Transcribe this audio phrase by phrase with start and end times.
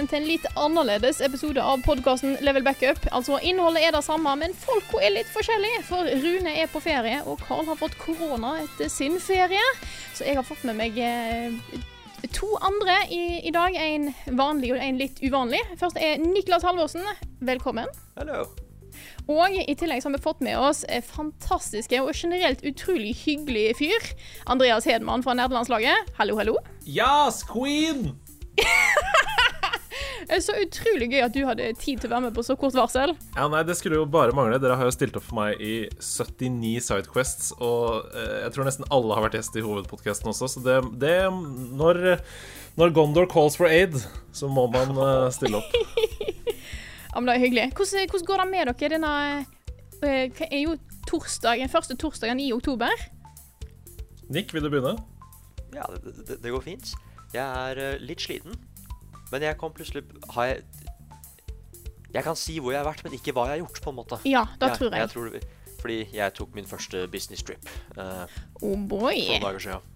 [0.00, 3.02] Velkommen til en litt annerledes episode av podkasten Level Backup.
[3.12, 5.82] Altså, Innholdet er det samme, men folka er litt forskjellige.
[5.84, 9.60] For Rune er på ferie, og Carl har fått korona etter sin ferie.
[10.16, 11.52] Så jeg har fått med meg eh,
[12.32, 13.76] to andre i, i dag.
[13.76, 14.08] En
[14.40, 15.60] vanlig og en litt uvanlig.
[15.82, 17.04] Først er Niklas Halvorsen.
[17.44, 17.92] Velkommen.
[18.16, 18.46] Hallo.
[19.28, 23.74] Og i tillegg så har vi fått med oss eh, fantastiske og generelt utrolig hyggelig
[23.82, 24.12] fyr.
[24.48, 26.16] Andreas Hedman fra nerdelandslaget.
[26.16, 26.56] Hallo, hallo.
[26.88, 28.14] Yes, queen!
[30.40, 33.14] Så utrolig gøy at du hadde tid til å være med på så kort varsel.
[33.36, 34.58] Ja, nei, Det skulle jo bare mangle.
[34.62, 38.88] Dere har jo stilt opp for meg i 79 Sidequests, og eh, jeg tror nesten
[38.92, 42.02] alle har vært gjest i hovedpodkasten også, så det, det når,
[42.80, 43.96] når Gondor calls for aid,
[44.36, 45.80] så må man eh, stille opp.
[47.10, 47.62] Ja, men det er hyggelig.
[47.74, 49.14] Hvordan, hvordan går det med dere denne
[50.06, 50.76] eh, hva er jo
[51.10, 52.92] torsdagen, første torsdagen i oktober?
[54.30, 54.92] Nick, vil du begynne?
[55.74, 56.92] Ja, det, det, det går fint.
[57.34, 58.54] Jeg er litt sliten.
[59.30, 60.02] Men jeg kom plutselig
[60.34, 60.64] Har jeg
[62.14, 63.98] Jeg kan si hvor jeg har vært, men ikke hva jeg har gjort, på en
[64.00, 64.18] måte.
[64.26, 65.00] Ja, da tror jeg.
[65.04, 65.40] jeg tror
[65.80, 67.64] fordi jeg tok min første business trip
[67.96, 68.26] uh,
[68.60, 69.14] Oh boy.
[69.16, 69.86] for noen dager siden.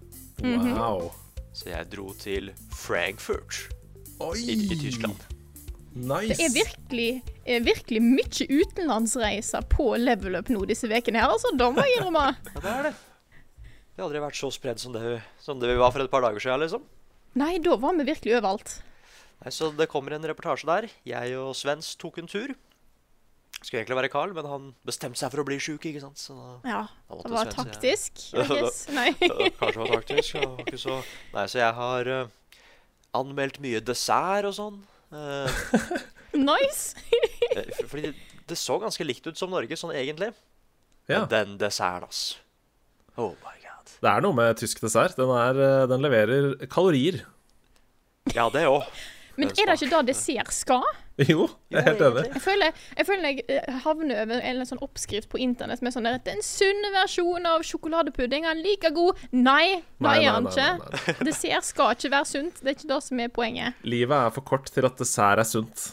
[0.41, 0.71] Mhm.
[0.79, 1.11] Wow.
[1.53, 3.59] Så jeg dro til Frankfurt
[4.19, 4.39] Oi!
[4.39, 5.19] i, i Tyskland.
[5.95, 6.35] Nice.
[6.35, 7.09] Det er virkelig,
[7.47, 11.53] er virkelig mye utenlandsreiser på level up nå disse ukene her, altså.
[11.55, 12.25] Da må jeg innrømme.
[12.55, 12.93] Ja, det er det.
[13.95, 16.25] Det har aldri vært så spredd som det, som det vi var for et par
[16.25, 16.83] dager siden, liksom.
[17.39, 18.73] Nei, da var vi virkelig overalt.
[19.43, 20.87] Nei, så det kommer en reportasje der.
[21.05, 22.53] Jeg og Svens tok en tur.
[23.61, 26.19] Skulle egentlig være Carl, men han bestemte seg for å bli sjuk, ikke sant.
[26.21, 28.23] Så da Ja, da måtte det var Svens- taktisk.
[28.35, 28.79] I guess.
[28.93, 29.07] Nei.
[29.23, 30.35] Ja, Kanskje var taktisk.
[30.41, 30.97] Og ikke så...
[31.33, 32.59] Nei, så jeg har uh,
[33.17, 34.81] anmeldt mye dessert og sånn.
[35.13, 35.47] Uh,
[36.35, 36.97] Nice.
[37.55, 38.09] eh, fordi
[38.49, 40.33] det så ganske likt ut som Norge, sånn egentlig.
[41.07, 41.23] Ja.
[41.23, 42.23] Men den desserten, ass.
[43.15, 43.93] Oh my god.
[44.03, 45.15] Det er noe med tysk dessert.
[45.17, 47.21] Den, er, den leverer kalorier.
[48.35, 48.83] Ja, det òg.
[49.37, 50.85] Men er det ikke det dessert skal?
[51.15, 52.23] Jo, jeg er helt enig.
[52.33, 56.03] Jeg føler jeg, føler jeg eh, havner over en sånn oppskrift på internett med sånn
[56.09, 59.21] der Den sunne versjonen av sjokoladepudding er like god.
[59.31, 61.15] Nei, det er han ikke.
[61.23, 62.59] Dessert skal ikke være sunt.
[62.59, 63.79] Det er ikke det som er poenget.
[63.87, 65.85] Livet er for kort til at dessert er sunt.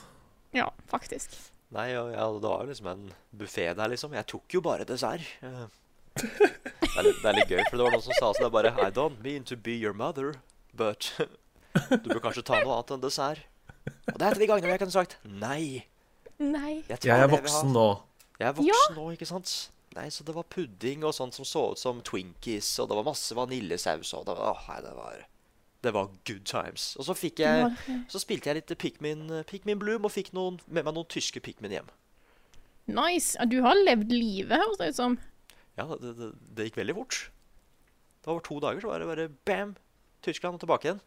[0.58, 1.38] Ja, faktisk.
[1.72, 3.06] Nei, ja, ja, det var jo liksom en
[3.38, 4.18] buffé der, liksom.
[4.18, 5.22] Jeg tok jo bare dessert.
[6.12, 8.48] Det er, litt, det er litt gøy, for det var noen som sa sånn det
[8.50, 10.34] er bare I don't mean to be your mother,
[10.76, 11.08] but
[11.74, 13.44] du bør kanskje ta noe annet enn dessert.
[14.12, 15.84] Og det er til de gangene jeg kunne sagt nei.
[16.42, 16.82] Nei.
[16.88, 17.86] Jeg, Jeg er voksen nå.
[18.38, 19.52] Jeg er voksen nå, ikke sant?
[19.96, 23.04] Nei, så det var pudding og sånt som så ut som Twinkies, og det var
[23.10, 25.18] masse vaniljesaus, og det var, åh, nei, det var,
[25.84, 26.86] det var good times.
[26.96, 27.66] Og så fikk jeg,
[28.08, 31.74] så spilte jeg litt Pikmin, Pikmin Bloom, og fikk noen, med meg noen tyske Pikmin
[31.76, 31.90] hjem.
[32.88, 33.36] Nice.
[33.52, 35.18] Du har levd livet, høres det ut som.
[35.76, 37.20] Ja, det, det, det gikk veldig fort.
[38.22, 39.76] Det var over to dager, så var det bare bam,
[40.24, 41.04] Tyskland og tilbake igjen.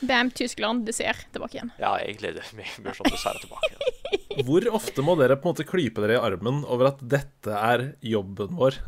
[0.00, 1.72] Bam, Tyskland, dessert, tilbake igjen.
[1.80, 3.96] Ja, egentlig det blir sånn dessert tilbake igjen.
[4.46, 7.90] Hvor ofte må dere på en måte klype dere i armen over at dette er
[8.12, 8.78] jobben vår?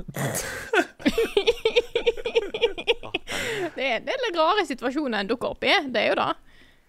[3.73, 5.73] Det er, det er litt rare situasjoner en dukker opp i.
[5.93, 6.29] Det er jo det.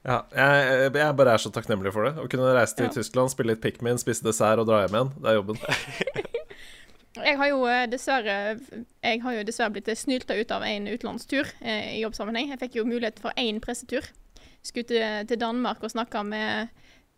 [0.03, 2.11] Ja, jeg, jeg bare er så takknemlig for det.
[2.19, 2.93] Å kunne reise til Ja.
[2.97, 5.11] Tyskland, spille litt Pikmin, spise dessert og dra hjem igjen.
[5.23, 5.61] Det er jobben.
[7.13, 8.37] Jeg har jo eh, dessverre
[9.03, 12.49] har jo dessverre blitt snylta ut av en utenlandstur eh, i jobbsammenheng.
[12.53, 14.07] Jeg fikk jo mulighet for én pressetur.
[14.63, 16.71] Skulle til, til Danmark og snakke med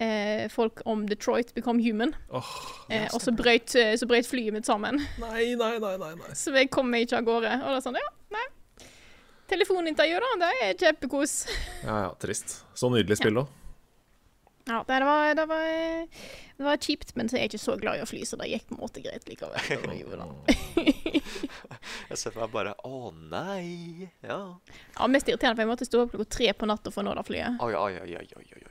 [0.03, 2.15] eh, folk om Detroit Become Human.
[2.29, 2.51] Oh,
[2.89, 4.99] Eh, og så brøyt, eh, så brøyt flyet mitt sammen.
[5.21, 6.33] nei, nei, nei, nei.
[6.37, 7.53] Så jeg kom meg ikke av gårde.
[7.63, 8.45] Og da sånn, ja, nei.
[9.49, 10.33] Telefonintervju, da.
[10.43, 11.33] Det er kjempekos.
[11.85, 12.59] Ja, ja, trist.
[12.77, 13.49] Så nydelig spill òg.
[13.49, 13.64] Ja,
[14.65, 16.07] det var, det, var,
[16.57, 18.47] det var kjipt, men så er jeg ikke så glad i å fly, så det
[18.49, 19.59] gikk på en måte greit likevel.
[22.09, 24.07] Jeg ser for meg bare Å nei.
[24.25, 24.39] Ja.
[24.97, 27.15] Ja, Mest irriterende, for jeg måtte stå opp klokka tre på natta for å nå
[27.17, 27.59] det flyet.
[27.65, 28.63] Oi, oi, oi, oi, oi, oi.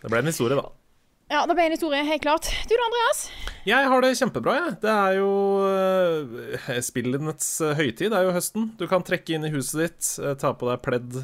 [0.00, 0.66] Det ble en historie, da.
[1.30, 2.48] Ja, det ble en historie, helt klart.
[2.66, 3.20] Du da, Andreas?
[3.62, 4.72] Jeg har det kjempebra, jeg.
[4.82, 5.30] Det er jo
[5.62, 6.26] uh,
[7.78, 8.10] høytid.
[8.10, 8.64] Det er jo høsten.
[8.80, 11.14] Du kan trekke inn i huset ditt, uh, ta på deg pledd,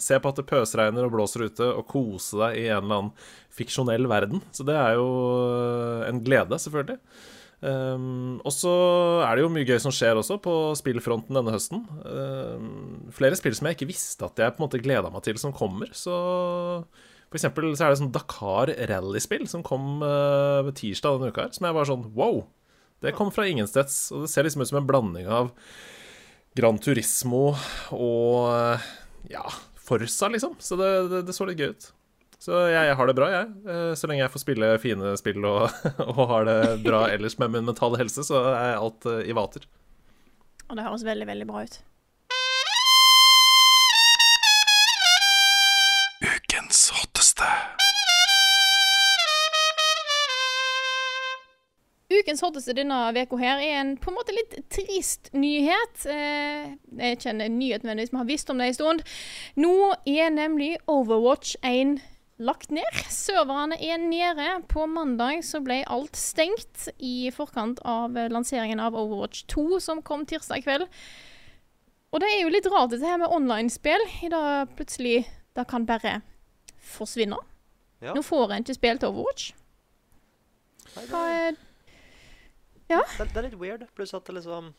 [0.00, 3.12] se på at det pøsregner og blåser ute, og kose deg i en eller annen
[3.52, 4.40] fiksjonell verden.
[4.56, 5.10] Så det er jo
[6.06, 6.96] en glede, selvfølgelig.
[7.60, 8.72] Um, og så
[9.26, 11.84] er det jo mye gøy som skjer også på spillfronten denne høsten.
[12.04, 15.36] Um, flere spill som jeg ikke visste at jeg på en måte gleda meg til,
[15.40, 15.92] som kommer.
[15.96, 16.16] Så
[17.36, 21.52] for eksempel så er det sånn Dakar rallyspill som kom uh, tirsdag denne uka her,
[21.52, 22.46] som jeg var sånn wow!
[23.04, 25.50] Det kom fra ingensteds, og det ser liksom ut som en blanding av
[26.56, 27.50] Gran Turismo
[27.92, 28.86] og uh,
[29.28, 29.44] ja,
[29.76, 30.56] Forsa, liksom.
[30.58, 31.90] Så det, det, det, så litt gøy ut.
[32.40, 33.52] Så jeg, jeg har det bra, jeg.
[33.68, 35.68] Uh, så lenge jeg får spille fine spill og,
[36.08, 39.68] og har det bra ellers med min mentale helse, så er alt i vater.
[40.70, 41.76] Og det høres veldig, veldig bra ut.
[52.26, 56.00] Ukens hotteste denne uka her er en på en måte litt trist nyhet.
[56.10, 59.02] Eh, kjenner nyheten en vi har visst om det en stund.
[59.54, 62.00] Nå er nemlig Overwatch 1
[62.42, 62.98] lagt ned.
[63.14, 64.48] Serverne er nede.
[64.66, 70.24] På mandag så ble alt stengt i forkant av lanseringen av Overwatch 2, som kom
[70.26, 70.88] tirsdag kveld.
[72.10, 74.02] Og det er jo litt rart, dette her med online-spill.
[74.26, 76.24] I dag plutselig Det kan bare
[76.82, 77.38] forsvinne.
[78.02, 78.18] Ja.
[78.18, 79.52] Nå får en ikke spilt Overwatch.
[81.06, 81.62] Hva er
[82.92, 83.02] ja.
[83.16, 83.86] Det, det, er litt weird.
[83.96, 84.72] Pluss at liksom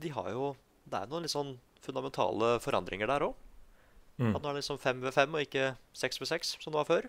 [0.00, 0.54] De har jo
[0.88, 3.36] Det er noen litt sånn fundamentale forandringer der òg.
[4.20, 4.34] Mm.
[4.34, 6.80] At nå er det liksom fem ved fem og ikke seks ved seks, som det
[6.82, 7.06] var før.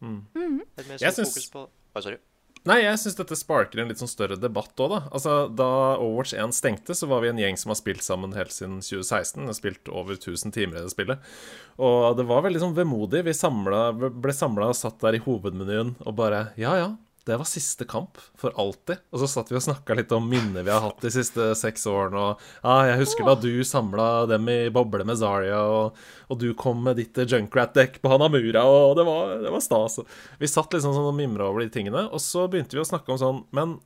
[0.00, 0.22] Mm.
[0.32, 0.62] Mm.
[0.96, 1.66] Jeg syns på...
[1.68, 2.16] oh, Sorry.
[2.64, 5.00] Nei, jeg syns dette sparker en litt sånn større debatt òg, da.
[5.12, 5.68] Altså, da
[6.00, 9.44] Overwatch 1 stengte, så var vi en gjeng som har spilt sammen helt siden 2016.
[9.50, 11.34] Har spilt over 1000 timer i det spillet.
[11.76, 13.26] Og det var veldig sånn vemodig.
[13.26, 16.88] Vi samlet, ble samla og satt der i hovedmenyen og bare Ja, ja,
[17.24, 19.00] det var siste kamp for alltid.
[19.14, 21.86] Og så satt vi og snakka litt om minner vi har hatt de siste seks
[21.88, 22.20] årene.
[22.20, 25.96] Og ah, jeg husker da du samla dem i boble med Zaria, og,
[26.28, 30.02] og du kom med ditt Junkrat-dekk på Hanamura, og det var, det var stas.
[30.40, 33.14] Vi satt liksom sånn og mimra over de tingene, og så begynte vi å snakke
[33.14, 33.78] om sånn Men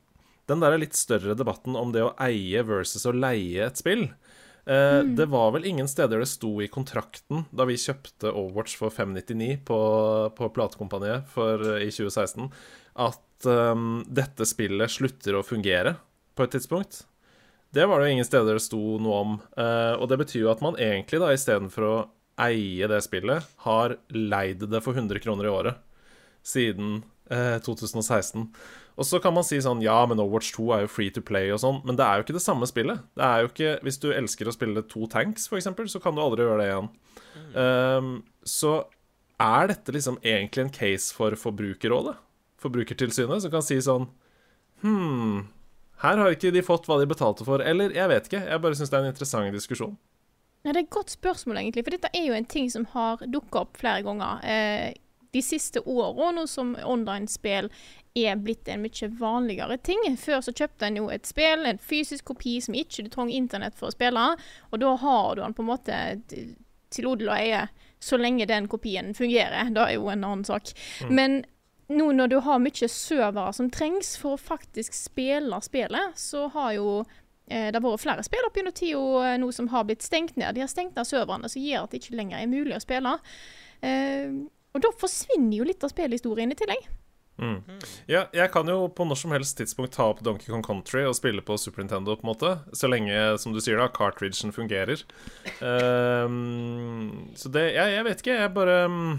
[0.49, 4.07] den der litt større debatten om det å eie versus å leie et spill
[4.65, 5.13] eh, mm.
[5.15, 9.61] Det var vel ingen steder det sto i kontrakten da vi kjøpte Overwatch for 599
[9.69, 9.79] på,
[10.35, 11.37] på platekompaniet
[11.85, 12.49] i 2016,
[12.99, 15.95] at um, dette spillet slutter å fungere
[16.35, 17.03] på et tidspunkt.
[17.75, 19.35] Det var det jo ingen steder det sto noe om.
[19.53, 21.95] Uh, og det betyr jo at man egentlig, da, istedenfor å
[22.41, 25.79] eie det spillet, har leid det for 100 kroner i året
[26.45, 28.47] siden uh, 2016.
[28.99, 31.53] Og så kan man si sånn Ja, men Overwatch 2 er jo free to play
[31.55, 33.03] og sånn, men det er jo ikke det samme spillet.
[33.15, 36.23] Det er jo ikke Hvis du elsker å spille to tanks, f.eks., så kan du
[36.23, 36.89] aldri gjøre det igjen.
[37.53, 38.09] Um,
[38.43, 38.73] så
[39.39, 42.17] er dette liksom egentlig en case for Forbrukerrådet?
[42.59, 44.09] Forbrukertilsynet, som kan si sånn
[44.79, 45.49] Hm,
[45.99, 47.59] her har ikke de fått hva de betalte for.
[47.59, 48.45] Eller jeg vet ikke.
[48.47, 49.97] Jeg bare syns det er en interessant diskusjon.
[50.63, 51.83] Ja, Det er et godt spørsmål, egentlig.
[51.83, 54.39] For dette er jo en ting som har dukka opp flere ganger.
[54.43, 54.93] Eh,
[55.31, 57.69] de siste åra, nå som online-spill
[58.17, 60.01] er blitt en mye vanligere ting.
[60.17, 63.77] Før så kjøpte en jo et spill, en fysisk kopi som ikke du trang internett
[63.77, 64.25] for å spille.
[64.71, 65.99] Og da har du den på en måte
[66.89, 67.67] til odel og eie
[67.99, 69.69] så lenge den kopien fungerer.
[69.75, 70.71] Det er jo en annen sak.
[71.03, 71.15] Mm.
[71.15, 71.41] Men
[71.89, 76.75] nå når du har mye servere som trengs for å faktisk spille spillet, så har
[76.77, 76.99] jo
[77.49, 80.37] eh, det har vært flere spill opp gjennom tida eh, nå som har blitt stengt
[80.37, 80.53] ned.
[80.55, 83.17] De har stengt ned serverne, som gjør at det ikke lenger er mulig å spille.
[83.81, 86.89] Eh, og da forsvinner jo litt av spillhistorien i tillegg.
[87.39, 87.61] Mm.
[88.11, 91.15] Ja, jeg kan jo på når som helst tidspunkt ta opp Donkey Kong Country og
[91.15, 92.51] spille på Super Nintendo, på en måte.
[92.75, 95.05] Så lenge, som du sier, da, cartridgen fungerer.
[95.63, 99.13] Um, så det jeg, jeg vet ikke, jeg bare um,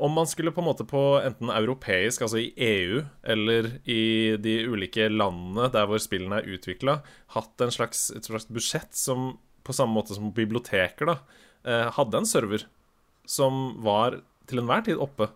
[0.00, 4.56] om man skulle på en måte på enten europeisk, altså i EU, eller i de
[4.70, 7.00] ulike landene der hvor spillene er utvikla,
[7.36, 9.34] hatt en slags, et slags budsjett som
[9.66, 11.16] på samme måte som biblioteker da,
[11.64, 12.64] eh, hadde en server
[13.28, 15.30] som var til enhver tid oppe,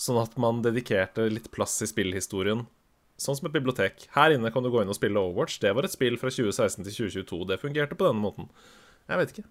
[0.00, 2.66] sånn at man dedikerte litt plass i spillhistorien.
[3.20, 4.08] Sånn som et bibliotek.
[4.12, 5.60] Her inne kan du gå inn og spille Overwatch.
[5.62, 7.46] Det var et spill fra 2016 til 2022.
[7.48, 8.50] Det fungerte på denne måten.
[9.08, 9.46] Jeg vet ikke.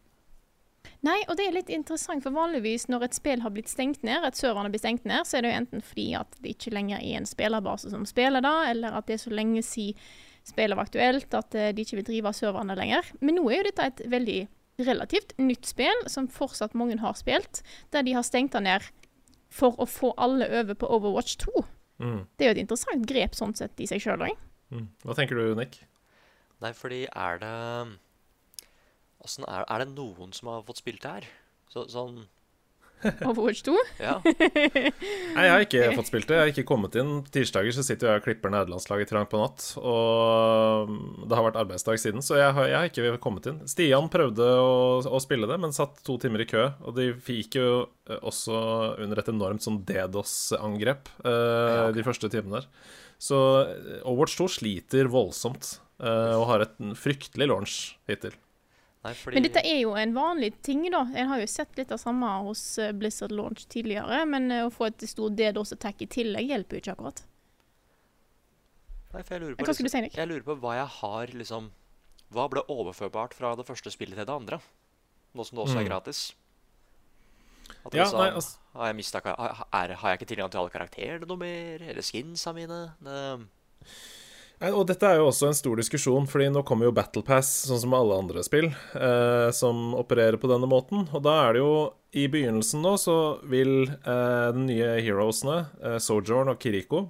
[1.05, 4.23] Nei, og det er litt interessant, for vanligvis når et spill har blitt stengt ned,
[4.23, 7.01] et har blitt stengt ned, så er det jo enten fordi at det ikke lenger
[7.01, 9.99] er en spillerbase som spiller da, eller at det er så lenge siden
[10.45, 13.07] spillet var aktuelt at eh, de ikke vil drive serverne lenger.
[13.17, 14.39] Men nå er jo dette et veldig
[14.85, 17.63] relativt nytt spill, som fortsatt mange har spilt,
[17.95, 18.85] der de har stengt det ned
[19.53, 21.65] for å få alle over på Overwatch 2.
[22.03, 22.21] Mm.
[22.35, 24.41] Det er jo et interessant grep sånn sett i seg sjøl òg.
[24.73, 24.89] Mm.
[25.05, 25.79] Hva tenker du, Nick?
[26.63, 27.55] Nei, fordi er det
[29.25, 31.27] er, er, det noen som har fått spilt det her?
[31.71, 32.23] Så, sånn
[33.05, 33.73] Overwatch 2?
[34.01, 34.15] Ja.
[34.23, 36.37] Nei, jeg har ikke fått spilt det.
[36.37, 37.11] Jeg har ikke kommet inn.
[37.33, 39.65] Tirsdager så sitter jeg og klipper nederlandslaget trangt på natt.
[39.81, 43.61] Og um, det har vært arbeidsdag siden, så jeg har, jeg har ikke kommet inn.
[43.69, 46.67] Stian prøvde å, å, spille det, men satt to timer i kø.
[46.87, 47.69] Og de fikk jo
[48.09, 48.57] eh, også
[49.03, 51.97] under et enormt sånn DDoS-angrep uh, ja, okay.
[51.99, 52.69] de første timene der.
[53.21, 57.77] Så eh, Overwatch 2 sliter voldsomt uh, og har et fryktelig launch
[58.09, 58.35] hittil.
[59.05, 59.37] Nei, fordi...
[59.37, 61.03] Men dette er jo en vanlig ting, da.
[61.13, 64.23] En har jo sett litt av samme hos eh, Blizzard Launch tidligere.
[64.29, 67.21] Men eh, å få et stort DDoS-attack i tillegg hjelper jo ikke akkurat.
[69.13, 70.17] Nei, for jeg lurer på, Hva skulle du si, Nick?
[70.17, 71.69] Jeg lurer på hva jeg har liksom
[72.35, 74.59] Hva ble overførbart fra det første spillet til det andre?
[75.35, 75.91] Nå som det også er mm.
[75.91, 76.25] gratis.
[77.85, 78.59] At ja, liksom, nei, altså...
[78.75, 81.85] Har jeg mistet, har, har jeg ikke tilgang til alle karakterene noe mer?
[81.85, 82.81] Eller skinsa mine?
[83.05, 83.21] Det...
[84.63, 87.81] Og dette er jo også en stor diskusjon, fordi nå kommer jo Battle Pass, sånn
[87.81, 91.03] som alle andre spill, eh, som opererer på denne måten.
[91.11, 91.75] Og da er det jo
[92.15, 93.17] I begynnelsen nå så
[93.51, 97.09] vil eh, de nye heroesene, eh, Sojourn og Kiriko,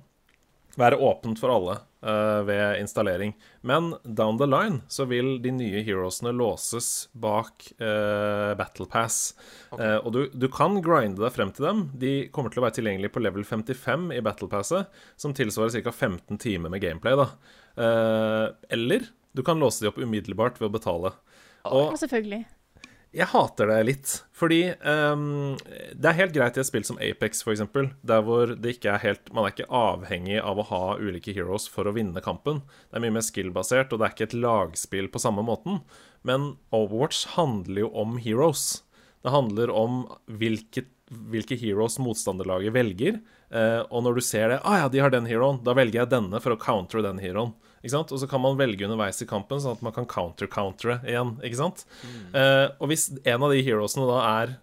[0.79, 3.33] være åpent for alle uh, ved installering.
[3.61, 9.35] Men down the line så vil de nye heroesene låses bak uh, Battle Pass.
[9.71, 9.95] Okay.
[9.95, 11.85] Uh, og du, du, kan grinde deg frem til dem.
[12.01, 15.93] De kommer til å være tilgjengelige på level 55 i Battle Passet, som tilsvarer ca.
[15.93, 17.17] 15 timer med gameplay.
[17.19, 17.29] da.
[18.71, 21.11] eller du kan låse de opp umiddelbart ved å betale.
[21.65, 22.45] Og, ja, selvfølgelig.
[23.15, 25.53] Jeg hater det litt, fordi um,
[25.95, 27.61] det er helt greit i et spill som Apex, f.eks.,
[28.03, 31.69] der hvor det ikke er helt Man er ikke avhengig av å ha ulike heroes
[31.71, 32.59] for å vinne kampen.
[32.89, 35.79] Det er mye mer skill-basert, og det er ikke et lagspill på samme måten.
[36.27, 38.83] Men Overwatch handler jo om heroes.
[39.23, 40.91] Det handler om hvilket,
[41.31, 43.21] hvilke heroes motstanderlaget velger.
[43.47, 46.11] Uh, og når du ser det ah, ja, de har den heroen, da velger jeg
[46.17, 47.55] denne for å counter den heroen.
[47.85, 48.11] Ikke sant?
[48.15, 51.35] Og så kan man velge underveis i kampen, sånn at man kan counter-countere igjen.
[51.45, 51.83] Ikke sant?
[52.01, 52.21] Mm.
[52.33, 54.55] Uh, og hvis en av de heroesene da er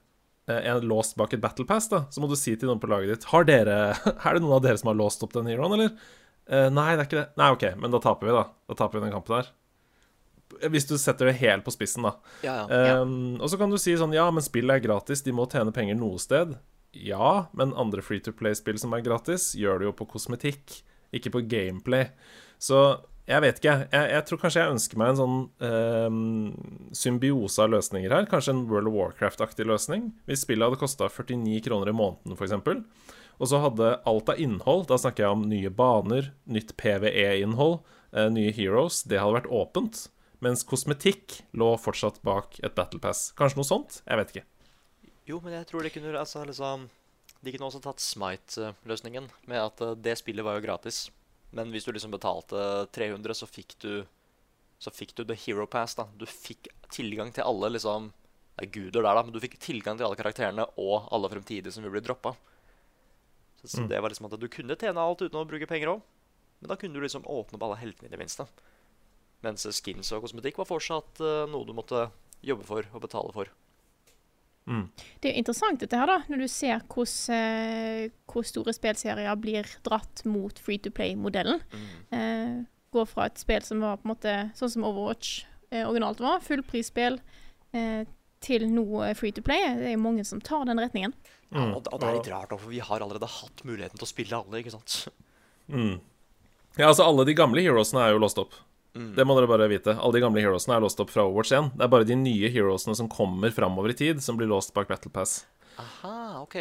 [0.51, 2.91] uh, en låst bak et battle pass, da, så må du si til noen på
[2.91, 3.79] laget ditt Har dere,
[4.27, 5.95] Er det noen av dere som har låst opp den heroen, eller?
[6.51, 7.29] Uh, nei, det er ikke det.
[7.39, 8.47] Nei, OK, men da taper vi, da.
[8.73, 9.53] Da taper vi den kampen der.
[10.73, 12.17] Hvis du setter det helt på spissen, da.
[12.43, 12.99] Ja, ja.
[13.07, 15.73] Um, og så kan du si sånn Ja, men spill er gratis, de må tjene
[15.73, 16.59] penger noe sted.
[16.93, 20.83] Ja, men andre free to play-spill som er gratis, gjør det jo på kosmetikk,
[21.15, 22.11] ikke på gameplay.
[22.61, 22.83] Så
[23.33, 23.75] jeg vet ikke.
[23.93, 26.21] Jeg, jeg, tror kanskje jeg ønsker meg en sånn um,
[26.97, 28.29] symbiose av løsninger her.
[28.31, 30.11] Kanskje en World of Warcraft-aktig løsning.
[30.29, 33.09] Hvis spillet hadde kosta 49 kroner i måneden, f.eks.,
[33.43, 37.81] og så hadde alt av innhold Da snakker jeg om nye baner, nytt PVE-innhold,
[38.15, 39.03] uh, nye heroes.
[39.09, 40.05] Det hadde vært åpent.
[40.43, 43.31] Mens kosmetikk lå fortsatt bak et Battle Pass.
[43.39, 44.01] Kanskje noe sånt?
[44.05, 44.47] Jeg vet ikke.
[45.31, 46.89] Jo, men jeg tror det kunne altså, liksom,
[47.43, 51.07] De kunne også tatt Smite-løsningen, med at uh, det spillet var jo gratis.
[51.53, 54.05] Men hvis du liksom betalte 300, så fikk du
[54.83, 55.95] Så fikk du The Hero Pass.
[55.95, 58.11] da Du fikk tilgang til alle liksom
[58.57, 61.73] Det er guder der, da, men du fikk tilgang til alle karakterene og alle fremtidige
[61.73, 62.35] som vil bli droppa.
[63.63, 63.89] Så, så mm.
[63.89, 66.03] det var liksom at du kunne tjene alt uten å bruke penger òg.
[66.61, 68.45] Men da kunne du liksom åpne opp alle heltene i det minste.
[69.43, 72.05] Mens skins og kosmetikk var fortsatt uh, noe du måtte
[72.45, 73.51] jobbe for og betale for.
[74.71, 74.85] Mm.
[75.19, 80.23] Det er jo interessant dette her da, når du ser hvor store spillserier blir dratt
[80.29, 81.63] mot free to play-modellen.
[81.73, 81.89] Mm.
[82.19, 82.57] Eh,
[82.93, 85.43] går fra et spill som var på en måte sånn som Overwatch
[85.73, 87.19] eh, originalt var, fullprisspill,
[87.75, 88.03] eh,
[88.43, 89.65] til noe free to play.
[89.79, 91.15] Det er jo mange som tar den retningen.
[91.53, 94.11] Ja, og, og, det er litt rart, for vi har allerede hatt muligheten til å
[94.11, 95.07] spille alle, ikke sant?
[95.71, 95.99] Mm.
[96.79, 98.57] Ja, altså alle de gamle heroesene er jo låst opp.
[98.93, 99.13] Mm.
[99.17, 99.95] Det må dere bare vite.
[99.97, 101.73] Alle de gamle heroesene er låst opp fra Overwatch 1.
[101.79, 104.91] Det er bare de nye heroesene som kommer framover i tid, som blir låst bak
[104.91, 105.43] Battle Pass.
[105.81, 106.57] Aha, ok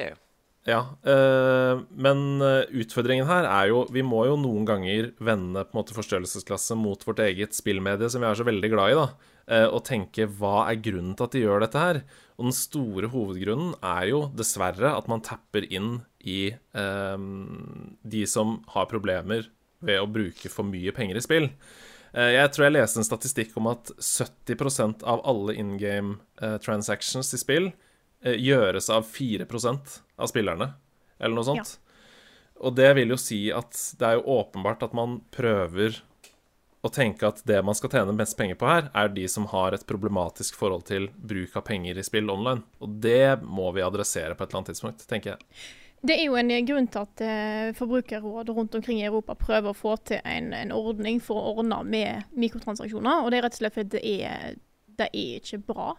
[0.63, 5.75] Ja, øh, men eh, utfordringen her er jo Vi må jo noen ganger vende på
[5.75, 9.35] en måte forstørrelsesklasse mot vårt eget spillmedie, som vi er så veldig glad i, da.
[9.51, 12.01] Øh, og tenke hva er grunnen til at de gjør dette her?
[12.37, 17.27] Og den store hovedgrunnen er jo dessverre at man tapper inn i øh,
[18.15, 19.49] de som har problemer
[19.81, 21.49] ved å bruke for mye penger i spill.
[22.13, 26.57] Eh, jeg tror jeg leste en statistikk om at 70% av alle in game eh,
[26.63, 27.71] transactions i spill
[28.23, 30.73] eh, gjøres av 4 av spillerne,
[31.19, 31.75] eller noe sånt.
[31.75, 31.97] Ja.
[32.61, 36.01] Og det vil jo si at det er jo åpenbart at man prøver
[36.81, 39.73] å tenke at det man skal tjene mest penger på her, er de som har
[39.73, 42.65] et problematisk forhold til bruk av penger i spill online.
[42.81, 45.61] Og det må vi adressere på et eller annet tidspunkt, tenker jeg.
[46.01, 49.77] Det er jo en grunn til at eh, forbrukerråd rundt omkring i Europa prøver å
[49.77, 53.21] få til en, en, ordning for å ordne med mikrotransaksjoner.
[53.21, 54.55] Og det er rett og slett fordi det er,
[54.97, 55.91] det er ikke bra.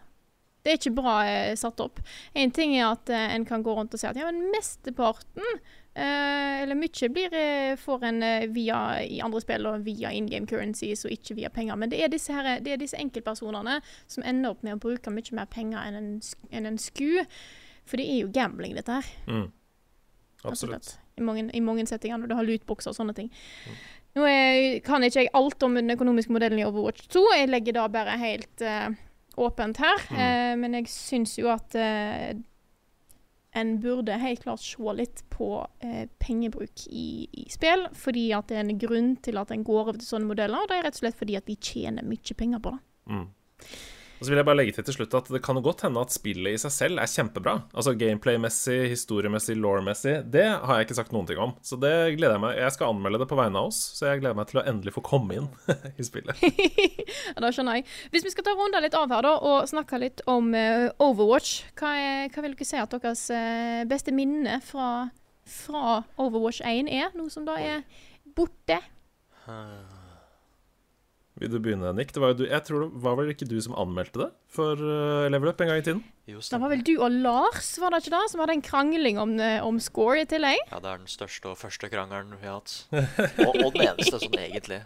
[0.63, 2.03] Det er ikke bra eh, satt opp.
[2.39, 5.63] En ting er at eh, en kan gå rundt og si at ja, men mesteparten,
[5.95, 10.27] eh, eller mye, blir eh, får en eh, via i andre spill og via in
[10.31, 11.79] game currencies og ikke via penger.
[11.79, 13.79] Men det er disse, her, det er disse enkeltpersonene
[14.11, 16.15] som ender opp med å bruke mye mer penger enn en,
[16.51, 17.23] enn en sku.
[17.87, 19.19] For det er jo gambling, dette her.
[19.31, 19.51] Mm.
[20.45, 20.97] Absolutt.
[21.19, 23.29] I mange, i mange settinger når du har lootboxer og sånne ting.
[24.17, 27.23] Nå er, kan ikke jeg alt om den økonomiske modellen i Overwatch 2.
[27.39, 28.93] Jeg legger da bare helt uh,
[29.41, 30.09] åpent her.
[30.13, 32.33] Eh, men jeg syns jo at uh,
[33.57, 35.49] en burde helt klart se litt på
[36.21, 37.87] pengebruk i, i spill.
[37.97, 40.61] Fordi at det er en grunn til at en går over til sånne modeller.
[40.61, 42.85] Og det er rett og slett fordi at de tjener mye penger på det.
[43.13, 43.27] Mm.
[44.23, 45.99] Og så vil jeg bare legge til til slutt at det kan jo godt hende
[45.99, 47.57] at spillet i seg selv er kjempebra.
[47.75, 50.13] Altså gameplay-messig, historiemessig, law-messig.
[50.31, 51.57] Det har jeg ikke sagt noen ting om.
[51.67, 54.21] Så det gleder jeg meg Jeg skal anmelde det på vegne av oss, så jeg
[54.21, 55.49] gleder meg til å endelig få komme inn
[55.99, 56.39] i spillet.
[57.33, 57.87] Ja, da skjønner jeg.
[58.13, 61.65] Hvis vi skal ta runda litt av her da, og snakke litt om uh, Overwatch,
[61.81, 64.93] hva, er, hva vil dere si at deres uh, beste minne fra,
[65.51, 67.11] fra Overwatch 1 er?
[67.19, 67.83] Noe som da er
[68.39, 68.79] borte?
[71.41, 72.11] Vil du begynne, Nick?
[72.13, 74.77] Det var jo du, jeg tror det var vel ikke du som anmeldte det for
[74.77, 76.03] uh, Level Up en gang i tiden?
[76.29, 79.17] Jo, Det var vel du og Lars, var det ikke da, Som hadde en krangling
[79.19, 80.61] om, eh, om score i tillegg?
[80.71, 82.75] Ja, det er den største og første krangelen vi har hatt.
[83.47, 84.83] Og, og den eneste, sånn egentlig.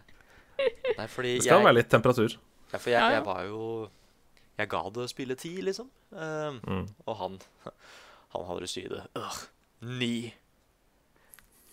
[0.97, 2.39] Nei, fordi Det skal jeg, være litt temperatur.
[2.73, 3.67] ja, for jeg, jeg var jo
[4.57, 5.91] Jeg ga det spillet ti, liksom.
[6.15, 6.87] Um, Mm.
[7.11, 7.41] Og han
[8.33, 9.03] Han hadde det syde.
[9.19, 9.37] Øh,
[9.99, 10.33] ni.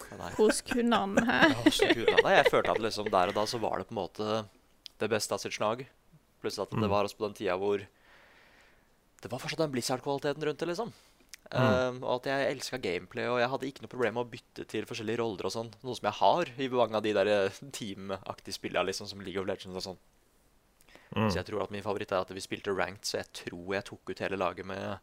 [0.10, 1.40] Hvordan kunne han hæ?
[1.54, 3.94] Ja, kunne han- Nei, jeg følte at liksom der og da så var det på
[3.96, 4.44] en måte
[5.04, 5.86] det beste av sitt slag.
[6.44, 6.90] Pluss at det Mm.
[6.92, 7.80] var også på den tida hvor
[9.24, 10.90] det var fortsatt den Blizzard-kvaliteten rundt det, liksom.
[11.54, 11.98] Mm.
[11.98, 14.66] Um, og at jeg elska gameplay, og jeg hadde ikke noe problem med å bytte
[14.68, 15.70] til forskjellige roller og sånn.
[15.84, 19.40] Noe som jeg har i mange av de der eh, teamaktige spillene liksom, som League
[19.40, 20.00] of Legends og sånn.
[21.16, 21.30] Mm.
[21.30, 23.86] Så jeg tror at min favoritt er at vi spilte ranked, så jeg tror jeg
[23.86, 25.00] tok ut hele laget med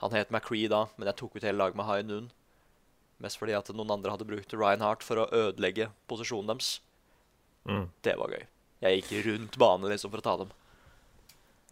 [0.00, 2.28] Han het McCree da, men jeg tok ut hele laget med High Noon.
[3.18, 6.78] Mest fordi at noen andre hadde brukt Ryan Hart for å ødelegge posisjonen deres.
[7.66, 7.88] Mm.
[8.06, 8.44] Det var gøy.
[8.84, 10.56] Jeg gikk rundt banen liksom for å ta dem.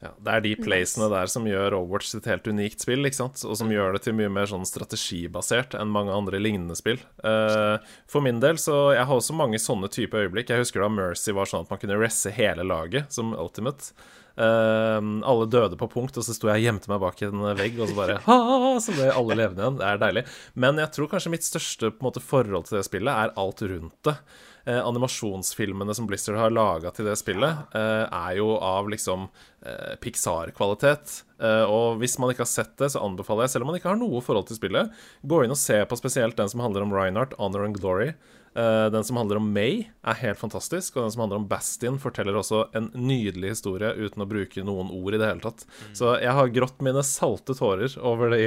[0.05, 3.17] Ja, det er de placene der som gjør Overwatch til et helt unikt spill, ikke
[3.17, 3.41] sant?
[3.49, 7.01] og som gjør det til mye mer sånn strategibasert enn mange andre lignende spill.
[7.25, 10.53] Uh, for min del, så Jeg har også mange sånne type øyeblikk.
[10.53, 13.95] Jeg husker da Mercy var sånn at man kunne resse hele laget som Ultimate.
[14.37, 17.81] Uh, alle døde på punkt, og så sto jeg og gjemte meg bak en vegg,
[17.81, 18.37] og så bare ha,
[18.85, 19.81] Så ble alle levende igjen.
[19.81, 20.27] Det er deilig.
[20.61, 23.65] Men jeg tror kanskje mitt største på en måte, forhold til det spillet er alt
[23.65, 24.19] rundt det.
[24.67, 29.29] Eh, animasjonsfilmene som Blizzard har laga til det spillet, eh, er jo av liksom
[29.63, 31.21] eh, Pixar-kvalitet.
[31.39, 33.93] Eh, og hvis man ikke har sett det, så anbefaler jeg, selv om man ikke
[33.93, 34.91] har noe forhold til spillet,
[35.23, 38.17] gå inn og se på spesielt den som handler om Reinhardt, Honor and Glory.
[38.57, 40.97] Eh, den som handler om May, er helt fantastisk.
[40.97, 44.89] Og den som handler om Bastin, forteller også en nydelig historie uten å bruke noen
[44.97, 45.67] ord i det hele tatt.
[45.97, 48.47] Så jeg har grått mine salte tårer over de,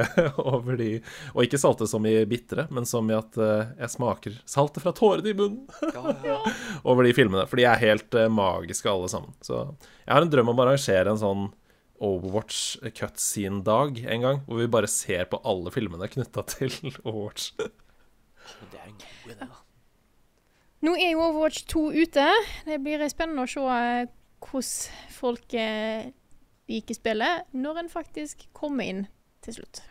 [0.54, 0.88] over de
[1.34, 4.94] Og ikke salte som i bitre, men som i at eh, jeg smaker saltet fra
[4.96, 6.38] tårene i munnen Ja, ja.
[6.80, 7.44] over de filmene.
[7.50, 9.36] For de er helt eh, magiske, alle sammen.
[9.44, 9.66] Så
[10.06, 11.50] jeg har en drøm om å arrangere en sånn
[12.00, 16.72] Overwatch cutscene-dag en gang, hvor vi bare ser på alle filmene knytta til
[17.04, 17.50] Overwatch.
[18.72, 18.96] Det er en
[19.30, 19.60] god det, da.
[20.80, 22.26] Nå er jo Overwatch 2 ute.
[22.64, 24.08] Det blir spennende å se eh,
[24.40, 26.10] hvordan folk eh,
[26.70, 29.06] liker spillet når en faktisk kommer inn
[29.44, 29.82] til slutt.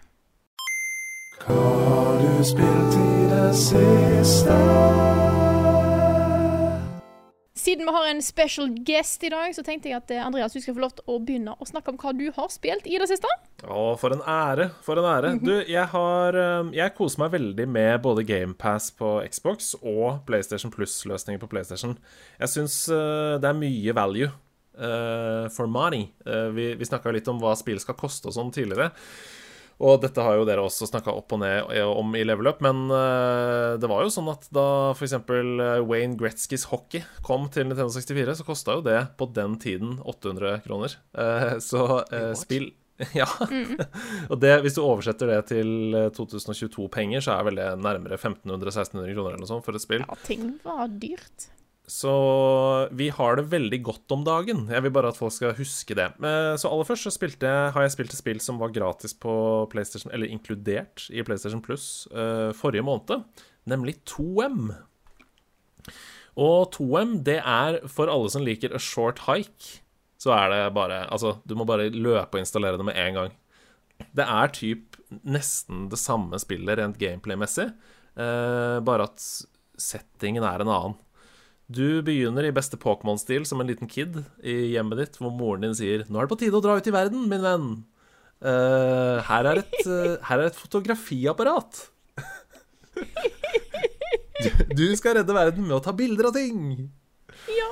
[7.59, 10.61] Siden vi har en special guest i dag, så tenkte jeg at eh, Andreas, du
[10.63, 13.09] skal få lov til å begynne å snakke om hva du har spilt i det
[13.11, 13.31] siste.
[13.65, 14.69] Å, for en ære.
[14.85, 15.33] For en ære.
[15.43, 20.71] Du, jeg har eh, Jeg koser meg veldig med både GamePass på Xbox og PlayStation
[20.71, 21.97] Plus-løsninger på PlayStation.
[22.39, 24.31] Jeg syns eh, det er mye value
[24.79, 26.07] uh, for money.
[26.27, 28.93] Uh, vi vi snakka litt om hva spill skal koste og sånn tidligere.
[29.79, 32.89] Og dette har jo dere også snakka opp og ned om i Level Up, men
[32.91, 35.15] eh, det var jo sånn at da f.eks.
[35.87, 40.59] Wayne Gretzkys hockey kom til Nintendo 64, så kosta jo det på den tiden 800
[40.67, 40.97] kroner.
[41.15, 42.73] Eh, så eh, spill
[43.15, 43.27] Ja.
[44.27, 49.13] og det, hvis du oversetter det til eh, 2022-penger, så er vel det nærmere 1500-1600
[49.15, 50.03] kroner eller noe sånt for et spill.
[50.03, 51.47] Ja, ting var dyrt.
[51.89, 52.11] Så
[52.93, 54.67] vi har det veldig godt om dagen.
[54.69, 56.05] Jeg vil bare at folk skal huske det.
[56.21, 59.33] Eh, Så aller først så spilte, har jeg spilt et spill som var gratis på
[59.71, 63.25] PlayStation, eller inkludert i PlayStation Plus eh, forrige måned,
[63.65, 64.69] nemlig 2M.
[66.39, 69.81] Og 2M, det er for alle som liker a short hike,
[70.19, 73.35] så er det bare Altså, du må bare løpe og installere det med en gang.
[74.15, 77.71] Det er typ nesten det samme spillet rent gameplay-messig,
[78.15, 79.19] eh, bare at
[79.79, 80.99] settingen er en annen.
[81.69, 85.75] Du begynner i beste Pokémon-stil som en liten kid i hjemmet ditt, hvor moren din
[85.77, 87.83] sier 'Nå er det på tide å dra ut i verden, min venn'.
[88.41, 91.81] Uh, her, er et, uh, her er et fotografiapparat.
[94.39, 96.89] du, du skal redde verden med å ta bilder av ting.
[97.53, 97.69] Ja!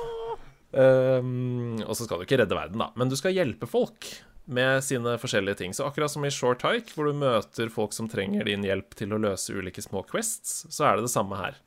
[0.68, 4.12] Um, og så skal du ikke redde verden, da, men du skal hjelpe folk.
[4.48, 5.74] med sine forskjellige ting.
[5.76, 9.12] Så akkurat som i Short Hike, hvor du møter folk som trenger din hjelp til
[9.12, 11.58] å løse ulike små quests, så er det det samme her.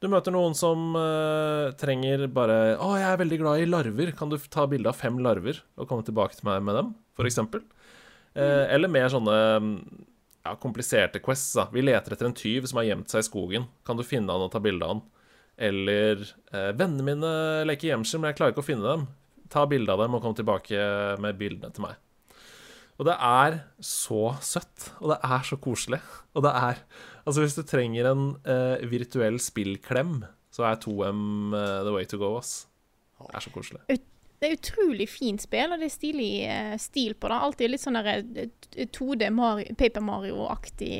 [0.00, 4.12] Du møter noen som uh, trenger bare 'Å, jeg er veldig glad i larver.
[4.16, 7.40] Kan du ta bilde av fem larver og komme tilbake til meg med dem?' f.eks.
[8.32, 9.36] Uh, eller mer sånne
[10.46, 11.52] ja, kompliserte quests.
[11.58, 11.68] da.
[11.74, 13.68] Vi leter etter en tyv som har gjemt seg i skogen.
[13.84, 15.02] Kan du finne han og ta bilde av han?
[15.68, 17.32] Eller uh, 'Vennene mine
[17.68, 19.08] leker gjemsel, men jeg klarer ikke å finne dem.'
[19.52, 20.78] Ta bilde av dem og kom tilbake
[21.20, 21.98] med bildene til meg.
[23.00, 25.98] Og det er så søtt, og det er så koselig.
[26.36, 26.82] Og det er
[27.24, 30.20] Altså, hvis du trenger en uh, virtuell spillklem,
[30.54, 32.66] så er 2M uh, the way to go, ass.
[33.20, 33.82] Det er så koselig.
[34.40, 37.40] Det er utrolig fint spill, og det er stilig uh, stil på det.
[37.46, 40.94] Alltid litt sånn 2D Mario, Paper Mario-aktig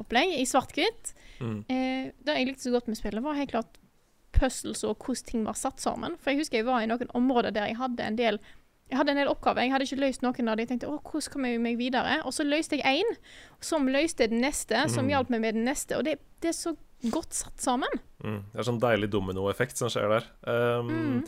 [0.00, 1.14] opplegg i svart-hvitt.
[1.40, 1.60] Mm.
[1.64, 3.78] det jeg likte så godt med spillet, var helt klart
[4.36, 6.16] puzzles og hvordan ting var satt sammen.
[6.20, 8.40] For jeg husker jeg var i noen områder der jeg hadde en del
[8.90, 9.62] jeg hadde en del oppgaver.
[9.62, 10.64] Jeg hadde ikke løst noen av dem.
[10.64, 12.18] Jeg tenkte å, hvordan kommer jeg meg videre?
[12.26, 13.18] Og så løste jeg én,
[13.62, 15.12] som løste den neste, som mm.
[15.14, 15.98] hjalp meg med den neste.
[15.98, 16.74] Og det, det, er så
[17.14, 18.02] godt satt sammen.
[18.24, 18.40] Mm.
[18.50, 20.28] Det er sånn deilig dominoeffekt som skjer der.
[20.42, 21.20] Um, mm.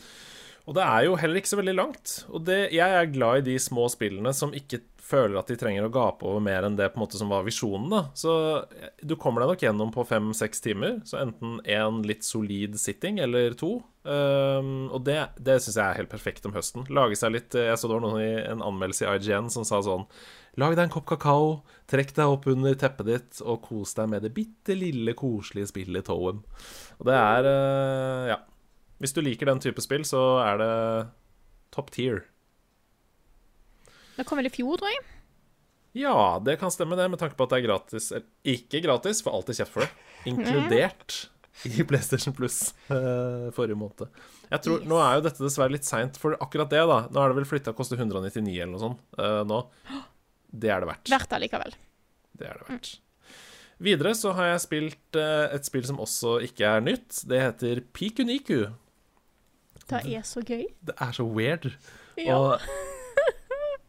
[0.67, 2.17] Og det er jo heller ikke så veldig langt.
[2.31, 5.85] Og det, jeg er glad i de små spillene som ikke føler at de trenger
[5.85, 7.89] å gape over mer enn det på en måte som var visjonen.
[7.91, 8.03] da.
[8.17, 11.01] Så eh, du kommer deg nok gjennom på fem-seks timer.
[11.07, 13.75] Så enten én litt solid sitting eller to.
[14.03, 16.87] Um, og det, det syns jeg er helt perfekt om høsten.
[16.91, 19.79] Lage seg litt Jeg så det var noen i en anmeldelse i IGN som sa
[19.79, 20.03] sånn
[20.59, 21.53] Lag deg en kopp kakao,
[21.89, 26.05] trekk deg opp under teppet ditt og kos deg med det bitte lille, koselige spillet
[26.05, 26.43] Toem.
[26.99, 28.41] Og det er uh, Ja.
[29.01, 30.73] Hvis du liker den type spill, så er det
[31.73, 32.21] top tier.
[34.17, 35.03] Det kom vel i fjor, tror jeg?
[35.93, 38.09] Ja, det kan stemme, det, med tanke på at det er gratis.
[38.49, 39.91] Ikke gratis, for alltid kjeft for det.
[40.29, 41.19] Inkludert
[41.69, 44.09] i PlayStation Plus uh, forrige måned.
[44.49, 44.89] Jeg tror, yes.
[44.89, 46.99] Nå er jo dette dessverre litt seint for akkurat det, da.
[47.13, 49.63] Nå er det vel flytta og koster 199 eller noe sånt uh, nå.
[50.53, 51.09] Det er det verdt.
[51.09, 51.71] Verdt allikevel.
[52.37, 52.89] Det er det verdt.
[52.93, 53.37] Mm.
[53.87, 57.23] Videre så har jeg spilt uh, et spill som også ikke er nytt.
[57.29, 58.59] Det heter Pikuniku.
[59.89, 60.67] Det er så gøy.
[60.85, 61.71] Det er så weird.
[62.21, 62.37] Ja.
[62.37, 62.61] Og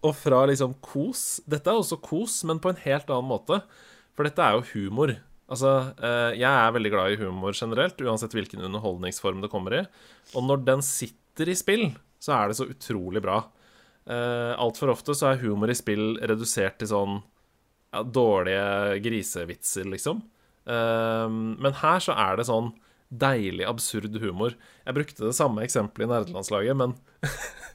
[0.05, 3.62] og fra liksom kos Dette er også kos, men på en helt annen måte.
[4.14, 5.14] For dette er jo humor.
[5.51, 9.83] Altså, eh, jeg er veldig glad i humor generelt, uansett hvilken underholdningsform det kommer i.
[10.37, 11.88] Og når den sitter i spill,
[12.23, 13.40] så er det så utrolig bra.
[14.05, 17.19] Eh, Altfor ofte så er humor i spill redusert til sånn
[17.95, 20.23] ja, dårlige grisevitser, liksom.
[20.69, 22.73] Eh, men her så er det sånn
[23.14, 24.57] deilig, absurd humor.
[24.85, 26.97] Jeg brukte det samme eksempelet i nerdelandslaget, men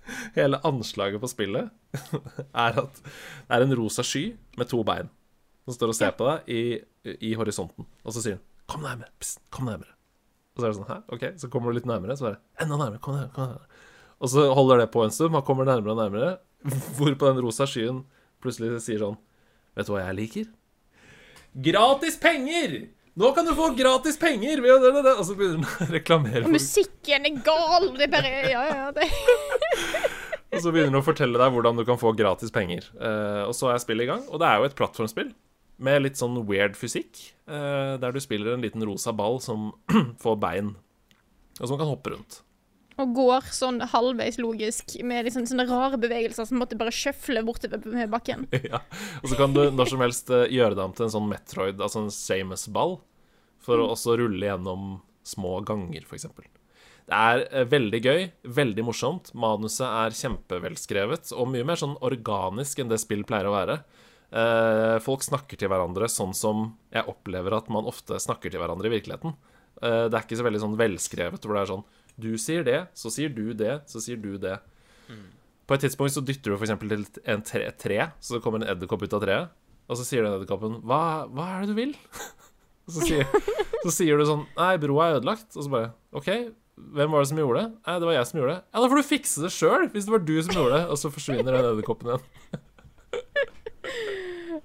[0.39, 1.69] hele anslaget på spillet
[2.65, 5.09] er at det er en rosa sky med to bein
[5.65, 6.61] som står og ser på deg i,
[7.29, 7.85] i horisonten.
[8.03, 9.09] Og så sier hun 'Kom nærmere'.
[9.19, 9.95] Pst, kom nærmere.
[10.53, 10.97] Og så er det sånn Hæ?
[11.15, 11.23] OK.
[11.41, 12.17] Så kommer du litt nærmere.
[12.17, 13.01] Så er det enda nærmere.
[13.01, 13.33] Kom nærmere.
[13.33, 13.65] Kom nærmere.
[14.19, 15.31] Og så holder det på en stund.
[15.31, 16.37] Man kommer nærmere og nærmere.
[16.97, 18.03] Hvorpå den rosa skyen
[18.43, 19.17] plutselig sier sånn
[19.77, 20.47] Vet du hva jeg liker?
[21.55, 22.89] Gratis penger!
[23.17, 24.61] Nå kan du få gratis penger!
[24.61, 26.43] Og så begynner han å reklamere.
[26.45, 27.89] Og musikken er gal!
[27.97, 29.09] Det er bare Ja, ja, det
[30.53, 32.87] Og så begynner han å fortelle deg hvordan du kan få gratis penger.
[32.97, 34.23] Uh, og så er spillet i gang.
[34.33, 35.29] Og det er jo et plattformspill
[35.79, 37.21] med litt sånn weird fysikk.
[37.49, 39.71] Uh, der du spiller en liten rosa ball som
[40.23, 40.73] får bein,
[41.59, 42.41] og som kan hoppe rundt.
[42.99, 47.83] Og går sånn halvveis logisk med liksom sånne rare bevegelser som måtte bare sjøfle bortover
[47.93, 48.47] med bakken.
[48.71, 48.81] ja.
[49.21, 51.79] Og så kan du når som helst uh, gjøre deg om til en sånn Metroid,
[51.79, 52.97] altså en Samus-ball,
[53.63, 53.85] for mm.
[53.85, 54.97] å også rulle gjennom
[55.29, 56.27] små ganger, f.eks.
[57.09, 58.27] Det er eh, veldig gøy,
[58.59, 59.31] veldig morsomt.
[59.37, 63.79] Manuset er kjempevelskrevet og mye mer sånn organisk enn det spill pleier å være.
[64.29, 68.91] Eh, folk snakker til hverandre sånn som jeg opplever at man ofte snakker til hverandre
[68.91, 69.33] i virkeligheten.
[69.81, 71.87] Eh, det er ikke så veldig sånn velskrevet hvor det er sånn
[72.19, 74.57] Du sier det, så sier du det, så sier du det.
[75.09, 75.25] Mm.
[75.69, 76.75] På et tidspunkt så dytter du f.eks.
[76.81, 79.57] til en tre, tre, så det kommer en edderkopp ut av treet.
[79.89, 81.01] Og så sier den edderkoppen hva,
[81.33, 81.95] hva er det du vil?'
[82.93, 83.25] så, sier,
[83.83, 86.29] så sier du sånn 'Nei, broa er ødelagt.' Og så bare 'OK,
[86.79, 87.69] hvem var det som gjorde det?
[87.85, 88.63] Nei, det var jeg som gjorde det.
[88.69, 90.83] Ja, da får du fikse det sjøl, hvis det var du som gjorde det.
[90.87, 92.25] Og så forsvinner den edderkoppen igjen.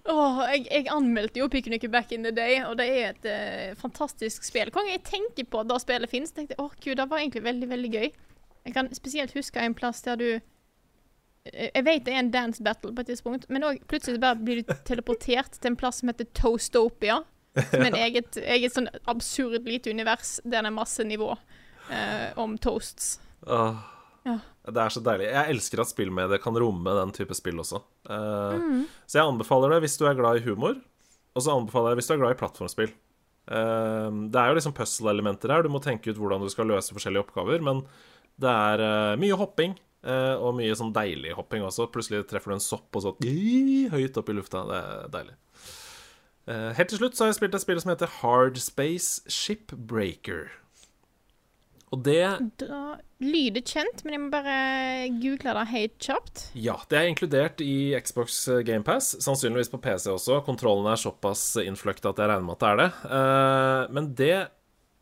[0.05, 3.77] Åh, jeg, jeg, anmeldte jo Picnic Back in the Day, og det er et uh,
[3.81, 4.69] fantastisk spill.
[4.69, 7.23] Hver gang jeg tenker på at da spillet finnes, tenkte jeg åh gud, det var
[7.23, 8.11] egentlig veldig, veldig gøy.
[8.64, 12.64] Jeg kan spesielt huske en plass der du eh, Jeg vet det er en dance
[12.64, 16.12] battle på et tidspunkt, men òg plutselig bare blir du teleportert til en plass som
[16.12, 17.23] heter Toastopia.
[17.55, 21.33] Som er et eget, eget sånn absurd lite univers der det er masse nivå
[21.88, 23.19] eh, om toasts.
[23.47, 23.81] Åh,
[24.29, 24.38] ja.
[24.64, 25.29] Det er så deilig.
[25.29, 27.83] Jeg elsker at spillmediet kan romme den type spill også.
[28.09, 28.83] Eh, mm.
[29.05, 30.79] Så jeg anbefaler det hvis du er glad i humor,
[31.35, 32.94] og så anbefaler jeg det hvis du er glad i plattformspill.
[33.44, 35.66] Eh, det er jo liksom puzzle-elementer her.
[35.66, 37.85] Du må tenke ut hvordan du skal løse forskjellige oppgaver, men
[38.40, 39.77] det er uh, mye hopping.
[40.05, 41.88] Eh, og mye sånn deilig hopping også.
[41.92, 43.14] Plutselig treffer du en sopp og så
[43.94, 44.64] høyt opp i lufta.
[44.68, 45.37] Det er deilig.
[46.44, 50.53] Eh, helt til slutt så har jeg spilt et spill som heter Hard Space Shipbreaker.
[51.94, 52.24] Og det
[52.61, 54.57] Da lyder kjent, men jeg må bare
[55.22, 56.48] google det helt kjapt.
[56.59, 59.14] Ja, det er inkludert i Xbox GamePass.
[59.24, 60.42] Sannsynligvis på PC også.
[60.44, 62.90] Kontrollen er såpass innfløkt at jeg regner med at det er det.
[63.20, 64.35] Eh, men det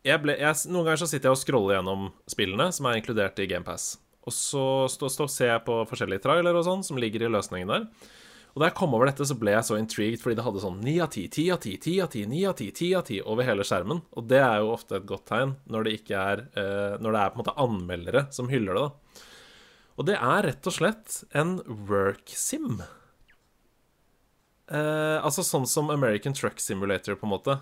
[0.03, 3.39] jeg ble, jeg, Noen ganger så sitter jeg og scroller gjennom spillene som er inkludert
[3.39, 3.93] i GamePass.
[4.23, 7.71] Og så stå, stå, ser jeg på forskjellige trailere og sånn som ligger i løsningen
[7.71, 7.87] der.
[8.53, 10.81] Og da jeg kom over dette, så ble jeg så intrigued fordi det hadde sånn
[10.85, 13.29] 9 av 10, 10 av 10, 10 av 10, 9 av 10, 10 av 10
[13.33, 14.01] over hele skjermen.
[14.13, 17.31] Og det er jo ofte et godt tegn når det er eh, Når det er
[17.33, 19.23] på en måte anmeldere som hyller det, da.
[19.93, 21.57] Og det er rett og slett en
[21.89, 22.81] work-sim.
[24.69, 27.57] Eh, altså sånn som American Truck Simulator, på en måte.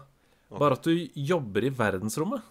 [0.52, 2.44] Bare at du jobber i verdensrommet.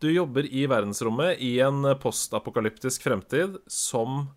[0.00, 4.30] Du jobber i verdensrommet i en postapokalyptisk fremtid som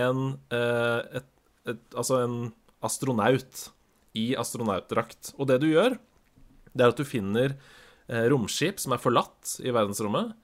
[0.00, 1.28] en eh, et,
[1.74, 2.38] et, Altså en
[2.84, 3.64] astronaut
[4.18, 5.32] i astronautdrakt.
[5.38, 5.98] Og det du gjør,
[6.72, 7.56] det er at du finner
[8.08, 10.34] eh, romskip som er forlatt i verdensrommet,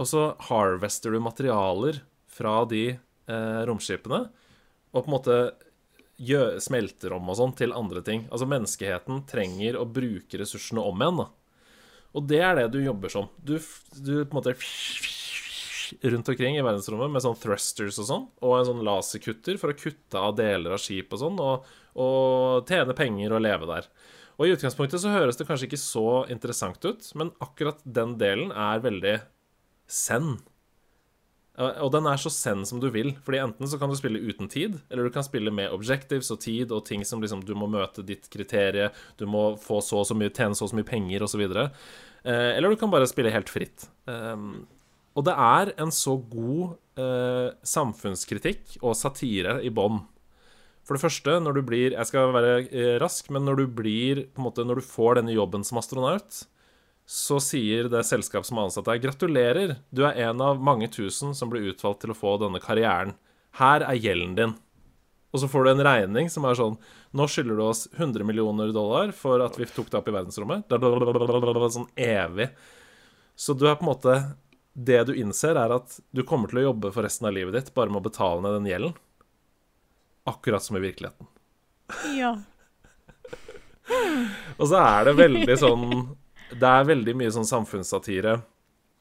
[0.00, 4.26] og så harvester du materialer fra de eh, romskipene,
[4.90, 5.40] og på en måte
[6.20, 8.26] gjør, smelter om og sånn til andre ting.
[8.28, 11.28] Altså menneskeheten trenger å bruke ressursene om igjen, da.
[12.10, 13.28] Og det er det du jobber som.
[13.38, 13.54] Du,
[13.94, 14.56] du på en måte
[16.02, 19.78] rundt omkring i verdensrommet med sånn thrusters og sånn, og en sånn laserkutter for å
[19.78, 21.68] kutte av deler av skip og sånn, og,
[22.00, 23.90] og tjene penger og leve der.
[24.40, 28.54] Og i utgangspunktet så høres det kanskje ikke så interessant ut, men akkurat den delen
[28.56, 29.18] er veldig
[29.90, 30.38] zen.
[31.60, 33.10] Og den er så zen som du vil.
[33.26, 36.40] Fordi enten så kan du spille uten tid, eller du kan spille med objectives og
[36.40, 38.88] tid og ting som liksom du må møte ditt kriterie,
[39.20, 41.44] du må få så og så mye, tjene så og så mye penger osv.
[41.50, 43.90] Eh, eller du kan bare spille helt fritt.
[45.18, 50.00] Og det er en så god eh, samfunnskritikk og satire i bånn.
[50.86, 54.24] For det første, når du blir Jeg skal være eh, rask, men når du blir
[54.30, 56.44] på en måte, Når du får denne jobben som astronaut,
[57.10, 61.34] så sier det selskap som har ansatt deg, gratulerer, du er en av mange tusen
[61.34, 63.16] som blir utvalgt til å få denne karrieren.
[63.58, 64.52] Her er gjelden din.
[65.34, 66.76] Og så får du en regning som er sånn
[67.14, 70.70] Nå skylder du oss 100 millioner dollar for at vi tok deg opp i verdensrommet.
[70.70, 72.50] Sånn evig.
[73.34, 74.14] Så du er på en måte
[74.72, 77.72] Det du innser, er at du kommer til å jobbe for resten av livet ditt
[77.74, 78.94] bare med å betale ned den gjelden.
[80.30, 81.26] Akkurat som i virkeligheten.
[82.16, 82.36] Ja.
[84.60, 85.84] Og så er det veldig sånn
[86.52, 88.36] Det er veldig mye sånn samfunnssatire.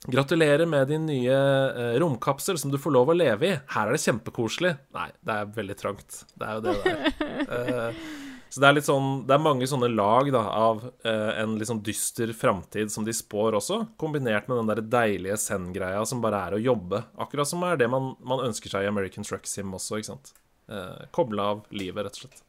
[0.09, 3.57] Gratulerer med din nye eh, romkapsel som du får lov å leve i.
[3.73, 4.71] Her er det kjempekoselig.
[4.95, 6.21] Nei, det er veldig trangt.
[6.39, 7.05] Det er jo det det er.
[7.49, 8.03] Eh,
[8.49, 11.83] så det er sånn Det er mange sånne lag da, av eh, en litt sånn
[11.85, 16.57] dyster framtid som de spår også, kombinert med den der deilige Zen-greia som bare er
[16.57, 17.03] å jobbe.
[17.21, 20.33] Akkurat som er det man, man ønsker seg i American Truck Sim også, ikke sant.
[20.69, 22.43] Eh, koble av livet, rett og slett.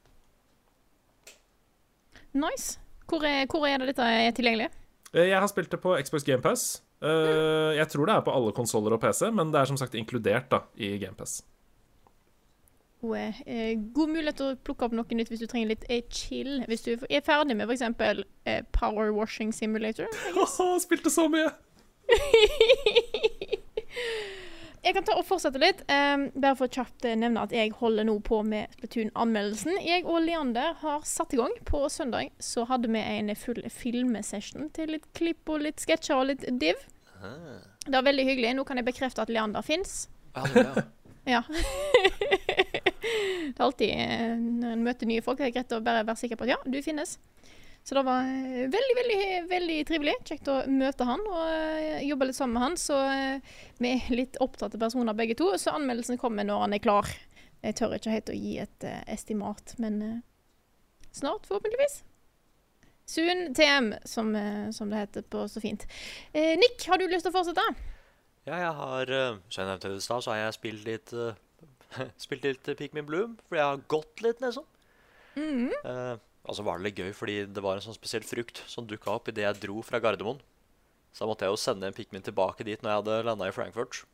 [2.36, 2.78] Nice.
[3.10, 4.70] Hvor er, hvor er det dette er tilgjengelig?
[5.12, 6.70] Eh, Jeg har spilt det på Xbox GamePass.
[7.00, 9.94] Uh, jeg tror det er på alle konsoller og PC, men det er som sagt
[9.96, 11.38] inkludert da, i GamePass.
[13.02, 16.02] Og, eh, god mulighet til å plukke opp noe nytt hvis du trenger litt eh,
[16.12, 16.60] chill.
[16.68, 17.82] Hvis du er ferdig med f.eks.
[18.44, 20.06] Eh, Power Washing Simulator.
[20.84, 21.48] Spilte så mye!
[24.80, 25.82] Jeg kan ta og fortsette litt.
[25.92, 29.76] Um, bare for å kjapt eh, nevne at jeg holder nå på med Splatoon-anmeldelsen.
[29.84, 31.52] Jeg og Leander har satt i gang.
[31.68, 36.30] På søndag så hadde vi en full filmsession til litt klipp og litt sketsjer og
[36.32, 36.80] litt div.
[37.20, 38.54] Det var veldig hyggelig.
[38.56, 40.06] Nå kan jeg bekrefte at Leander fins.
[41.28, 41.42] Ja,
[43.52, 46.22] det er alltid eh, når en møter nye folk, det er greit å bare være
[46.22, 47.18] sikker på at ja, du finnes.
[47.82, 50.14] Så det var eh, veldig, veldig veldig trivelig.
[50.28, 52.78] Kjekt å møte han og eh, jobbe litt sammen med han.
[52.80, 52.98] Så
[53.80, 57.08] vi er litt opptatte personer begge to, så anmeldelsen kommer når han er klar.
[57.60, 60.14] Jeg tør ikke helt å gi et uh, estimat, men uh,
[61.12, 61.98] snart, forhåpentligvis.
[63.10, 65.84] Soon TM, som, uh, som det heter på så fint.
[66.32, 67.66] Nick, har du lyst til å fortsette?
[68.48, 69.10] Ja, jeg har
[69.52, 71.12] Som jeg nevnte i stad, så har jeg spilt litt
[72.22, 74.66] Spilt litt Pikmin Bloom, fordi jeg har gått litt, liksom.
[75.86, 76.14] Eh,
[76.48, 79.12] og så var det litt gøy, fordi det var en sånn spesiell frukt som dukka
[79.14, 80.40] opp idet jeg dro fra Gardermoen.
[81.10, 83.54] Så da måtte jeg jo sende en Pikmin tilbake dit når jeg hadde landa i
[83.54, 84.04] Frankfurt.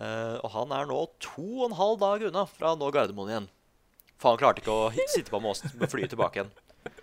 [0.00, 3.32] Eh, og han er nå to og en halv dag unna fra å nå Gardermoen
[3.34, 3.50] igjen.
[4.20, 6.52] For han klarte ikke å sitte på med flyet tilbake igjen.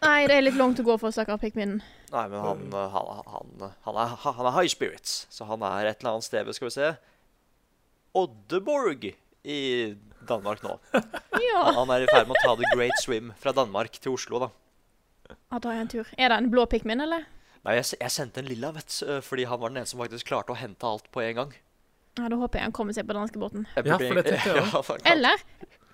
[0.02, 1.78] Nei, det er litt langt å gå for stakkar Pikmin.
[2.10, 3.54] Nei, men han, eh, han, han,
[3.86, 6.92] han, han er high spirits, så han er et eller annet sted skal vi se
[8.18, 9.12] Oddeborg
[9.48, 9.60] i
[10.28, 10.76] Danmark nå.
[11.48, 11.62] Ja.
[11.78, 14.50] Han er i ferd med å ta The Great Swim fra Danmark til Oslo, da.
[15.32, 16.08] ja, da er en tur.
[16.18, 17.24] Er det en blå Pikmin, eller?
[17.66, 20.28] Nei, jeg, jeg sendte en lilla, vet du, fordi han var den eneste som faktisk
[20.30, 21.54] klarte å hente alt på en gang.
[22.18, 23.68] Ja, Da håper jeg han kommer seg på danskebåten.
[23.78, 24.82] Ja, for det tenker jeg Ja,
[25.14, 25.42] Eller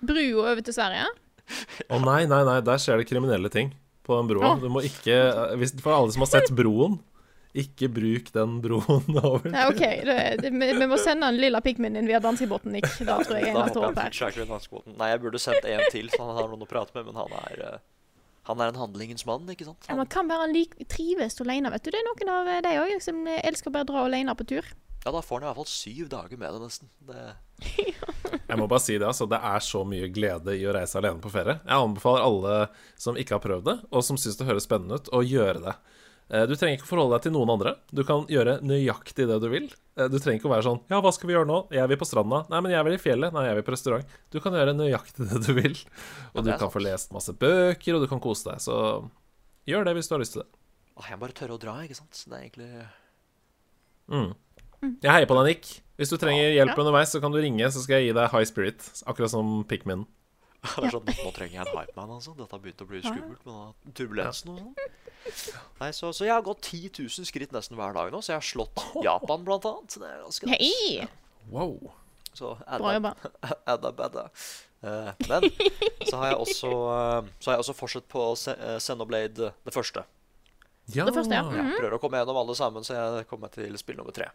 [0.00, 1.06] brua over til Sverige.
[1.92, 4.54] Å nei, nei, nei, der skjer det kriminelle ting på den broa.
[4.60, 5.18] Du må ikke
[5.60, 6.96] hvis, For alle som har sett Broen,
[7.54, 9.48] ikke bruk den broen over.
[9.52, 9.82] Nei, OK.
[10.08, 12.88] Det, det, vi, vi må sende en lilla pikmin inn via danskebåten, Nick.
[13.06, 14.44] Da tror jeg jeg neste håper her.
[14.44, 14.96] han.
[14.98, 17.36] Nei, jeg burde sendt en til, så han har noen å prate med, men han
[17.44, 17.82] er eh,
[18.50, 19.86] Han er en handlingens mann, ikke sant?
[19.88, 21.92] Ja, man kan være lik, trives alene, vet du.
[21.94, 24.66] Det er noen av de òg som elsker å bare dra alene på tur.
[25.04, 26.90] Ja, da får han i hvert fall syv dager med det, nesten.
[27.08, 27.24] Det,
[28.48, 29.26] Jeg må bare si det, altså.
[29.30, 31.58] Det er så mye glede i å reise alene på ferie.
[31.64, 32.54] Jeg anbefaler alle
[33.00, 35.74] som ikke har prøvd det, og som syns det høres spennende ut, å gjøre det.
[36.30, 37.74] Eh, Du trenger ikke forholde deg til noen andre.
[37.92, 39.66] Du kan gjøre nøyaktig det du vil.
[39.96, 41.58] Eh, Du trenger ikke å være sånn Ja, hva skal vi gjøre nå?
[41.74, 42.44] Jeg vil på stranda.
[42.50, 43.32] Nei, men jeg vil i fjellet.
[43.36, 44.06] Nei, jeg vil på restaurant.
[44.32, 45.76] Du kan gjøre nøyaktig det du vil.
[46.34, 46.72] Og ja, du kan sant.
[46.72, 48.58] få lest masse bøker, og du kan kose deg.
[48.64, 48.78] Så
[49.68, 50.48] gjør det hvis du har lyst til det.
[50.96, 52.24] Åh, jeg må bare tørre å dra, ikke sant?
[52.28, 52.72] Det er egentlig
[54.10, 54.34] Mm.
[55.00, 55.68] Jeg heier på deg, Nick.
[55.96, 58.44] Hvis du trenger hjelp underveis, så kan du ringe, så skal jeg gi deg high
[58.44, 58.84] spirit.
[59.08, 60.02] Akkurat som Pikmin.
[60.80, 62.32] Det er sånn, Nå trenger jeg en hypeman, altså.
[62.38, 64.94] Dette har begynt å bli skummelt med turbulensen og sånn.
[65.80, 68.40] Nei, så, så jeg har gått 10 000 skritt nesten hver dag nå, så jeg
[68.42, 69.96] har slått Japan, blant annet.
[70.00, 70.58] Det er ganske nice.
[70.60, 71.06] Hei!
[71.52, 71.76] Wow.
[72.34, 73.14] Så Bra jobba.
[73.74, 74.24] adda badda.
[74.84, 75.46] Eh, men
[76.10, 80.02] så har jeg også uh, Så har jeg også fortsatt på eh, Xenoblade det første.
[80.92, 81.06] Ja.
[81.08, 81.44] Det første, ja.
[81.48, 81.76] Jeg Mhm.
[81.78, 84.26] prøver å komme gjennom alle sammen, så jeg kommer til spill nummer tre.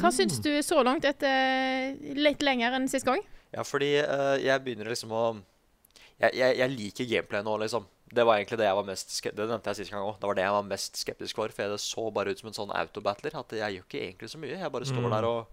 [0.00, 3.20] Hva syns du så langt etter litt lenger enn sist gang?
[3.56, 5.26] Ja, fordi uh, jeg begynner liksom å
[6.20, 7.88] jeg, jeg, jeg liker gameplay nå, liksom.
[8.06, 10.14] Det var egentlig det jeg var mest skeptisk Det nevnte jeg sist gang òg.
[10.20, 11.52] Det var det jeg var mest skeptisk for.
[11.52, 13.34] For det så bare ut som en sånn autobattler.
[13.36, 14.54] At jeg gjør ikke egentlig så mye.
[14.60, 15.14] Jeg bare står Mm.
[15.16, 15.52] der og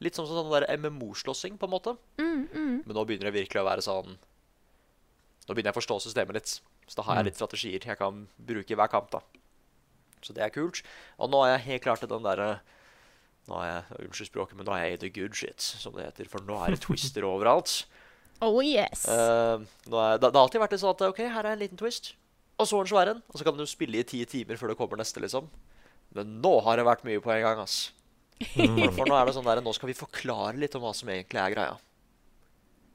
[0.00, 1.92] Litt som sånn der MMO-slåssing, på en måte.
[2.16, 2.76] Mm, mm.
[2.86, 4.14] Men nå begynner det virkelig å være sånn
[5.44, 6.52] Nå begynner jeg å forstå systemet litt.
[6.88, 9.20] Så da har jeg litt strategier jeg kan bruke i hver kamp, da.
[10.24, 10.80] Så det er kult.
[11.18, 12.60] Og nå er jeg helt klart til den derre
[13.50, 16.06] Nå er jeg Unnskyld språket, men nå er jeg i the good shit, som det
[16.06, 16.30] heter.
[16.30, 17.82] For nå er det twister overalt.
[18.40, 19.04] Oh yes.
[19.04, 19.60] Uh,
[19.90, 22.14] er, det, det har alltid vært litt sånn at OK, her er en liten twist,
[22.60, 23.20] og så en svær en.
[23.32, 25.50] Og så kan du spille i ti timer før det kommer neste, liksom.
[26.16, 27.90] Men nå har det vært mye på en gang, ass.
[28.96, 31.42] For, nå er det sånn der Nå skal vi forklare litt om hva som egentlig
[31.42, 31.74] er greia.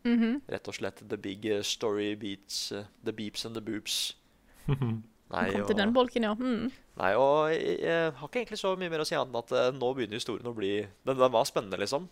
[0.05, 0.39] Mhm.
[0.49, 4.15] Rett og slett the big eh, story beats, eh, the beeps and the boobs.
[5.33, 6.33] Nei, Kom og, til den bolken, ja.
[6.38, 6.67] Mm.
[7.01, 9.53] nei, og jeg, jeg har ikke egentlig så mye mer å si annet enn at
[9.57, 12.05] eh, nå begynner historien å bli Den, den var spennende, liksom.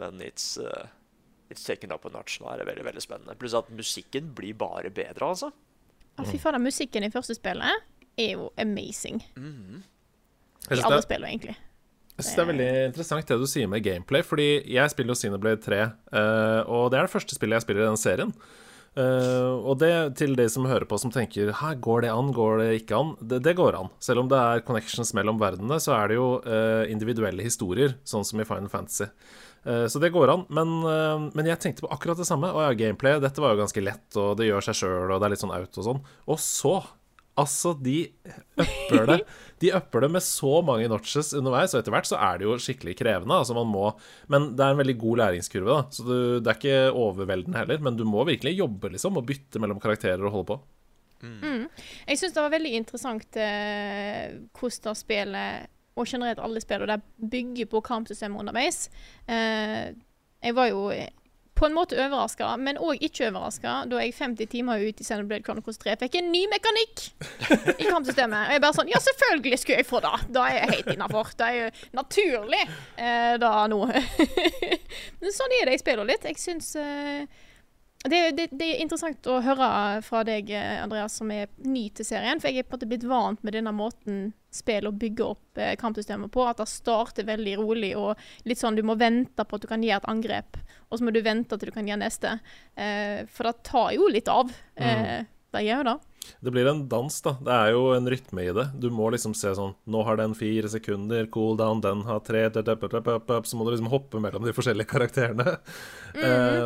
[0.00, 0.88] Men it's uh,
[1.50, 2.38] It's taken up a notch.
[2.40, 3.34] Nå er det veldig veldig spennende.
[3.38, 5.50] Pluss at musikken blir bare bedre, altså.
[6.14, 7.88] Ja, fy fader, musikken i første spillet
[8.20, 9.18] er jo amazing.
[9.36, 9.82] Mm -hmm.
[10.70, 11.56] I alle spill, egentlig.
[12.16, 15.14] Jeg synes det er veldig interessant det du sier med gameplay, fordi jeg spiller jo
[15.14, 18.34] Cineblade 3, eh, og det er det første spillet jeg spiller i den serien.
[18.98, 22.56] Eh, og det til de som hører på som tenker Hæ, går det an, går
[22.58, 23.12] det ikke an?
[23.20, 23.92] Det, det går an.
[24.02, 28.26] Selv om det er connections mellom verdenene, så er det jo uh, individuelle historier, sånn
[28.26, 29.06] som i Final Fantasy.
[29.62, 30.46] Uh, så det går an.
[30.50, 30.80] Men,
[31.36, 32.50] men jeg tenkte på akkurat det samme.
[32.50, 35.28] Å ja, gameplay, dette var jo ganske lett, og det gjør seg sjøl, og det
[35.28, 36.02] er litt sånn out og sånn.
[36.26, 36.74] Og så
[37.40, 38.10] Altså, de
[38.60, 39.20] upper det
[39.60, 42.58] De upper det med så mange notches underveis, og etter hvert så er det jo
[42.60, 43.36] skikkelig krevende.
[43.36, 43.90] Altså man må
[44.32, 45.96] Men det er en veldig god læringskurve, da.
[45.96, 47.82] Så du, det er ikke overveldende heller.
[47.84, 50.60] Men du må virkelig jobbe, liksom, og bytte mellom karakterer og holde på.
[51.20, 51.66] Mm.
[52.08, 55.68] Jeg syns det var veldig interessant eh, hvordan spillet,
[56.00, 58.86] og generelt alle spill, og det bygger på kampsystemet underveis.
[59.28, 59.90] Eh,
[60.40, 60.86] jeg var jo
[61.60, 65.44] på en måte overraska, men òg ikke overraska, da jeg 50 timer ut i Xenoblade
[65.44, 67.02] Chronicles 3 fikk en ny mekanikk
[67.74, 68.46] i kampsystemet.
[68.46, 70.14] Og jeg bare sånn Ja, selvfølgelig skulle jeg få det!
[70.32, 71.34] Da er jeg helt innafor.
[71.36, 71.68] Det er jo
[72.00, 72.62] naturlig,
[72.96, 73.82] eh, da nå.
[75.20, 76.24] men sånn er det i spiller litt.
[76.24, 77.28] Jeg syns eh,
[78.08, 82.08] det, det, det er interessant å høre fra deg, eh, Andreas, som er ny til
[82.08, 82.40] serien.
[82.40, 85.58] For jeg er på en måte blitt vant med denne måten spill bygger bygge opp
[85.58, 86.44] eh, kampsystemet på.
[86.46, 89.82] At det starter veldig rolig og litt sånn du må vente på at du kan
[89.82, 90.60] gjøre et angrep.
[90.90, 92.38] Og så må du vente til du kan gjøre neste.
[92.74, 94.52] Eh, for det tar jo litt av.
[94.76, 95.98] Eh, det gjør jo det.
[96.40, 97.32] Det blir en dans, da.
[97.42, 98.66] Det er jo en rytme i det.
[98.78, 102.44] Du må liksom se sånn Nå har den fire sekunder, cool down, den har tre
[102.52, 105.56] Så må du liksom hoppe mellom de forskjellige karakterene.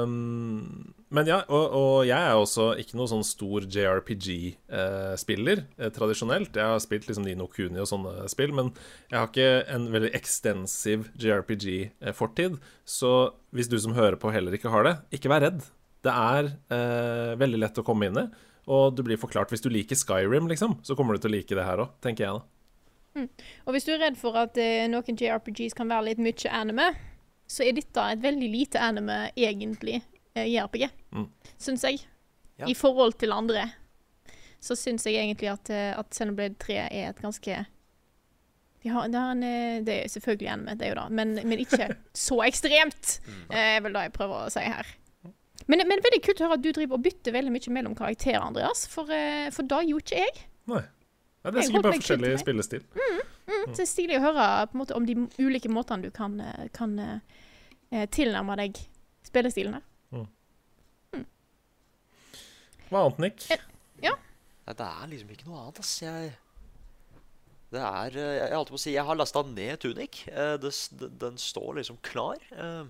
[0.03, 6.57] um, men ja, og, og jeg er også ikke noe sånn stor JRPG-spiller eh, tradisjonelt.
[6.59, 8.72] Jeg har spilt liksom Nino Kuni og sånne spill, men
[9.12, 12.58] jeg har ikke en veldig ekstensiv JRPG-fortid.
[12.83, 13.12] Så
[13.54, 15.62] hvis du som hører på heller ikke har det, ikke vær redd.
[16.04, 18.27] Det er eh, veldig lett å komme inn i.
[18.65, 21.56] Og du blir forklart Hvis du liker Skyrim, liksom, så kommer du til å like
[21.56, 22.44] det her òg, tenker jeg da.
[23.69, 26.88] Og hvis du er redd for at eh, noen JRPGs kan være litt mye anime,
[27.46, 30.00] så er dette et veldig lite anime egentlig
[30.35, 31.29] eh, RPG, Mm.
[31.59, 32.01] syns jeg.
[32.59, 32.67] Ja.
[32.71, 33.69] I forhold til andre.
[34.63, 37.67] Så syns jeg egentlig at, eh, at Xenoblade 3 er et ganske
[38.85, 41.35] de har, det, er en, eh, det er selvfølgelig anime, det er jo det, men,
[41.49, 41.87] men ikke
[42.27, 43.15] så ekstremt,
[43.51, 44.91] eh, er vel det jeg prøver å si her.
[45.67, 48.43] Men, men veldig kult å høre at du driver og bytter veldig mye mellom karakterer,
[48.45, 48.83] Andreas.
[48.93, 49.09] For,
[49.55, 50.43] for det gjorde ikke jeg.
[50.69, 50.83] Nei.
[51.45, 52.85] Ja, det er sikkert bare forskjellig spillestil.
[52.93, 56.13] Mm, så det er stilig å høre på en måte, om de ulike måtene du
[56.13, 56.37] kan,
[56.77, 58.81] kan eh, tilnærme deg
[59.25, 59.81] spillestilene.
[62.95, 63.45] Hva annet, Nick?
[64.05, 64.15] Ja.
[64.65, 65.95] Nei, det er liksom ikke noe annet, ass.
[66.01, 66.29] Jeg
[67.75, 70.21] Det er eh, Jeg holdt på å si Jeg har lasta ned Tunic.
[70.31, 70.71] Eh, det,
[71.21, 72.38] den står liksom klar.
[72.55, 72.85] Eh,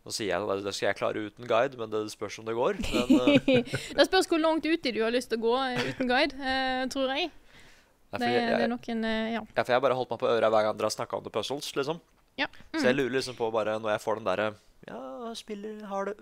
[0.00, 2.54] Nå sier jeg at det skal jeg klare uten guide, men det spørs om det
[2.56, 2.78] går.
[3.12, 6.84] Men, det spørs hvor langt uti du har lyst til å gå uten guide, eh,
[6.92, 7.28] tror jeg.
[7.28, 9.42] nei, Det, jeg, det er noen eh, Ja.
[9.44, 11.34] ja, for jeg bare holdt meg på øret hver gang dere har snakka om The
[11.36, 12.00] Puzzles, liksom.
[12.40, 12.48] ja.
[12.72, 14.48] Så jeg lurer liksom på bare når jeg får den derre
[14.88, 15.02] Ja,
[15.36, 16.16] spiller har det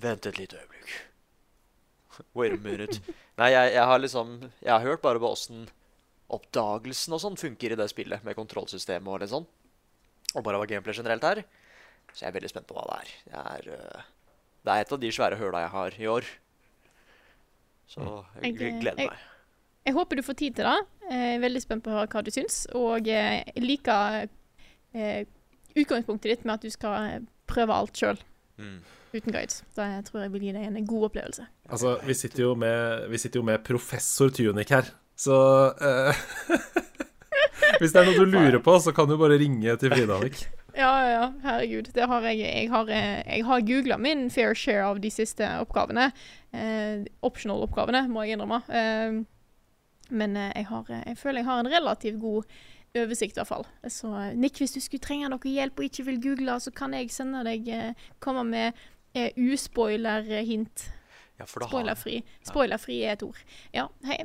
[0.00, 0.96] Vent et lite øyeblikk.
[2.34, 3.00] Wait a minute.
[3.40, 5.66] Nei, jeg, jeg har liksom Jeg har hørt bare på åssen
[6.30, 9.46] oppdagelsen og sånn funker i det spillet, med kontrollsystemet og litt sånn.
[10.36, 11.40] Og bare hva gameplay generelt er.
[12.12, 13.10] Så jeg er veldig spent på hva det er.
[13.24, 14.04] Det er, uh,
[14.66, 16.28] det er et av de svære høla jeg har i år.
[17.90, 19.26] Så jeg, Jeg, eh, gleder meg.
[19.88, 20.76] Jeg håper du får tid til det.
[21.10, 22.60] Jeg er veldig spent på å høre hva du syns.
[22.78, 24.28] Og eh, jeg liker
[24.94, 25.24] eh,
[25.74, 28.20] utgangspunktet ditt med at du skal prøve alt sjøl,
[28.60, 28.82] Mm.
[29.14, 29.62] Uten guides.
[29.76, 31.46] Da tror jeg vil gi deg en god opplevelse.
[31.70, 35.36] Altså, vi sitter jo med, vi sitter jo med professor Tunic her, så
[35.76, 36.24] uh,
[37.80, 40.42] Hvis det er noe du lurer på, så kan du bare ringe til Frida, Alik.
[40.76, 41.22] Ja, ja.
[41.42, 41.88] Herregud.
[41.94, 42.38] Det har jeg.
[42.38, 46.12] Jeg har, eh, jeg har googla min fair share av de siste oppgavene.
[46.54, 48.60] Eh, Optional-oppgavene, må jeg innrømme.
[48.70, 49.18] Eh,
[50.14, 52.54] men jeg, har, jeg føler jeg har en relativt god
[53.02, 53.66] oversikt, i hvert fall.
[53.90, 57.10] Så Nick, hvis du skulle trenge noe hjelp og ikke vil google, så kan jeg
[57.10, 57.66] sende deg
[58.22, 58.80] Komme med
[59.14, 60.86] eh, uspoiler-hint.
[61.40, 62.18] Ja, Spoilerfri.
[62.44, 63.38] Spoilerfri er et ord.
[63.72, 64.18] Ja, hei.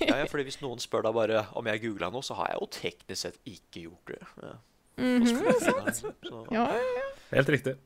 [0.00, 2.62] ja, ja, fordi Hvis noen spør deg bare om jeg googla noe, så har jeg
[2.62, 4.22] jo teknisk sett ikke gjort det.
[4.42, 4.54] Ja.
[4.96, 5.26] Mhm,
[5.60, 6.00] sant.
[6.24, 7.04] Så, Ja, ja, ja.
[7.34, 7.76] Helt riktig.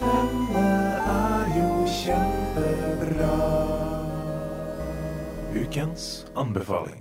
[0.00, 3.32] er jo kjempebra.
[5.56, 7.00] Ukens anbefaling.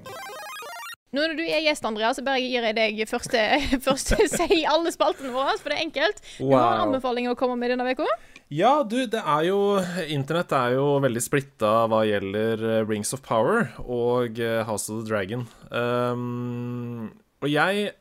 [1.09, 3.39] Nå når du er gjest, Andrea, så bare gir jeg deg første,
[3.87, 6.21] første si alle spaltene våre, for det er enkelt.
[6.37, 8.05] Du har en anbefaling å komme med denne uka.
[8.49, 9.57] Ja, du, det er jo
[10.09, 15.03] Internett er jo veldig splitta hva gjelder eh, Rings of Power og eh, House of
[15.03, 15.43] the Dragon.
[15.69, 17.11] Um,
[17.45, 17.91] og jeg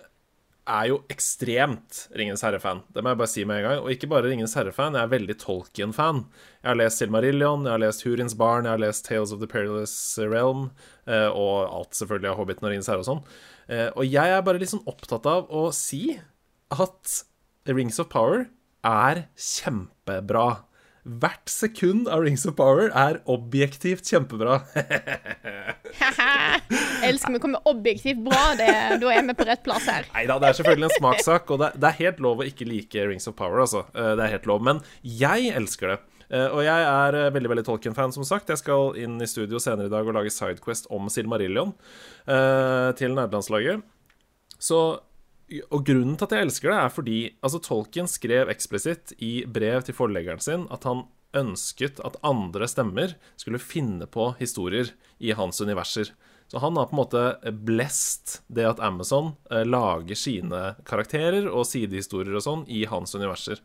[0.69, 2.81] er jo ekstremt Ringenes herre-fan.
[2.97, 3.83] Det må jeg bare si med en gang.
[3.85, 6.25] Og ikke bare Ringenes herre-fan, jeg er veldig Tolkien-fan.
[6.63, 9.53] Jeg har lest Silmarillion, jeg har lest Hurins barn, jeg har lest Tales of the
[9.53, 10.71] Perilous Realm,
[11.05, 13.25] eh, og alt selvfølgelig av Hobbiten og Ringenes herre og sånn.
[13.69, 16.17] Og jeg er bare sånn opptatt av å si
[16.73, 17.19] at
[17.69, 18.47] Rings of Power
[18.87, 20.47] er kjempebra.
[21.09, 24.59] Hvert sekund av Rings of Power er objektivt kjempebra.
[27.09, 28.43] Elsker vi kommer objektivt bra.
[28.59, 28.67] Det,
[29.01, 30.09] da er vi på rett plass her.
[30.13, 32.67] Nei da, det er selvfølgelig en smakssak, og det, det er helt lov å ikke
[32.69, 33.85] like Rings of Power, altså.
[33.95, 34.65] Eh, Det er helt lov.
[34.69, 35.99] Men jeg elsker det.
[36.29, 38.53] Eh, Og jeg er eh, veldig veldig Tolkien-fan, som sagt.
[38.53, 41.73] Jeg skal inn i studio senere i dag og lage Sidequest om Silmarillion
[42.99, 43.81] til nederlandslaget.
[44.61, 44.83] Så
[45.71, 49.85] og grunnen til at jeg elsker det, er fordi altså, Tolkien skrev eksplisitt i brev
[49.87, 55.61] til forleggeren sin at han ønsket at andre stemmer skulle finne på historier i hans
[55.61, 56.13] universer.
[56.49, 61.67] Så han har på en måte blest det at Amazon eh, lager sine karakterer og
[61.69, 63.61] sidehistorier og sånn i hans universer.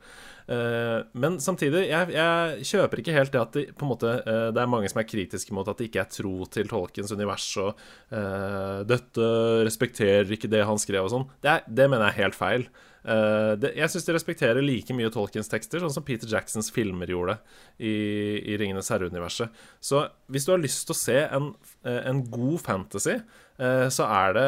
[0.48, 4.72] Eh, men samtidig, jeg, jeg kjøper ikke helt det at en måte, eh, det er
[4.72, 7.78] mange som er kritiske mot at det ikke er tro til Tolkens univers, og
[8.14, 9.28] uh, dette
[9.64, 11.30] respekterer ikke det han skrev og sånn.
[11.44, 12.68] Det, det mener jeg er helt feil.
[13.04, 17.10] Uh, det, jeg syns de respekterer like mye Tolkiens tekster, sånn som Peter Jacksons filmer
[17.12, 17.36] gjorde
[17.78, 17.94] i,
[18.54, 19.64] i Ringenes herre-universet.
[19.84, 21.50] Så hvis du har lyst til å se en,
[21.84, 23.18] eh, en god fantasy,
[23.60, 24.48] uh, så er det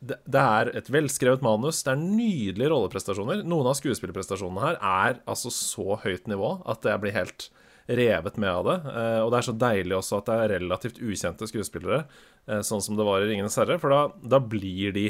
[0.00, 3.42] det, er et velskrevet manus, det er nydelige rolleprestasjoner.
[3.48, 7.50] Noen av skuespillerprestasjonene her er altså så høyt nivå at jeg blir helt
[7.90, 8.78] revet med av det.
[8.94, 12.04] Eh, og det er så deilig også at det er relativt ukjente skuespillere,
[12.48, 14.00] eh, sånn som det var i 'Ringenes herre', for da,
[14.36, 15.06] da blir de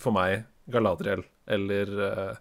[0.00, 2.34] for meg Galadriel eller eh,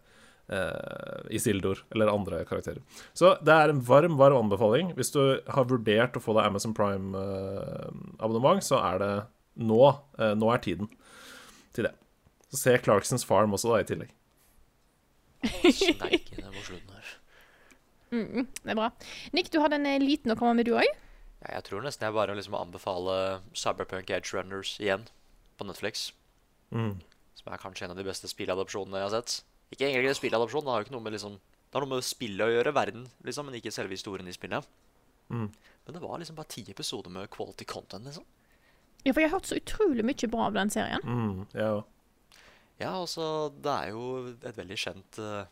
[0.56, 2.84] eh, Isildur eller andre karakterer.
[3.14, 4.94] Så det er en varm, varm anbefaling.
[5.00, 9.14] Hvis du har vurdert å få deg Amazon Prime-abonnement, så er det
[9.60, 9.84] nå.
[10.40, 10.88] nå er tiden
[11.80, 11.96] til det.
[12.50, 14.14] Så se Clarksons Farm også, da, i tillegg.
[15.72, 17.12] Steike, det var slutten her.
[18.10, 18.90] Mm, det er bra.
[19.38, 20.88] Nick, du hadde en eh, liten å komme med, du òg?
[21.40, 25.06] Ja, jeg tror nesten jeg bare liksom anbefaler Cyberpunk Edge Runners igjen
[25.60, 26.10] på Netflix.
[26.76, 26.98] Mm.
[27.38, 29.38] Som er kanskje en av de beste spilladopsjonene jeg har sett.
[29.70, 32.42] Ikke egentlig spilladopsjon, det har jo ikke noe med liksom Det har noe med spillet
[32.42, 34.66] å gjøre, verden, liksom, men ikke selve historien i spillet.
[35.30, 35.46] Mm.
[35.86, 38.26] Men det var liksom bare ti episoder med quality content, liksom.
[39.06, 41.04] Ja, for jeg har hørt så utrolig mye bra av den serien.
[41.08, 41.72] Mm, ja.
[42.80, 45.48] Ja, altså, det er jo et veldig kjent uh,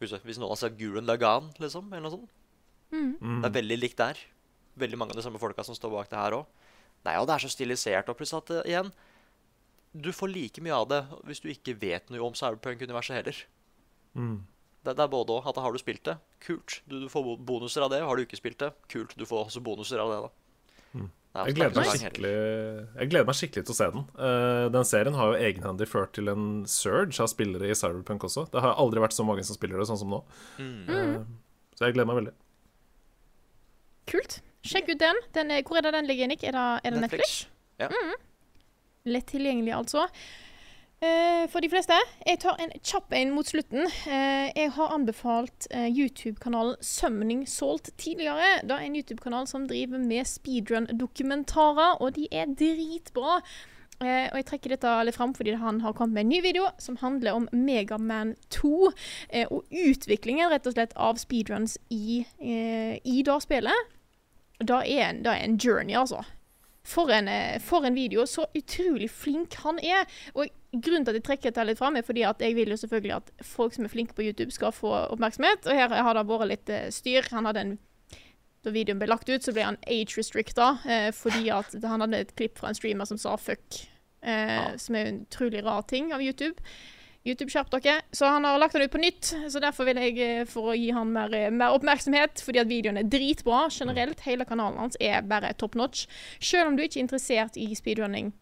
[0.00, 2.30] Hvis noen har sett Guren Lagan, liksom, eller noe sånt.
[2.94, 3.40] Mm.
[3.42, 4.20] Det er veldig likt der.
[4.80, 6.70] Veldig mange av de samme folka som står bak det her òg.
[7.04, 8.08] Nei, og det er så stilisert.
[8.08, 8.92] Og plutselig at uh, igjen
[9.94, 13.42] Du får like mye av det hvis du ikke vet noe om Cyberpunk-universet heller.
[14.14, 14.38] Mm.
[14.84, 15.48] Det, det er både òg.
[15.48, 16.80] At har du spilt det, kult.
[16.88, 18.02] Du, du får bonuser av det.
[18.04, 19.16] Har du ikke spilt det, kult.
[19.16, 20.32] Du får også bonuser av det, da.
[21.34, 21.48] Mm.
[21.48, 22.32] Jeg gleder, meg skikkelig,
[22.94, 24.04] jeg gleder meg skikkelig til å se den.
[24.14, 28.44] Uh, den serien har jo egenhendig ført til en surge av spillere i Cyberpunk også.
[28.52, 30.20] Det har aldri vært så mange som spiller det sånn som nå.
[30.62, 30.76] Mm.
[30.86, 32.34] Uh, så jeg gleder meg veldig.
[34.14, 34.38] Kult.
[34.64, 35.18] Sjekk ut den.
[35.34, 36.46] den er, hvor er det den ligger, Nick?
[36.46, 37.34] Er det, er det Netflix?
[37.82, 37.90] Ja.
[39.10, 40.06] Lett tilgjengelig, altså.
[41.04, 41.96] Eh, for de fleste.
[42.24, 43.84] Jeg tar en kjapp en mot slutten.
[44.08, 48.62] Eh, jeg har anbefalt eh, YouTube-kanalen Sømning Salt tidligere.
[48.62, 53.40] Det er en YouTube-kanal som driver med speedrun-dokumentarer, og de er dritbra.
[54.02, 56.64] Uh, og jeg trekker dette litt fram fordi han har kommet med en ny video
[56.82, 58.72] som handler om Megaman 2.
[59.30, 63.94] Uh, og utviklingen rett og slett av speedruns i, uh, i det spillet.
[64.58, 66.24] Det er, en, det er en journey, altså.
[66.84, 67.30] For en,
[67.64, 68.26] for en video.
[68.26, 70.10] Så utrolig flink han er.
[70.34, 70.50] Og
[70.80, 73.16] grunnen til at jeg trekker dette litt fram, er fordi at jeg vil jo selvfølgelig
[73.16, 75.66] at folk som er flinke på YouTube, skal få oppmerksomhet.
[75.66, 77.28] Og her har det vært litt eh, styr.
[77.34, 77.76] Han hadde en
[78.64, 82.22] da videoen ble lagt ut, så ble han age restricta eh, fordi at han hadde
[82.24, 83.84] et klipp fra en streamer som sa fuck.
[84.24, 86.56] Eh, Som er en utrolig rar ting av YouTube.
[87.24, 88.02] YouTube, skjerp dere.
[88.12, 89.32] Så han har lagt den ut på nytt.
[89.52, 92.68] Så derfor vil jeg, eh, for å gi han mer, eh, mer oppmerksomhet, fordi at
[92.68, 96.06] videoen er dritbra generelt, hele kanalen hans er bare top notch.
[96.40, 98.32] Selv om du ikke er interessert i speedrunning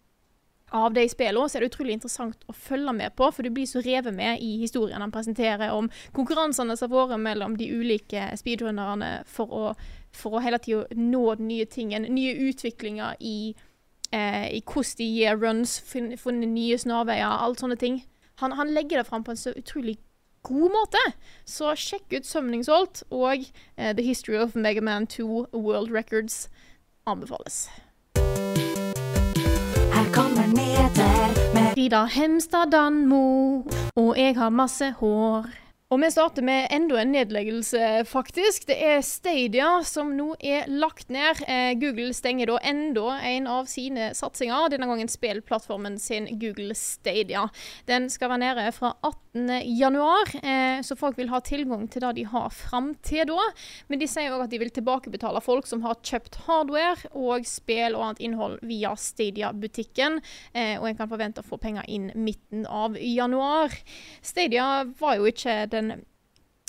[0.73, 3.69] av de spillene, så er det utrolig interessant å følge med på, for du blir
[3.69, 8.31] så revet med i historien han presenterer om konkurransene som har vært mellom de ulike
[8.41, 9.65] speedrunnerne for å,
[10.17, 13.53] for å hele tida nå den nye tingen, nye utviklinger i,
[14.11, 18.03] eh, i hvordan de gir runs, funnet nye snarveier, alt sånne ting.
[18.41, 19.99] Han, han legger det fram på en så utrolig
[20.43, 21.03] god måte.
[21.45, 23.45] Så sjekk ut Sømningsholt og
[23.77, 26.49] eh, The History of Mega Man 2 World Records
[27.07, 27.69] anbefales.
[31.73, 33.63] Frida Hemstad Danmo,
[33.97, 35.47] og jeg har masse hår.
[35.93, 37.79] Og vi starter med enda en nedleggelse,
[38.09, 38.65] faktisk.
[38.71, 41.43] Det er Stadia som nå er lagt ned.
[41.45, 47.43] Eh, Google stenger da enda en av sine satsinger, denne gangen spillplattformen sin Google Stadia.
[47.85, 49.59] Den skal være nede fra 18.
[49.69, 53.51] januar, eh, så folk vil ha tilgang til det de har fram til da.
[53.93, 57.99] Men de sier òg at de vil tilbakebetale folk som har kjøpt hardware og spill
[57.99, 60.23] og annet innhold via Stadia-butikken.
[60.55, 63.77] Eh, og en kan forvente å få penger inn midten av januar.
[64.25, 65.82] Stadia var jo ikke den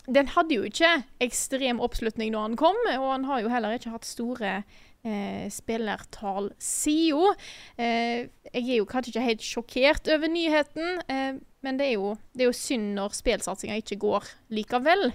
[0.03, 3.93] Den hadde jo ikke ekstrem oppslutning når han kom, og han har jo heller ikke
[3.93, 7.39] hatt store eh, spillertall siden.
[7.78, 12.18] Eh, jeg er jo kanskje ikke helt sjokkert over nyheten, eh, men det er, jo,
[12.36, 15.14] det er jo synd når spillsatsinga ikke går likevel.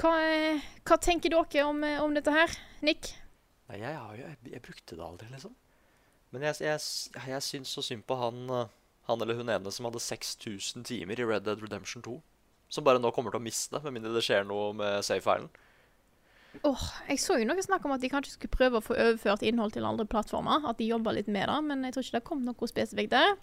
[0.00, 0.12] Hva,
[0.88, 3.12] hva tenker dere om, eh, om dette her, Nick?
[3.68, 5.52] Nei, jeg, jo, jeg, jeg brukte det aldri, liksom.
[6.32, 6.80] Men jeg, jeg,
[7.28, 8.72] jeg syns så synd på han, eh,
[9.10, 12.16] han eller hun ene som hadde 6000 timer i Red Dead Redemption 2.
[12.72, 15.50] Som bare nå kommer til å miste, med mindre det skjer noe med save-filen.
[16.68, 19.44] Åh, jeg så jo noe snakk om at de kanskje skulle prøve å få overført
[19.46, 20.66] innhold til andre plattformer.
[20.68, 23.38] At de jobber litt med det, men jeg tror ikke det kom noe spesifikt der.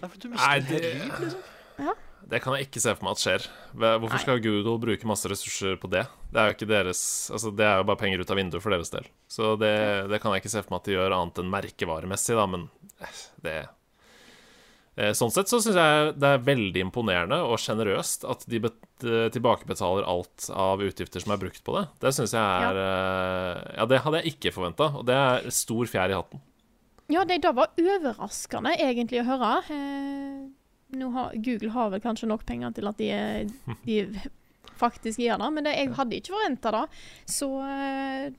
[0.00, 2.00] Nei, for du Nei, det, liv, liksom.
[2.30, 3.46] det kan jeg ikke se for meg at skjer.
[3.84, 6.04] Hvorfor skal Google bruke masse ressurser på det?
[6.34, 8.74] Det er jo ikke deres Altså, det er jo bare penger ut av vinduet for
[8.74, 9.06] deres del.
[9.30, 9.74] Så det,
[10.10, 12.68] det kan jeg ikke se for meg at de gjør annet enn merkevaremessig, da, men
[12.98, 13.56] eh, det
[14.94, 20.06] Sånn sett så syns jeg det er veldig imponerende og sjenerøst at de eh, tilbakebetaler
[20.06, 21.88] alt av utgifter som er brukt på det.
[22.04, 22.90] Det syns jeg er ja.
[23.80, 26.44] Ja, det hadde jeg ikke forventa, og det er stor fjær i hatten.
[27.12, 29.50] Ja, det, det var overraskende egentlig å høre.
[29.74, 33.98] Eh, har, Google har vel kanskje nok penger til at de, eh, de
[34.82, 36.84] faktisk gjør det, men det, jeg hadde ikke forventa det.
[37.34, 38.30] Så eh,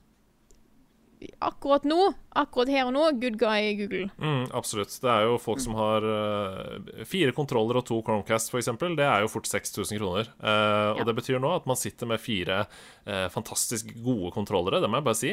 [1.42, 4.08] akkurat nå, akkurat her og nå, good guy Google.
[4.20, 4.92] Mm, absolutt.
[5.00, 8.68] Det er jo folk som har uh, fire kontroller og to Chromecast, f.eks.
[8.98, 10.28] Det er jo fort 6000 kroner.
[10.40, 11.04] Og Ja.
[11.08, 12.62] det betyr nå at man sitter med fire
[13.06, 15.32] uh, fantastisk gode kontrollere, det må jeg bare si,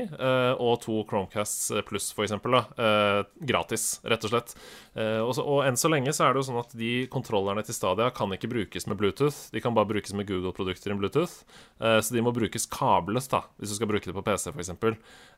[0.63, 2.35] og to Chromecasts pluss, f.eks.
[2.39, 4.55] Uh, gratis, rett og slett.
[4.93, 7.73] Og, så, og enn så lenge så er det jo sånn at de kontrollerne til
[7.75, 9.47] Stadia kan ikke brukes med Bluetooth.
[9.53, 11.39] De kan bare brukes med Google-produkter i Bluetooth.
[11.81, 14.69] Så de må brukes kabløst, da, hvis du skal bruke det på PC, f.eks.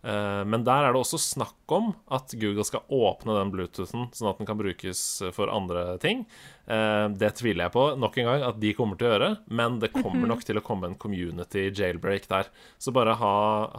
[0.04, 4.30] Uh, men der er det også snakk om at Google skal åpne den Bluetoothen, sånn
[4.32, 5.00] at den kan brukes
[5.36, 6.26] for andre ting.
[6.66, 9.80] Eh, det tviler jeg på nok en gang at de kommer til å gjøre, men
[9.84, 12.50] det kommer nok til å komme en community jailbreak der.
[12.82, 13.36] Så bare ha,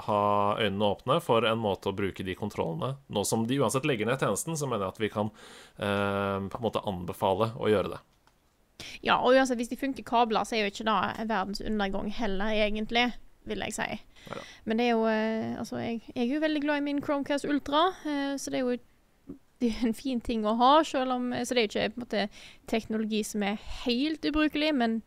[0.08, 0.20] ha
[0.62, 2.94] øynene åpne for en måte å bruke de kontrollene.
[3.10, 5.32] Nå som de uansett legger ned tjenesten, så mener jeg at vi kan
[5.76, 8.02] eh, på en måte anbefale å gjøre det.
[9.04, 12.52] Ja, og uansett, hvis de funker kabler, så er jo ikke det verdens undergang heller,
[12.52, 13.08] egentlig,
[13.48, 13.88] vil jeg si.
[14.26, 14.44] Neida.
[14.64, 17.46] Men det er jo eh, Altså, jeg, jeg er jo veldig glad i min Chromecast
[17.48, 18.76] Ultra, eh, så det er jo
[19.62, 22.00] det er en fin ting å ha, selv om Så det er jo ikke på
[22.00, 22.24] en måte
[22.68, 23.56] teknologi som er
[23.86, 24.98] helt ubrukelig, men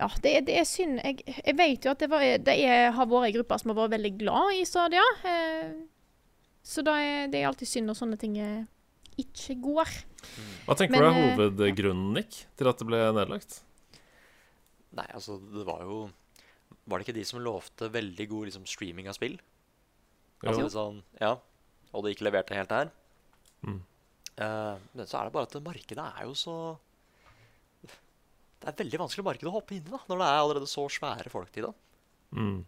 [0.00, 0.98] ja, det, er- det er synd.
[1.04, 3.76] Jeg, jeg vet jo at det, var, det er, har vært ei gruppe som har
[3.84, 5.04] vært veldig glad i Stadia.
[5.30, 5.68] Eh,
[6.66, 8.64] så da er, det er alltid synd når sånne ting eh,
[9.22, 9.92] ikke går.
[10.66, 13.60] Hva tenker Men, du er eh, hovedgrunnen, Nick, til at det ble nedlagt?
[14.98, 16.00] Nei, altså, det var jo
[16.84, 19.38] Var det ikke de som lovte veldig god liksom, streaming av spill?
[20.44, 21.32] Altså, sånn, ja,
[21.94, 22.90] og det ikke leverte helt der.
[23.64, 23.78] Mm.
[24.34, 26.54] Uh, men så er det bare at markedet er jo så
[27.86, 30.84] Det er veldig vanskelig marked å hoppe inn i da, når det er allerede så
[30.90, 31.74] svære folk til det.
[32.34, 32.64] Mm.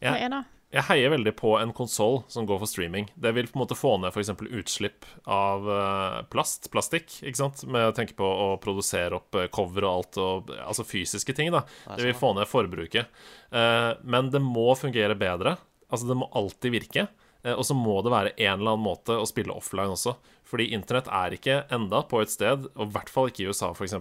[0.00, 0.14] Hva Ja.
[0.16, 0.42] er det?
[0.74, 3.06] Jeg heier veldig på en konsoll som går for streaming.
[3.14, 4.32] Det vil på en måte få ned f.eks.
[4.34, 7.62] utslipp av eh, plast, plastikk, ikke sant?
[7.70, 11.52] Med å tenke på å produsere opp eh, cover og alt, og, altså fysiske ting,
[11.54, 11.62] da.
[11.92, 13.22] Det vil sånn, få ned forbruket.
[13.54, 15.54] Eh, men det må fungere bedre.
[15.86, 17.06] Altså, det må alltid virke.
[17.46, 20.16] Og så må det være en eller annen måte å spille offline også.
[20.50, 23.68] Fordi internett er ikke enda på et sted, og i hvert fall ikke i USA
[23.70, 23.94] f.eks.,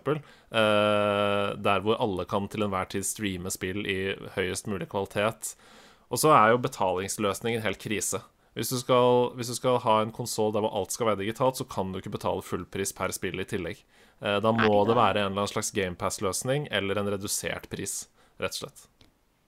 [0.49, 3.99] der hvor alle kan til enhver tid streame spill i
[4.33, 5.53] høyest mulig kvalitet.
[6.09, 8.21] Og så er jo betalingsløsningen helt krise.
[8.55, 11.59] Hvis du skal, hvis du skal ha en konsoll der hvor alt skal være digitalt,
[11.59, 13.81] så kan du ikke betale fullpris per spill i tillegg.
[14.23, 18.05] Eh, da må det være en eller annen slags GamePass-løsning eller en redusert pris,
[18.39, 18.85] rett og slett.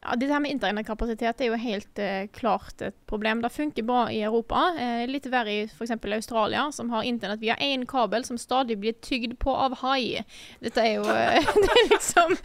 [0.08, 3.42] Ja, det her med internettkapasitet er jo helt eh, klart et problem.
[3.44, 4.70] Det funker bra i Europa.
[4.80, 5.92] Eh, litt verre i f.eks.
[6.16, 10.24] Australia, som har internett via én kabel som stadig blir tygd på av hai.
[10.64, 12.38] Dette er jo eh, det er liksom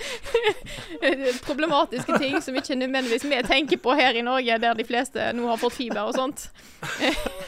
[1.47, 5.47] problematiske ting som ikke nødvendigvis vi tenker på her i Norge, der de fleste nå
[5.53, 6.49] har fått fiber og sånt.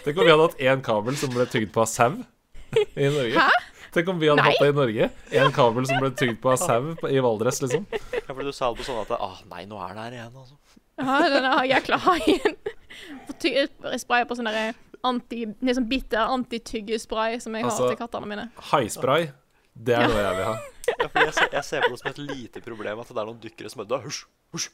[0.07, 2.13] Tenk om vi hadde hatt én kabel som ble tygd på av sau
[2.95, 3.35] i Norge.
[3.35, 3.74] Hæ?
[3.95, 4.51] Tenk om vi hadde Nei.
[4.51, 5.09] hatt det i Norge.
[5.41, 7.85] En kabel som ble tygd på av sau i Valdres, liksom.
[7.95, 10.35] Ja, fordi du sa det på sånn at ah, nei, nå er den her igjen,
[10.43, 10.59] altså.
[10.99, 12.57] Ja, denne jækla haien.
[13.29, 14.75] Får ty- Spraye på sånn derre
[15.05, 18.47] anti, liksom er bitter antityggespray som jeg Altså- har til kattene mine.
[18.73, 19.31] Haispray,
[19.75, 20.55] det er noe jeg vil ha.
[20.85, 23.29] Ja, for jeg, ser, jeg ser på det som et lite problem at det er
[23.31, 24.25] noen dykkere som bare Hysj!
[24.55, 24.71] Hysj!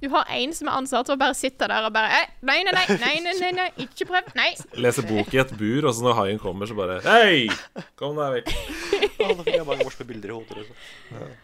[0.00, 2.72] Du har én som er ansatt, og bare sitter der og bare eh, Nei, nei,
[2.72, 4.30] nei, nei, nei, nei, nei ikke prøv.
[4.38, 4.48] Nei.
[4.80, 7.50] Lese bok i et bur, og så når haien kommer, så bare Hei!
[8.00, 8.54] Kom deg vekk.
[9.20, 10.62] Da fikk jeg bare morsomme bilder i hodet.
[10.62, 11.34] Liksom.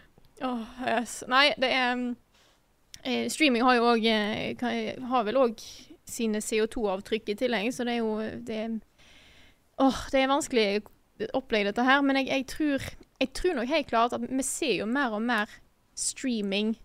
[0.47, 1.19] Åh, yes.
[1.29, 2.09] Nei, det er mm,
[3.03, 4.09] eh, Streaming har jo òg
[5.11, 5.61] Har vel òg
[6.07, 8.75] sine CO2-avtrykk i tillegg, så det er jo det er,
[9.83, 10.67] Åh, det er vanskelig
[11.37, 12.89] opplegg, dette her, men jeg, jeg tror
[13.21, 15.51] Jeg tror nok helt klart at vi ser jo mer og mer
[15.97, 16.75] streaming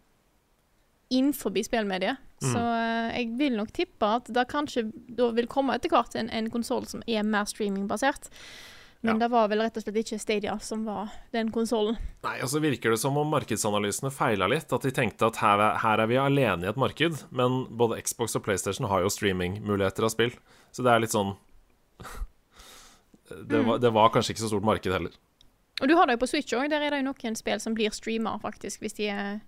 [1.12, 2.20] innenfor spillmediet.
[2.42, 6.30] Så eh, jeg vil nok tippe at det kanskje da vil komme etter hvert en,
[6.32, 8.30] en konsoll som er mer streamingbasert.
[9.02, 9.24] Men Ja.
[9.24, 11.96] det var vel rett og slett ikke Stadia som var den konsollen.
[12.22, 14.70] Nei, og så virker det som om markedsanalysene feila litt.
[14.72, 17.18] At de tenkte at her er, her er vi alene i et marked.
[17.34, 20.30] Men både Xbox og PlayStation har jo streamingmuligheter av spill.
[20.70, 21.34] Så det er litt sånn
[23.50, 25.14] det var, det var kanskje ikke så stort marked heller.
[25.82, 26.68] Og du har det jo på Switch òg.
[26.70, 29.40] Der er det jo noen spill som blir streama, faktisk, hvis de er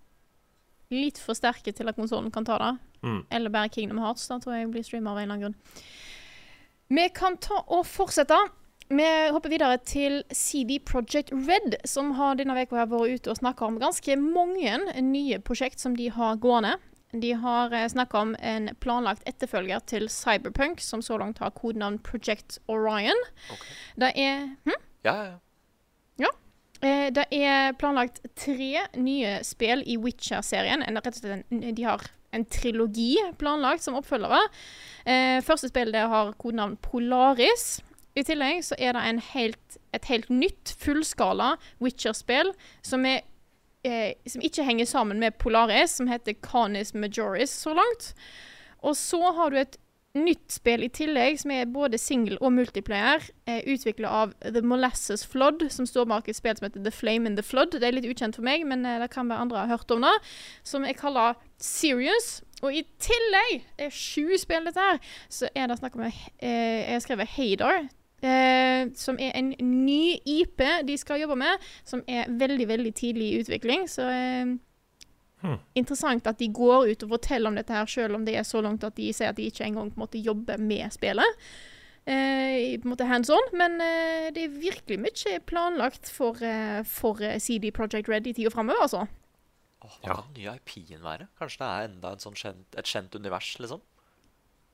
[0.93, 2.73] litt for sterke til at konsollen kan ta det.
[3.05, 3.23] Mm.
[3.31, 4.27] Eller bare Kingdom Hearts.
[4.29, 5.89] Da tror jeg blir streama av en eller annen grunn.
[6.95, 8.39] Vi kan ta og fortsette.
[8.93, 13.65] Vi hopper videre til CD Project Red, som har denne uka vært ute og snakka
[13.67, 16.77] om ganske mange nye prosjekt som de har gående.
[17.15, 22.59] De har snakka om en planlagt etterfølger til Cyberpunk, som så langt har kodenavn Project
[22.69, 23.21] Orion.
[23.55, 23.77] Okay.
[24.03, 24.79] Det er hm?
[25.05, 25.39] Ja, ja, ja.
[26.85, 30.85] Eh, Det er planlagt tre nye spill i Witcher-serien.
[31.51, 32.05] De har
[32.35, 34.41] en trilogi planlagt som oppfølgere.
[35.07, 37.81] Eh, første spill det har kodenavn Polaris.
[38.15, 44.65] I tillegg så er det helt, et helt nytt fullskala Witcher-spill som, eh, som ikke
[44.65, 48.15] henger sammen med Polaris, som heter Canis Majoris så langt.
[48.83, 49.79] Og så har du et
[50.15, 55.25] nytt spill i tillegg, som er både single og multiplayer, eh, utvikla av The Molasses
[55.27, 57.75] Flood, som står bak et spill som heter The Flame in the Flood.
[57.75, 60.07] Det er litt ukjent for meg, men eh, det kan være andre har hørt om
[60.07, 60.15] det.
[60.63, 62.43] Som jeg kaller Serious.
[62.63, 66.15] Og i tillegg, det er sju spill dette her, så er det snakk om eh,
[66.41, 67.89] Jeg har skrevet Hadar.
[68.25, 73.27] Eh, som er en ny IP de skal jobbe med, som er veldig, veldig tidlig
[73.27, 73.89] i utvikling.
[73.91, 74.55] Så eh,
[75.77, 78.63] interessant at de går ut og forteller om dette her, selv om det er så
[78.65, 81.45] langt at de sier at de ikke engang på en måte jobber med spillet.
[82.05, 86.83] Eh, på en måte hands on, men eh, det er virkelig mye planlagt for, eh,
[86.85, 89.07] for eh, CD Project Red i tida framover, altså.
[89.85, 91.29] Hva kan den nye IP-en være?
[91.41, 93.83] Kanskje det er enda en sånn kjent, et kjent univers, liksom?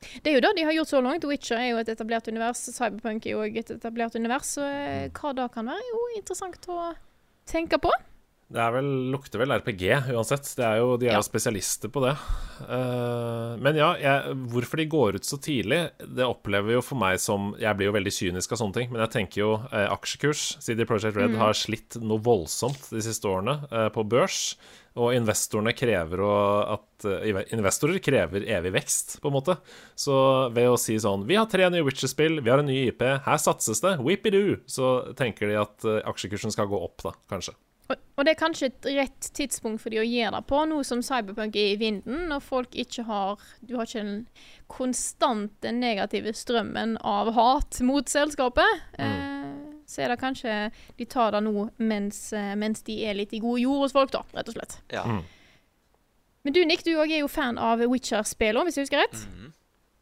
[0.00, 1.26] Det er jo det de har gjort så langt.
[1.28, 2.62] Witcher er jo et etablert univers.
[2.72, 4.54] Cyberpunk er jo et etablert univers.
[4.56, 6.78] Så eh, hva da kan være, jo interessant å
[7.50, 7.92] tenke på.
[8.50, 10.48] Det er vel, lukter vel RPG uansett.
[10.58, 11.18] Det er jo, de er Ja.
[11.20, 12.16] jo spesialister på det.
[12.66, 17.20] Uh, men ja, jeg, hvorfor de går ut så tidlig, det opplever jo for meg
[17.22, 20.56] som Jeg blir jo veldig kynisk av sånne ting, men jeg tenker jo uh, aksjekurs.
[20.58, 24.56] CD Project Red har slitt noe voldsomt de siste årene uh, på børs.
[24.98, 26.18] Og investorene krever
[26.74, 27.06] at
[27.54, 29.54] Investorer krever evig vekst, på en måte.
[29.94, 33.06] Så ved å si sånn Vi har tre nye Witcher-spill, vi har en ny IP,
[33.22, 37.54] her satses det, whippidoo, så tenker de at aksjekursen skal gå opp, da, kanskje.
[37.90, 41.02] Og, det er kanskje et rett tidspunkt for de å gjøre det på, nå som
[41.04, 44.20] Cyberpunk er i vinden, og folk ikke har Du har ikke den
[44.70, 48.84] konstante negative strømmen av hat mot selskapet.
[49.00, 49.50] Eh,
[49.90, 50.56] så er det kanskje
[51.00, 54.12] de tar det nå mens, eh, mens de er litt i god jord hos folk,
[54.14, 54.76] da, rett og slett.
[54.94, 55.06] Ja.
[56.44, 59.26] Men du Nick, du òg er jo fan av Witcher-spillene, hvis jeg husker rett?
[59.26, 59.50] Mm.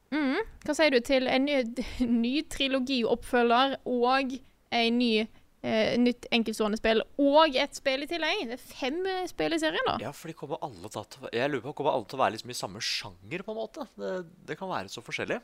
[0.08, 0.44] Mhm.
[0.64, 1.62] Hva sier du til en ny,
[2.24, 4.36] ny trilogioppfølger og
[4.70, 5.12] en ny
[5.98, 8.44] nytt enkeltstående spill og et spill i tillegg?
[8.46, 9.96] Det er fem eh, spill i serien, da.
[10.02, 12.52] ja, for de kommer alle til Jeg lurer på kommer alle til å være liksom
[12.54, 13.86] i samme sjanger, på en måte.
[13.98, 14.12] Det,
[14.48, 15.40] det kan være så forskjellig.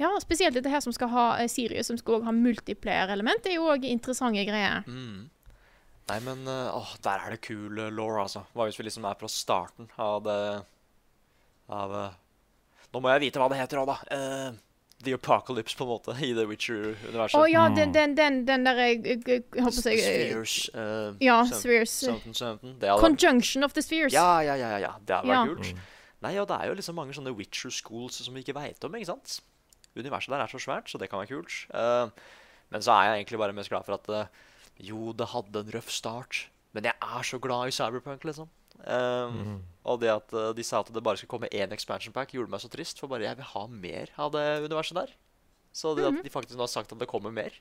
[0.00, 3.44] Ja, spesielt dette her som skal ha eh, Sirius, som skal også ha multiplayer-element.
[3.44, 4.82] Det er jo òg interessante greier.
[4.90, 5.28] Mm.
[6.10, 8.42] Nei, men eh, åh, der er det kul cool, law, altså.
[8.54, 10.40] Hva hvis vi liksom er fra starten av det
[11.70, 12.18] Av eh,
[12.90, 14.16] Nå må jeg vite hva det heter òg, da.
[14.16, 14.58] Eh,
[15.04, 17.38] The Apocalypse, på en måte, i The Witcher-universet.
[17.38, 19.94] Å ja, den, den, den, den der jeg, jeg, jeg, jeg holdt på å si
[19.94, 20.56] eh, Spheres.
[20.74, 21.94] Uh, Ja, Spheres.
[22.04, 22.74] Something, something.
[22.82, 24.12] Det Conjunction of the Spheres.
[24.12, 24.92] Ja, ja, ja, ja, ja.
[25.00, 25.46] Det hadde vært Ja.
[25.54, 25.86] kult.
[26.20, 28.92] Nei, og det er jo liksom mange sånne Witcher schools som vi ikke veit om,
[28.98, 29.38] ikke sant?
[29.96, 31.56] Universet der er så svært, så det kan være kult.
[31.72, 32.12] Uh,
[32.70, 35.72] men så er jeg egentlig bare mest glad for at uh, jo, det hadde en
[35.78, 36.44] røff start,
[36.76, 38.52] men jeg er så glad i Cyberpunk, liksom.
[38.86, 39.40] Eh,
[39.90, 42.52] Og det at eh, de sa at det bare skulle komme én expansion pack, gjorde
[42.52, 45.12] meg så trist, for bare jeg vil ha mer av det universet der.
[45.72, 47.54] Så det at de faktisk nå har sagt at det kommer mer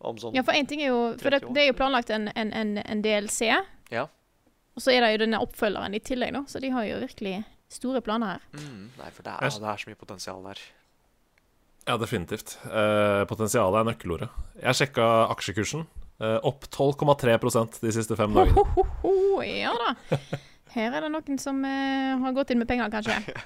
[0.00, 2.28] om sånn Ja, for én ting er jo For det, det er jo planlagt en,
[2.34, 3.50] en, en, en DLC.
[3.90, 4.06] Ja.
[4.74, 6.44] Og så er det jo denne oppfølgeren i tillegg, da.
[6.48, 7.42] Så de har jo virkelig
[7.72, 8.46] store planer her.
[8.56, 10.60] Mm, nei, for det er, det er så mye potensial der.
[11.88, 12.54] Ja, definitivt.
[12.70, 14.28] Eh, potensialet er nøkkelordet.
[14.62, 15.84] Jeg sjekka aksjekursen.
[16.20, 18.54] Eh, opp 12,3% de siste fem dagene.
[18.54, 20.18] Ho, ho, ho, ja da.
[20.72, 23.16] Her er det noen som uh, har gått inn med penger, kanskje.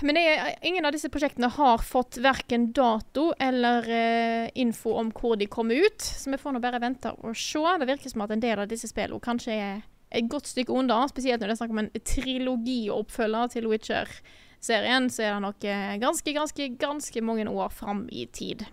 [0.00, 5.36] Men er, ingen av disse prosjektene har fått verken dato eller uh, info om hvor
[5.36, 7.60] de kommer ut, så vi får nå bare vente og se.
[7.82, 9.80] Det virker som at en del av disse spillene kanskje er
[10.10, 15.22] et godt stykke unna, spesielt når det er snakk om en trilogioppfølger til Witcher-serien, så
[15.22, 18.64] er det nok eh, ganske, ganske, ganske mange år fram i tid.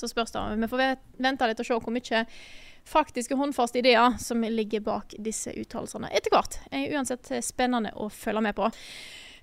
[0.00, 0.84] Så spørs det vi får
[1.20, 2.24] vente litt og se hvor mye
[2.88, 6.56] faktiske håndfaste ideer som ligger bak disse uttalelsene etter hvert.
[6.72, 8.70] Er uansett spennende å følge med på.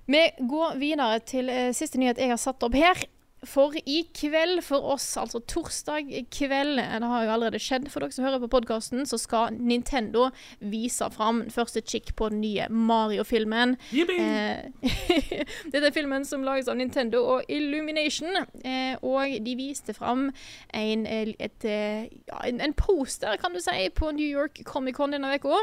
[0.08, 3.04] Vi går videre til eh, siste nyhet jeg har satt opp her.
[3.46, 8.02] For i kveld for oss, altså torsdag kveld, eh, det har jo allerede skjedd for
[8.02, 10.28] dere som hører på podkasten, så skal Nintendo
[10.58, 13.76] vise fram første kikk på den nye Mario-filmen.
[13.94, 14.66] Eh,
[15.70, 18.42] Dette er filmen som lages av Nintendo og Illumination.
[18.64, 20.28] Eh, og de viste fram
[20.74, 25.14] en, eh, et, eh, ja, en, en poster, kan du si, på New York Comic-Con
[25.14, 25.62] denne uka.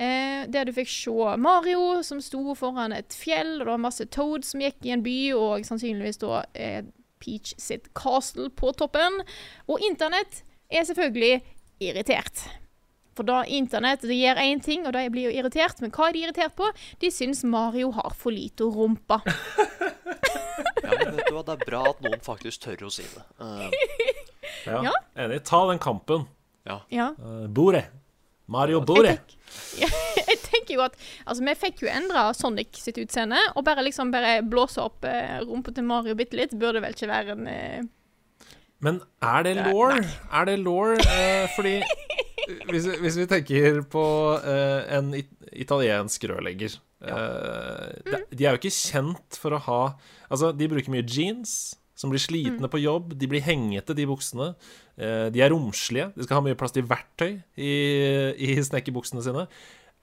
[0.00, 4.06] Eh, der du fikk se Mario som sto foran et fjell, og det var masse
[4.08, 6.80] Toad som gikk i en by, og sannsynligvis da eh,
[7.20, 9.20] Peach sitt castle på toppen.
[9.68, 10.40] Og internett
[10.72, 11.42] er selvfølgelig
[11.84, 12.46] irritert.
[13.18, 15.82] For da internett det gjør én ting, og de blir jo irritert.
[15.84, 16.70] Men hva er de irritert på?
[17.02, 19.20] De syns Mario har for lite rumpa.
[20.80, 23.22] Ja, men vet du hva, Det er bra at noen faktisk tør å si det.
[23.38, 23.68] Uh...
[24.66, 24.92] Ja, Ja.
[25.22, 25.42] Enig.
[25.48, 26.24] Ta den kampen.
[26.66, 26.80] Ja.
[26.90, 27.84] Uh, Bore.
[28.50, 29.16] Mario Bore.
[29.80, 30.94] jeg tenker jo at
[31.26, 35.38] Altså, vi fikk jo endra Sonic sitt utseende, og bare liksom bare blåse opp eh,
[35.46, 37.80] rumpa til Mario bitte litt, burde vel ikke være en eh,
[38.82, 39.96] Men er det law?
[40.32, 40.94] Er det law?
[40.98, 41.76] Eh, fordi
[42.70, 44.04] hvis, vi- hvis vi tenker på
[44.42, 49.78] eh, en it italiensk rørlegger eh, de, de er jo ikke kjent for å ha
[50.30, 53.16] Altså, de bruker mye jeans, som blir slitne på jobb.
[53.18, 54.52] De blir hengete, de buksene.
[55.00, 56.10] Eh, de er romslige.
[56.16, 57.74] De skal ha mye plass til verktøy i,
[58.36, 59.46] i snekkerbuksene sine.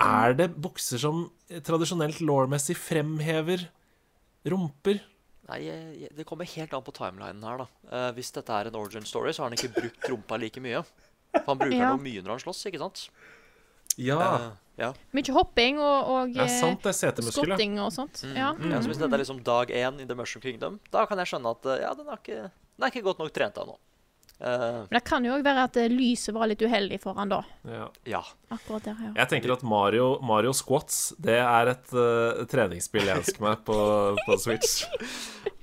[0.01, 1.27] Er det bukser som
[1.65, 3.67] tradisjonelt lawmessig fremhever
[4.49, 5.01] rumper?
[5.47, 5.61] Nei,
[6.11, 7.67] det kommer helt an på timelinen her, da.
[7.87, 10.83] Eh, hvis dette er en origin story, så har han ikke brukt rumpa like mye.
[11.37, 11.91] For han bruker Ja.
[11.93, 13.07] noe mye når han slåss, ikke sant?
[13.97, 14.17] Ja.
[14.17, 14.91] Uh, ja.
[15.15, 16.93] Mye hopping og, og sant, ja.
[17.31, 18.21] skotting og sånt.
[18.35, 18.51] Ja.
[18.53, 18.71] Mm.
[18.73, 18.81] ja.
[18.81, 21.53] Så hvis dette er liksom dag én i The Mushroom Kingdom, da kan jeg skjønne
[21.55, 23.77] at ja, den er ikke, den er ikke godt nok trent ennå.
[24.39, 27.31] Eh, Men det kan jo òg være at eh, lyset var litt uheldig for han
[27.31, 27.39] da.
[27.65, 27.87] Ja.
[28.05, 28.21] ja.
[28.53, 29.13] Akkurat der, ja.
[29.23, 33.77] Jeg tenker at Mario, Mario Squats Det er et uh, treningsspill jeg ønsker meg på,
[34.27, 34.83] på Switch.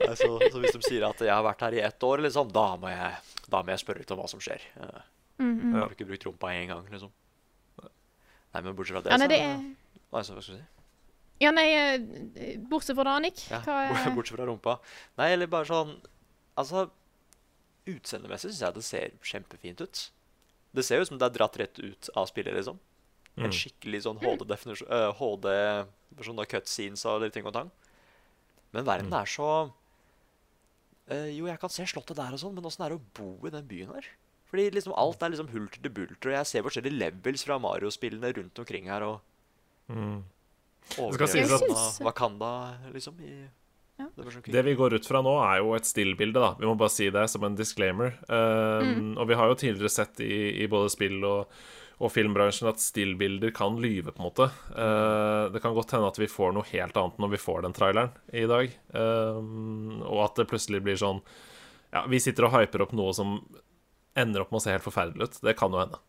[0.05, 2.75] Så, så hvis de sier at jeg har vært her i ett år, liksom, da
[2.77, 4.61] må jeg, da må jeg spørre litt om hva som skjer.
[5.41, 5.63] Mm, mm.
[5.71, 7.13] Jeg har ikke brukt rumpa én gang, liksom.
[7.81, 10.67] Nei, men bortsett fra det, Ja, nei, det er Nei, så, hva skal jeg si?
[11.41, 11.65] Ja, nei,
[12.69, 13.47] bortsett fra det, Annik.
[13.49, 14.77] Ja, Hva er Bortsett fra rumpa.
[15.23, 15.97] Nei, eller bare sånn
[16.61, 16.85] Altså,
[17.87, 20.11] utseendemessig syns jeg det ser kjempefint ut.
[20.75, 22.79] Det ser jo ut som det er dratt rett ut av spillet, liksom.
[23.37, 23.51] En Mm.
[23.53, 25.49] skikkelig sånn HD-definisjon uh, HD
[26.23, 27.71] sånn da cutscenes og litt ting og tang.
[28.73, 29.21] Men verden Mm.
[29.21, 29.49] er så
[31.11, 33.47] uh, Jo, jeg kan se slottet der og sånn, men åssen er det å bo
[33.47, 34.07] i den byen her?
[34.51, 38.31] Fordi liksom alt er liksom hulter til bulter, og jeg ser forskjellige levels fra Mario-spillene
[38.37, 39.03] rundt omkring her.
[39.03, 39.21] og
[39.91, 40.25] Mm.
[40.97, 43.19] overlevelse av Wakanda, liksom.
[43.21, 43.49] I,
[44.01, 44.09] Ja.
[44.17, 46.53] det sånn Det vi går ut fra nå, er jo et stillbilde, da.
[46.59, 48.17] Vi må bare si det som en disclaimer.
[48.29, 51.53] Um, Og vi har jo tidligere sett i, i både spill og,
[52.03, 54.49] og filmbransjen at stillbilder kan lyve, på en måte.
[54.75, 57.77] Uh, det kan godt hende at vi får noe helt annet når vi får den
[57.77, 58.75] traileren i dag.
[58.91, 61.23] Um, og at det plutselig blir sånn
[61.95, 63.39] Ja, vi sitter og hyper opp noe som
[64.19, 65.41] ender opp med å se helt forferdelig ut.
[65.47, 66.03] Det kan jo hende.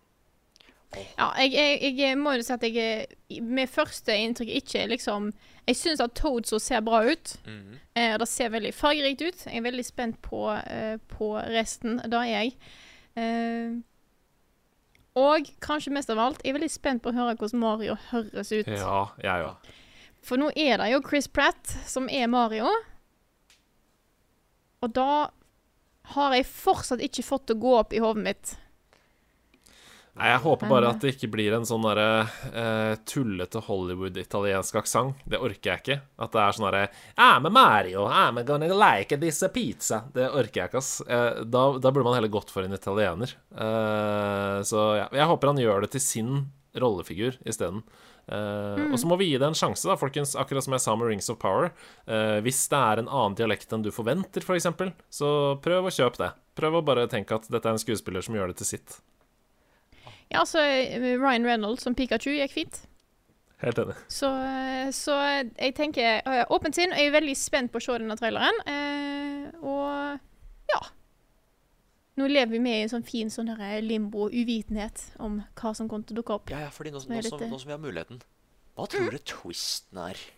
[0.94, 5.32] Ja, jeg, jeg, jeg må jo si at jeg med første inntrykk ikke liksom
[5.68, 7.32] Jeg syns at Toadso ser bra ut.
[7.48, 7.80] Mhm.
[7.98, 9.46] Eh, det ser veldig fargerikt ut.
[9.48, 11.98] Jeg er veldig spent på, eh, på resten.
[12.06, 12.54] Det er jeg.
[13.18, 13.80] Eh,
[15.16, 18.52] og kanskje mest av alt, jeg er veldig spent på å høre hvordan Mario høres
[18.52, 18.68] ut.
[18.68, 19.72] Ja, jeg òg.
[20.22, 22.70] For nå er det jo Chris Pratt som er Mario.
[24.84, 25.30] Og da
[26.14, 28.56] har jeg fortsatt ikke fått å gå opp i hodet mitt.
[30.16, 32.08] Nei, Jeg håper bare at det ikke blir en sånn derre
[32.56, 35.20] uh, tullete Hollywood-italiensk aksent.
[35.28, 35.98] Det orker jeg ikke.
[36.24, 36.84] At det er sånn derre
[37.20, 40.04] I'm a Mario, I'm gonna like this pizza.
[40.16, 40.94] Det orker jeg ikke, ass.
[41.04, 43.36] Uh, da, da burde man heller gått for en italiener.
[43.52, 46.32] Uh, så ja, jeg håper han gjør det til sin
[46.80, 47.84] rollefigur isteden.
[48.26, 50.32] Uh, Og så må vi gi det en sjanse, da, folkens.
[50.40, 51.74] Akkurat som jeg sa med Rings of Power.
[52.08, 55.30] Uh, hvis det er en annen dialekt enn du forventer, f.eks., for eksempel, så
[55.64, 56.32] prøv å kjøpe det.
[56.56, 58.98] Prøv å bare tenke at dette er en skuespiller som gjør det til sitt.
[60.32, 62.82] Ja, altså eh, Ryan Reynolds som Pikachu gikk fint.
[63.64, 63.96] Helt enig.
[64.12, 65.16] Så, eh, så
[65.56, 68.58] jeg tenker eh, åpent sinn, og jeg er veldig spent på å se denne traileren.
[68.68, 70.20] Eh, og
[70.72, 70.82] ja.
[72.20, 75.90] Nå lever vi med i en sånn fin sånn der limbo, uvitenhet om hva som
[75.92, 76.52] kommer til å dukke opp.
[76.54, 78.22] Ja, ja, fordi nå, nå, som, eh, nå som vi har muligheten
[78.76, 80.22] Hva tror du twisten er?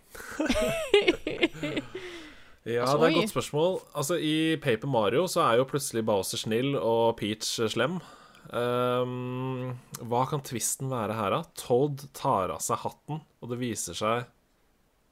[2.68, 3.78] Ja, Altså, det er et godt spørsmål.
[3.96, 8.02] Altså, I Paper Mario så er jo plutselig Bowser snill og Peach slem.
[8.56, 9.74] Ehm,
[10.08, 11.42] hva kan tvisten være her, da?
[11.60, 14.28] Todd tar av seg hatten, og det viser seg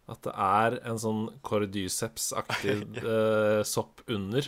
[0.08, 4.46] at det er en sånn cordyceps-aktig uh, sopp under.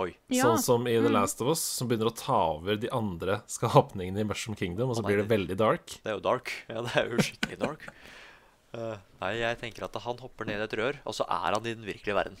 [0.00, 0.12] Oi.
[0.32, 0.46] Ja.
[0.46, 1.16] Sånn som i The Mm.
[1.18, 4.96] Last of Us, som begynner å ta over de andre skapningene i Mushroom Kingdom, og
[4.96, 5.98] så blir det det- veldig dark.
[6.04, 6.52] Det er jo dark.
[6.70, 7.84] Ja, det er jo skikkelig dark.
[8.72, 11.66] Uh, nei, jeg tenker at han hopper ned i et rør, og så er han
[11.66, 12.38] i den virkelige verden.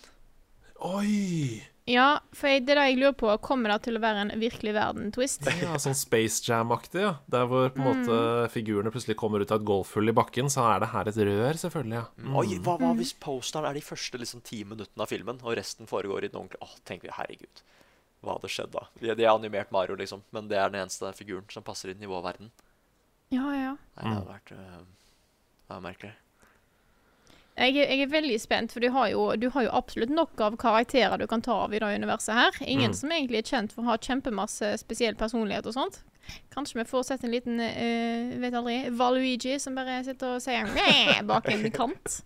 [0.86, 1.60] Oi!
[1.90, 3.28] Ja, for jeg, det er det jeg lurer på.
[3.42, 5.48] Kommer det til å være en virkelig verden-twist?
[5.64, 7.16] Ja, sånn Space Jam-aktig, ja.
[7.32, 8.50] Der hvor på en måte Mm.
[8.54, 11.58] figurene plutselig kommer ut av et golfhull i bakken, så er det her et rør,
[11.58, 11.98] selvfølgelig.
[11.98, 12.04] ja.
[12.22, 12.36] Mm.
[12.38, 15.90] Oi, hva, hva hvis posteren er de første liksom, ti minuttene av filmen, og resten
[15.90, 17.64] foregår i den ordentlige Åh, tenker vi, herregud.
[18.22, 18.86] Hva hadde skjedd da?
[19.00, 22.02] De, de har animert Mario, liksom, men det er den eneste figuren som passer inn
[22.06, 22.52] i vår verden.
[23.34, 23.72] Ja, ja.
[23.98, 24.82] Nei, det hadde vært uh,
[25.66, 26.12] Det vært merkelig.
[27.52, 30.40] Jeg er, jeg er veldig spent, for du har, jo, du har jo absolutt nok
[30.40, 32.56] av karakterer du kan ta av i det universet her.
[32.64, 32.96] Ingen Mm.
[32.96, 36.00] som egentlig er kjent for å ha kjempemasse spesiell personlighet og sånt.
[36.54, 40.64] Kanskje vi får sett en liten, uh, vet aldri, Valuigi som bare sitter og sier
[41.28, 42.22] bak en kant.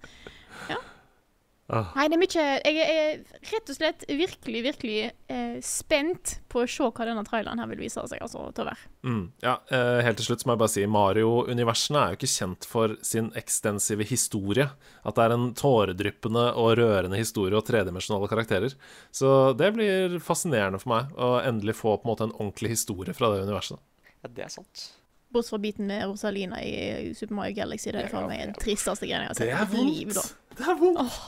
[1.66, 1.88] Ah.
[1.96, 4.98] Nei, det er mye Jeg er, rett og slett virkelig, virkelig
[5.32, 8.68] eh, spent på å se hva denne traileren her vil vise seg altså, til å
[8.68, 8.90] være.
[9.02, 12.30] Mm, ja, eh, helt til slutt så må jeg bare si Mario-universene er jo ikke
[12.30, 14.68] kjent for sin ekstensive historie.
[15.02, 18.76] At det er en tåredryppende og rørende historie og tredimensjonale karakterer.
[19.10, 23.16] Så det blir fascinerende for meg å endelig få på en måte en ordentlig historie
[23.16, 23.82] fra det universet.
[24.22, 24.86] Ja, det er sant.
[25.34, 27.90] Bortsett fra biten med Rosalina i Super Mario Galaxy.
[27.90, 30.14] Det er faen meg den tristeste greia jeg har sett i mitt liv.
[30.14, 30.22] da.
[30.56, 31.18] Det er vondt.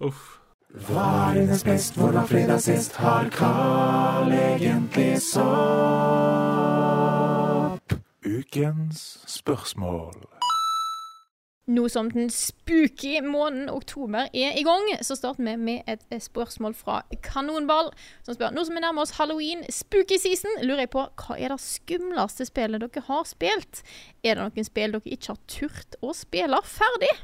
[0.00, 0.40] Uff.
[0.76, 2.96] Hva er dines best, hvordan fredag sist?
[3.00, 5.36] Har Carl egentlig sopp?
[8.26, 10.26] Ukens spørsmål.
[11.66, 16.74] Nå som den spooky måneden oktober er i gang, så starter vi med et spørsmål
[16.78, 17.90] fra Kanonball,
[18.22, 21.48] som spør Nå som vi nærmer oss halloween, spooky season, lurer jeg på hva er
[21.54, 23.82] det skumleste spillet dere har spilt?
[24.22, 27.14] Er det noen spill dere ikke har turt å spille ferdig?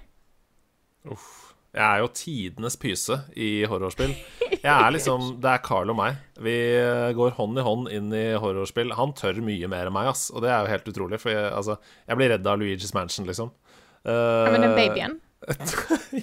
[1.11, 1.31] Uff.
[1.73, 4.11] Jeg er jo tidenes pyse i horrorspill.
[4.53, 6.19] Jeg er liksom Det er Carl og meg.
[6.45, 8.93] Vi eh, går hånd i hånd inn i horrorspill.
[8.99, 10.27] Han tør mye mer enn meg, ass.
[10.37, 11.19] Og det er jo helt utrolig.
[11.23, 11.79] For jeg, altså,
[12.11, 13.53] jeg blir redd av Luigi's Mansion, liksom.
[14.05, 15.13] Ja, men den babyen.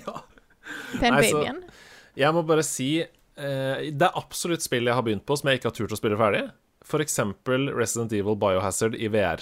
[0.03, 0.13] ja.
[0.99, 1.63] Den Nei, så- babyen.
[2.19, 5.59] Jeg må bare si uh, Det er absolutt spill jeg har begynt på som jeg
[5.61, 6.41] ikke har turt å spille ferdig.
[6.85, 9.41] For eksempel Resident Evil Biohazard i VR.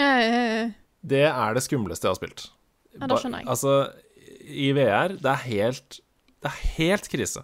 [0.00, 0.72] Uh,
[1.06, 2.46] Det er det skumleste jeg har spilt.
[2.96, 3.48] Ja, det skjønner jeg.
[3.52, 3.74] Altså,
[4.46, 6.00] i VR, det er helt
[6.42, 7.42] Det er helt krise.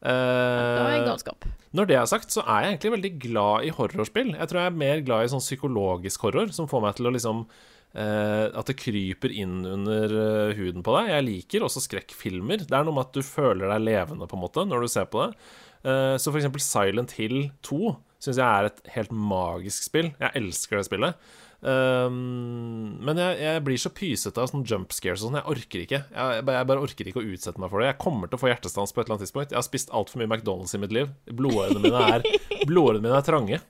[0.00, 3.74] det var en Eh, når det er sagt, så er jeg egentlig veldig glad i
[3.74, 4.32] horrorspill.
[4.34, 7.12] Jeg tror jeg er mer glad i sånn psykologisk horror, som får meg til å
[7.14, 11.10] liksom uh, At det kryper inn under uh, huden på deg.
[11.12, 12.64] Jeg liker også skrekkfilmer.
[12.66, 15.10] Det er noe med at du føler deg levende, på en måte, når du ser
[15.10, 15.34] på det.
[15.80, 20.10] Så for eksempel Silent Hill 2 syns jeg er et helt magisk spill.
[20.20, 21.30] Jeg elsker det spillet.
[21.60, 25.40] Um, men jeg, jeg blir så pysete av sånne jump scares og sånn.
[25.40, 26.00] Jeg orker ikke.
[26.08, 27.90] Jeg, jeg, bare- orker ikke å utsette meg for det.
[27.90, 29.52] Jeg kommer til å få hjertestans på et eller annet tidspunkt.
[29.52, 31.12] Jeg har spist altfor mye McDonald's i mitt liv.
[31.28, 32.24] Blodårene mine er,
[32.70, 33.60] blodårene mine er trange.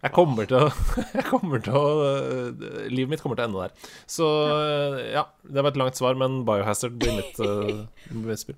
[0.00, 0.68] Jeg kommer til å,
[1.32, 3.90] kommer til å uh, Livet mitt kommer til å ende der.
[4.08, 7.82] Så uh, ja, det var et langt svar, men Biohazard blir mitt, uh,
[8.14, 8.56] mitt spill.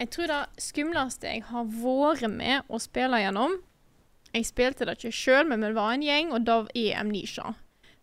[0.00, 3.52] Jeg tror det skumleste jeg har vært med å spille gjennom
[4.34, 7.52] Jeg spilte det ikke sjøl, men vi var en gjeng, og da er Amnesia.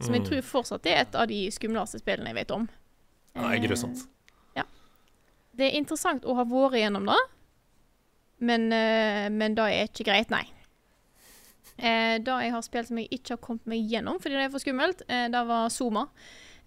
[0.02, 0.30] Som jeg Mm.
[0.30, 2.68] tror fortsatt er et av de skumleste spillene jeg vet om.
[3.36, 4.08] Det er grusomt.
[4.56, 4.64] Eh,
[5.54, 7.18] Det er interessant å ha vært gjennom det,
[8.40, 10.46] men, eh, men det er ikke greit, nei.
[11.78, 14.50] Eh, det jeg har spilt som jeg ikke har kommet meg gjennom fordi det er
[14.54, 16.08] for skummelt, eh, det var Zoma.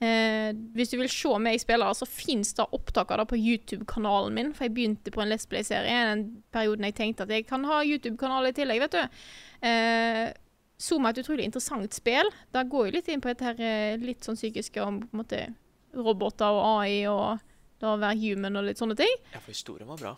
[0.03, 4.35] Eh, hvis du vil se meg spille, så fins det opptak av det på YouTube-kanalen
[4.35, 4.53] min.
[4.53, 7.81] For jeg begynte på en Let's Play-serie den perioden jeg tenkte at jeg kan ha
[7.83, 9.09] YouTube-kanal i tillegg, vet du.
[9.67, 10.33] Eh,
[10.81, 12.31] Zoma er et utrolig interessant spill.
[12.53, 15.45] Det går jo litt inn på dette her eh, litt sånn psykiske om måte
[15.95, 17.39] roboter og AI og
[17.81, 19.15] det å være human og litt sånne ting.
[19.33, 20.15] Ja, for historien var bra.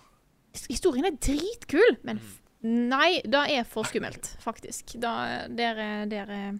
[0.71, 4.97] Historien er dritkul, men f- nei, det er for skummelt, faktisk.
[5.03, 6.53] Da, der, eh, eh,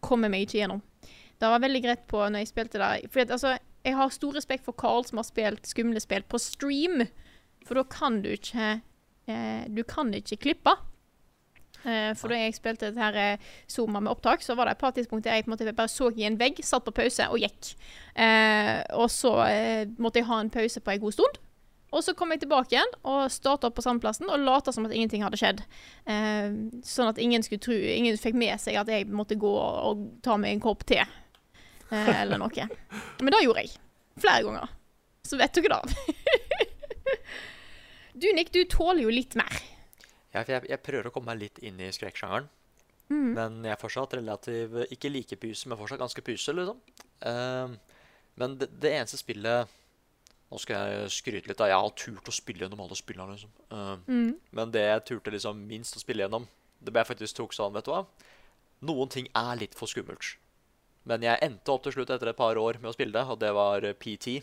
[0.00, 0.80] kommer meg ikke gjennom.
[1.38, 3.10] Det var veldig greit på når jeg spilte det.
[3.12, 3.52] For altså,
[3.86, 7.04] jeg har stor respekt for Carl som har spilt skumle spill på stream.
[7.68, 8.80] For da kan du ikke
[9.28, 10.72] eh, Du kan ikke klippe.
[11.88, 14.84] Eh, for da jeg spilte dette her eh, Zoma med opptak, så var det et
[14.84, 17.28] par tidspunkt der jeg på en måte bare så i en vegg, satt på pause
[17.32, 17.74] og gikk.
[18.14, 19.34] Eh, og så
[19.96, 21.44] måtte jeg ha en pause på en god stund.
[21.88, 24.84] Og så kom jeg tilbake igjen og starta opp på samme plassen og lata som
[24.84, 25.62] at ingenting hadde skjedd.
[26.04, 26.50] Eh,
[26.84, 30.36] sånn at ingen skulle tro Ingen fikk med seg at jeg måtte gå og ta
[30.40, 31.00] meg en kopp te.
[31.00, 32.68] Eh, eller noe.
[33.24, 33.78] Men det gjorde jeg.
[34.20, 34.76] Flere ganger.
[35.24, 36.16] Så vet dere det.
[38.20, 39.62] du Nick, du tåler jo litt mer.
[40.34, 42.48] Ja, for jeg, jeg prøver å komme meg litt inn i skrekksjangeren.
[43.08, 43.28] Mm.
[43.32, 46.80] Men jeg er fortsatt relativ Ikke like puse, men fortsatt ganske puse, liksom.
[47.24, 47.72] Uh,
[48.36, 49.70] men det, det eneste spillet
[50.52, 51.56] Nå skal jeg skryte litt.
[51.60, 53.32] da Jeg har turt å spille gjennom alle spillene.
[53.36, 53.54] liksom.
[53.72, 54.34] Uh, Mm.
[54.52, 56.44] Men det jeg turte liksom minst å spille gjennom,
[56.80, 58.04] det ble jeg faktisk tok sånn, vet du hva
[58.84, 60.36] Noen ting er litt for skummelt.
[61.08, 63.40] Men jeg endte opp til slutt etter et par år med å spille det, og
[63.40, 64.36] det var PT.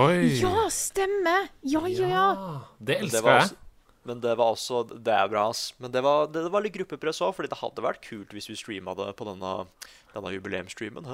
[0.00, 0.40] Oi!
[0.40, 1.50] Ja, stemmer!
[1.62, 2.24] Ja, ja, ja.
[2.80, 3.52] Det elsker jeg.
[4.04, 5.72] Men det var også Det er bra, ass.
[5.80, 8.58] Men det var, det, var litt gruppepress òg, fordi det hadde vært kult hvis vi
[8.60, 9.52] streama det på denne,
[10.12, 11.08] denne jubileumsstreamen.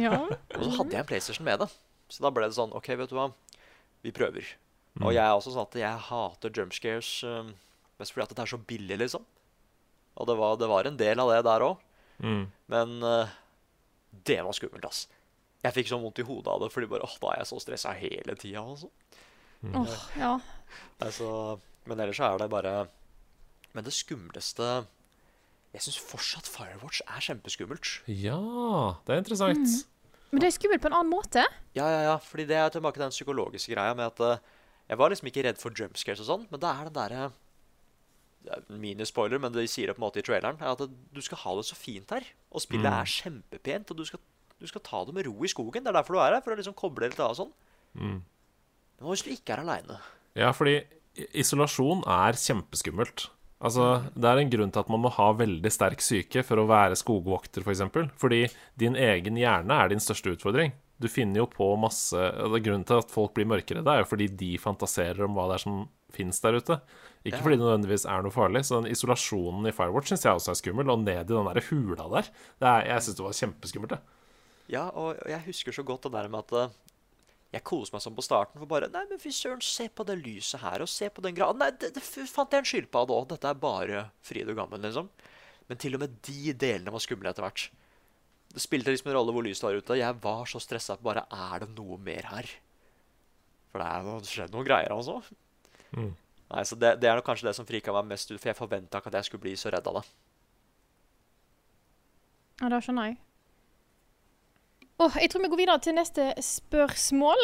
[0.00, 0.16] Ja.
[0.56, 1.68] Og så hadde jeg en PlayStation med det.
[2.12, 3.30] Så da ble det sånn OK, vet du hva,
[4.04, 4.48] vi prøver.
[4.96, 5.06] Mm.
[5.06, 7.52] Og jeg er også sånn at jeg hater jumpscares um,
[8.00, 9.24] mest fordi at det er så billig, liksom.
[10.20, 11.84] Og det var, det var en del av det der òg.
[12.22, 12.44] Mm.
[12.72, 13.32] Men uh,
[14.28, 15.06] det var skummelt, ass.
[15.62, 17.60] Jeg fikk så vondt i hodet av det, fordi bare, åh, da er jeg så
[17.62, 18.64] stressa hele tida.
[18.64, 18.90] Altså.
[19.62, 20.32] Åh, ja.
[21.04, 21.28] Altså,
[21.86, 22.72] men ellers så er det bare
[23.74, 24.66] Men det skumleste
[25.72, 28.02] Jeg syns fortsatt Firewatch er kjempeskummelt.
[28.06, 28.36] Ja,
[29.06, 29.86] det er interessant.
[30.30, 31.44] Men det er skummelt på en annen måte.
[31.74, 34.42] Ja, ja, ja, fordi det er tilbake til den psykologiske greia med at eh,
[34.92, 37.30] jeg var liksom ikke redd for jumpscares og sånn, men det er den derre
[38.42, 40.56] det er en Minispoiler, men de sier det på en måte i traileren.
[40.60, 40.80] er At
[41.14, 42.24] du skal ha det så fint her.
[42.50, 42.98] Og spillet Mm.
[43.00, 44.18] er kjempepent, og du skal,
[44.60, 45.84] du skal ta det med ro i skogen.
[45.84, 47.52] Det er derfor du er her, for å liksom koble litt av og sånn.
[47.94, 48.18] Mm.
[48.18, 50.00] Men hva hvis du ikke er aleine?
[50.34, 50.82] Ja, fordi
[51.34, 53.28] isolasjon er kjempeskummelt.
[53.62, 56.66] Altså, Det er en grunn til at man må ha veldig sterk syke for å
[56.66, 57.64] være skogvokter, f.eks.
[57.64, 58.08] For eksempel.
[58.18, 58.40] Fordi
[58.76, 60.72] din egen hjerne er din største utfordring.
[61.02, 62.14] Du finner jo på masse
[62.62, 65.56] Grunnen til at folk blir mørkere, det er jo fordi de fantaserer om hva det
[65.58, 66.76] er som fins der ute.
[67.24, 67.42] Ikke Ja.
[67.42, 68.64] fordi det nødvendigvis er noe farlig.
[68.66, 70.90] Så den isolasjonen i Firewatch syns jeg også er skummel.
[70.90, 72.28] Og ned i den der hula der.
[72.60, 74.00] Det er, jeg syns det var kjempeskummelt, det.
[74.68, 76.68] Ja, og og jeg husker så godt det der med at eh,
[77.52, 80.16] jeg koser meg sånn på starten for bare Nei, men fy søren, se på det
[80.22, 81.60] lyset her, og se på den graden.
[81.60, 83.28] Nei, det, det fant jeg en skilpadde òg.
[83.34, 85.10] Dette er bare fryd og gammen, liksom.
[85.68, 87.66] Men til og med de delene var skumle etter hvert.
[88.52, 90.00] Det spilte liksom en rolle hvor lyset var ute.
[90.00, 92.48] Jeg var så stressa på bare Er det noe mer her?
[93.72, 95.20] For det er noe, skjedd noen greier, altså.
[95.92, 96.12] Mm.
[96.52, 98.58] Nei, så det, det er nok kanskje det som frika meg mest ut, for jeg
[98.58, 100.06] forventa ikke at jeg skulle bli så redd av det.
[102.60, 103.20] Ja, det skjønner jeg.
[105.02, 107.40] Åh, jeg tror vi går videre til neste spørsmål.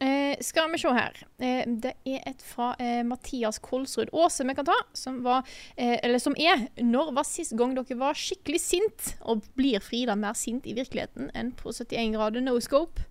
[0.00, 1.18] Eh, skal vi se her.
[1.36, 4.76] Eh, det er et fra eh, Mathias Kolsrud Aase vi kan ta.
[4.96, 5.44] Som var,
[5.76, 9.10] eh, eller som er Når var sist gang dere var skikkelig sint?
[9.28, 13.04] Og blir Frida mer sint i virkeligheten enn på 71 grader no scope?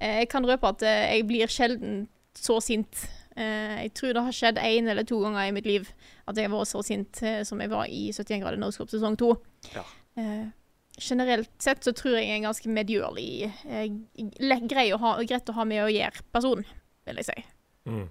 [0.00, 3.06] Eh, jeg kan røpe at eh, jeg blir sjelden så sint.
[3.36, 5.86] Eh, jeg tror det har skjedd én eller to ganger i mitt liv
[6.26, 9.14] at jeg har vært så sint som jeg var i 71 grader no scope sesong
[9.20, 9.36] to.
[9.76, 9.86] Ja.
[11.00, 13.30] Generelt sett så tror jeg jeg er en ganske medgjørlig,
[13.66, 16.62] eh, grei å ha, greit å ha med å gjøre person,
[17.08, 17.44] vil jeg si.
[17.90, 18.04] Mm.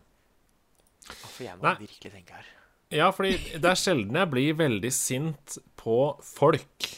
[1.04, 1.78] Ja, For jeg må Nei.
[1.86, 2.52] virkelig tenke her.
[2.94, 6.90] Ja, fordi det er sjelden jeg blir veldig sint på folk.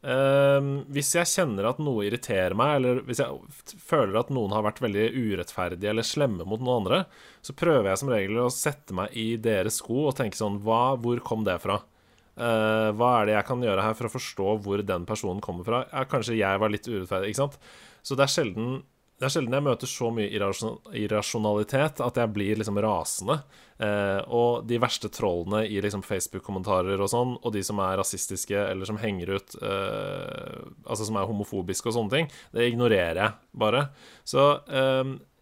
[0.00, 4.64] Ehm, hvis jeg kjenner at noe irriterer meg, eller hvis jeg føler at noen har
[4.64, 7.00] vært veldig urettferdige eller slemme mot noen andre,
[7.44, 10.96] så prøver jeg som regel å sette meg i deres sko og tenke sånn hva,
[11.00, 11.80] Hvor kom det fra?
[12.40, 15.66] Eh, hva er det jeg kan gjøre her for å forstå hvor den personen kommer
[15.66, 15.84] fra?
[15.90, 17.60] Ja, kanskje jeg var litt urettferdig, ikke sant?
[18.00, 18.80] Så det er sjelden
[19.20, 23.34] det er sjelden jeg møter så mye irrasjon irrasjonalitet at jeg blir liksom rasende.
[23.76, 28.56] Eh, og de verste trollene i liksom Facebook-kommentarer og sånn, og de som er rasistiske
[28.56, 33.60] eller som henger ut eh, Altså som er homofobiske og sånne ting, det ignorerer jeg
[33.60, 33.90] bare.
[34.24, 34.46] Så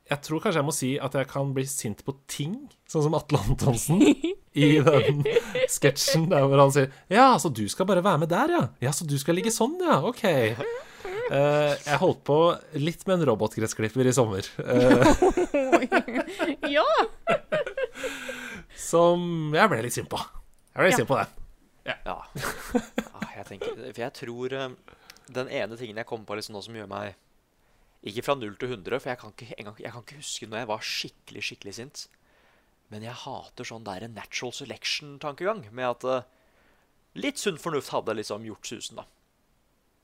[0.09, 2.55] jeg tror kanskje jeg må si at jeg kan bli sint på ting,
[2.89, 4.01] sånn som Atle Antonsen
[4.59, 5.23] i den
[5.71, 8.63] sketsjen der hvor han sier Ja, så du skal bare være med der, ja?
[8.89, 10.01] Ja, så du skal ligge sånn, ja?
[10.09, 10.25] OK.
[11.29, 12.39] Uh, jeg holdt på
[12.81, 14.47] litt med en robotgressklipper i sommer.
[14.57, 15.05] Uh,
[16.79, 16.87] ja!
[18.79, 20.21] som jeg ble litt sint på.
[20.73, 21.03] Jeg ble litt Ja.
[21.03, 21.37] sint på den.
[21.89, 22.17] Ja.
[23.17, 24.73] Ah, jeg tenker, for jeg tror eh,
[25.33, 27.15] den ene tingen jeg kommer på liksom nå som gjør meg
[28.07, 30.61] Ikke fra 0 til 100, for jeg kan ikke, engang, jeg kan ikke huske når
[30.61, 32.05] jeg var skikkelig skikkelig sint.
[32.93, 35.65] Men jeg hater sånn der natural selection-tankegang.
[35.75, 36.23] Med at uh,
[37.19, 39.05] litt sunn fornuft hadde liksom gjort susen, da.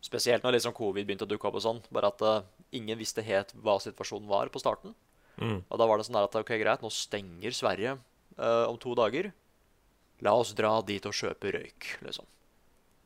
[0.04, 1.80] Spesielt når liksom covid begynte å dukke opp og sånn.
[1.94, 2.42] Bare at uh,
[2.76, 4.92] ingen visste helt hva situasjonen var på starten.
[5.38, 5.62] Mm.
[5.62, 8.92] Og da var det sånn der at ok, greit, nå stenger Sverige uh, om to
[8.98, 9.30] dager.
[10.22, 12.26] La oss dra dit og kjøpe røyk, liksom.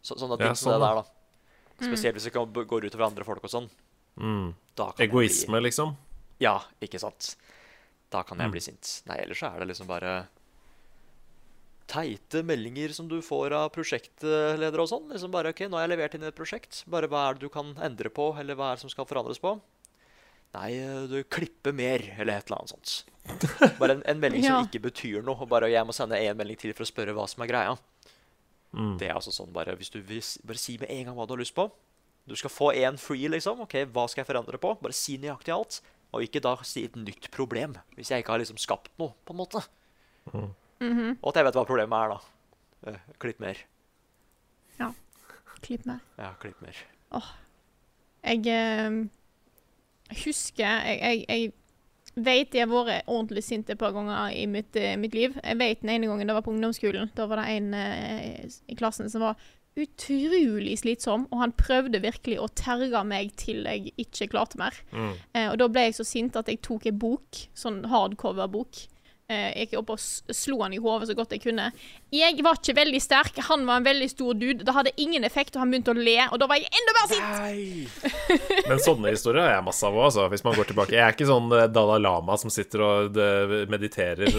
[0.02, 1.84] Så, sånne ting Ja, som sånn, det der, da.
[1.86, 3.70] Spesielt hvis det kan- går utover andre folk og sånn.
[4.18, 4.54] Mm.
[4.76, 5.96] Da kan jeg Egoisme, liksom.
[6.40, 7.36] Ja, ikke sant.
[8.10, 8.52] Da kan jeg Mm.
[8.52, 9.02] bli sint.
[9.06, 10.28] Nei, ellers så er det liksom bare
[11.88, 15.06] teite meldinger som du får av prosjektledere og sånn.
[15.12, 16.82] Liksom bare OK, nå har jeg levert inn et prosjekt.
[16.90, 19.40] Bare hva er det du kan endre på, eller hva er det som skal forandres
[19.40, 19.54] på?
[20.54, 20.70] Nei,
[21.08, 22.92] du klipper mer, eller et eller annet sånt.
[23.80, 24.58] Bare en, en melding Ja.
[24.62, 25.36] som ikke betyr noe.
[25.36, 27.74] og Bare jeg må sende en melding til for å spørre hva som er greia.
[28.72, 28.94] Mm.
[29.00, 31.32] Det er altså sånn bare Hvis du vil bare si med en gang hva du
[31.34, 31.70] har lyst på.
[32.28, 33.62] Du skal få én free, liksom.
[33.64, 34.74] Ok, Hva skal jeg forandre på?
[34.82, 35.80] Bare si nøyaktig alt.
[36.12, 39.34] Og ikke da si et nytt problem, hvis jeg ikke har liksom skapt noe, på
[39.34, 39.64] en måte.
[40.32, 41.18] Mhm.
[41.20, 42.92] Og at jeg vet hva problemet er, da.
[42.92, 43.60] Eh, klipp mer.
[44.78, 44.92] Ja.
[45.60, 46.00] Klipp mer.
[46.18, 46.76] Ja, klipp mer.
[48.22, 48.98] Jeg eh,
[50.24, 51.52] husker Jeg, jeg, jeg
[52.18, 55.36] vet jeg har vært ordentlig sint et par ganger i mitt, eh, mitt liv.
[55.42, 57.12] Jeg vet den ene gangen det var på ungdomsskolen.
[57.16, 59.38] Da var det en eh, i klassen som var
[59.78, 64.76] utrolig slitsom, og han prøvde virkelig å terge meg til jeg ikke klarte mer.
[64.92, 65.12] Mm.
[65.32, 68.84] Eh, og da ble jeg så sint at jeg tok en bok, sånn hardcover-bok.
[69.28, 69.98] Eh, jeg gikk opp og
[70.32, 71.66] slo han i hodet så godt jeg kunne.
[72.16, 74.64] Jeg var ikke veldig sterk, han var en veldig stor dude.
[74.64, 77.10] Det hadde ingen effekt, og han begynte å le, og da var jeg enda mer
[77.12, 78.06] sint!
[78.70, 80.96] Men sånne historier har jeg masse av òg, altså, hvis man går tilbake.
[80.96, 84.32] Jeg er ikke sånn eh, Dalai Lama som sitter og eh, mediterer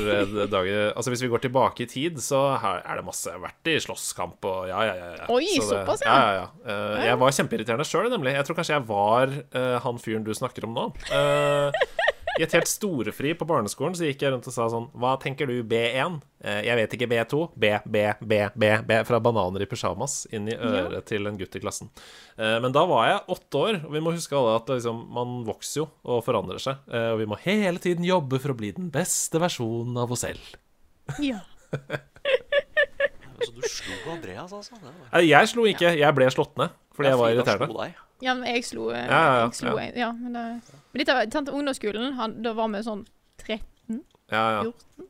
[0.49, 3.69] dager Altså, hvis vi går tilbake i tid, så er det masse Jeg har vært
[3.69, 5.11] i slåsskamp og ja, ja, ja.
[5.21, 5.29] ja.
[5.37, 6.17] Oi, Så det- såpass, ja.
[6.17, 6.33] ja.
[6.33, 7.05] ja, ja.
[7.11, 8.33] Jeg var kjempeirriterende sjøl, nemlig.
[8.41, 9.37] Jeg tror kanskje jeg var
[9.85, 10.89] han fyren du snakker om nå.
[12.39, 15.49] I et helt storefri på barneskolen så gikk jeg rundt og sa sånn Hva tenker
[15.49, 16.21] du B1?
[16.39, 17.39] Eh, jeg vet ikke B2.
[17.59, 18.99] B, B, B, B, B.
[19.09, 21.91] Fra bananer i pysjamas inn i øret til en gutt i klassen.
[22.39, 25.41] Eh, men da var jeg åtte år, og vi må huske alle at liksom, man
[25.49, 26.79] vokser jo og forandrer seg.
[26.87, 30.23] Eh, og vi må hele tiden jobbe for å bli den beste versjonen av oss
[30.23, 30.53] selv.
[31.19, 31.43] Ja.
[33.43, 34.79] Så du slo Andreas, altså?
[34.79, 35.25] Det var...
[35.27, 37.91] Jeg slo ikke, jeg ble slått ned fordi jeg var irriterende.
[38.21, 39.91] Ja, men jeg slo eh, Ja, ja, ja, jeg slo ja.
[39.95, 40.43] ja, men det
[40.91, 43.05] Men dette var sant, ungdomsskolen, han, da var vi sånn
[43.45, 44.01] 13,
[44.31, 44.63] Ja, ja.
[44.63, 45.05] 14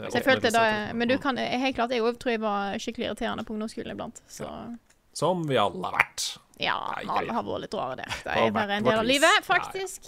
[0.00, 0.62] er Så jeg følte da.
[0.96, 4.22] Men du kan Helt klart, jeg òg tror jeg var skikkelig irriterende på ungdomsskolen iblant.
[4.30, 4.46] Så
[5.12, 6.38] Som vi alle har vært.
[6.62, 8.06] ja, alle har vært litt rare der.
[8.24, 10.06] Det er bare en del av livet, faktisk.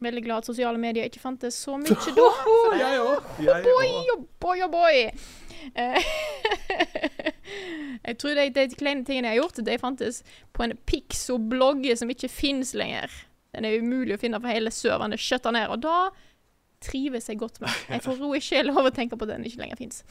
[0.00, 1.94] Veldig glad at sosiale medier ikke fantes så mye da.
[2.00, 3.20] for det- Jeg òg.
[3.66, 5.10] Boy, oh boy, oh boy.
[8.04, 10.22] Jeg tror de, de kleine tingene jeg har gjort, de fantes
[10.56, 13.12] på en Pixo-blogg som ikke fins lenger.
[13.54, 15.14] Den er umulig å finne for hele serveren.
[15.14, 15.70] Det skjøtter ned.
[15.74, 16.10] Og da
[16.84, 17.72] trives jeg godt med.
[17.90, 20.02] Jeg får ro i sjela av å tenke på at den ikke lenger fins.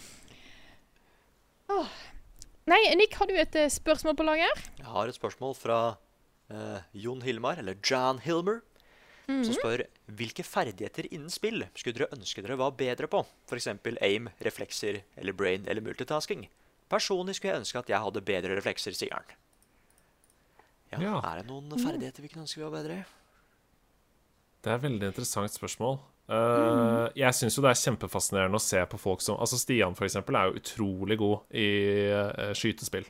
[2.70, 4.64] Nei, Nick, har du et eh, spørsmål på lager?
[4.78, 8.62] Jeg har et spørsmål fra uh, Jon Hilmar, eller Jan Hilmer,
[9.30, 9.84] som spør
[10.18, 13.22] hvilke ferdigheter innen spill skulle dere ønske dere var bedre på?
[13.46, 13.70] F.eks.
[14.02, 16.48] aim, reflekser eller brain eller multitasking.
[16.90, 19.36] Personlig skulle jeg ønske at jeg hadde bedre reflekser, sier han.
[20.90, 21.16] Ja, Ja.
[21.22, 23.04] Er det noen ferdigheter vi kunne ønske vi var bedre i?
[24.60, 26.00] Det er et veldig interessant spørsmål.
[26.30, 30.06] Eh, Jeg syns jo det er kjempefascinerende å se på folk som Altså Stian, for
[30.06, 31.68] eksempel, er jo utrolig god i
[32.14, 33.08] uh, skytespill.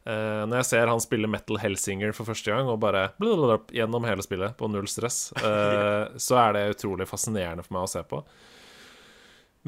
[0.00, 4.24] Uh, når jeg ser han spille Metal Hellsinger for første gang, og bare gjennom hele
[4.24, 5.28] spillet på null stress,
[6.26, 8.22] så er det utrolig fascinerende for meg å se på.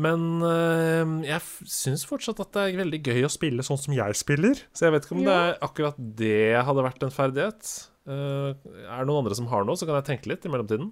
[0.01, 4.17] Men øh, jeg syns fortsatt at det er veldig gøy å spille sånn som jeg
[4.17, 4.63] spiller.
[4.73, 7.73] Så jeg vet ikke om det er akkurat det hadde vært en ferdighet.
[8.09, 8.57] Uh,
[8.89, 10.91] er det noen andre som har noe, så kan jeg tenke litt i mellomtiden.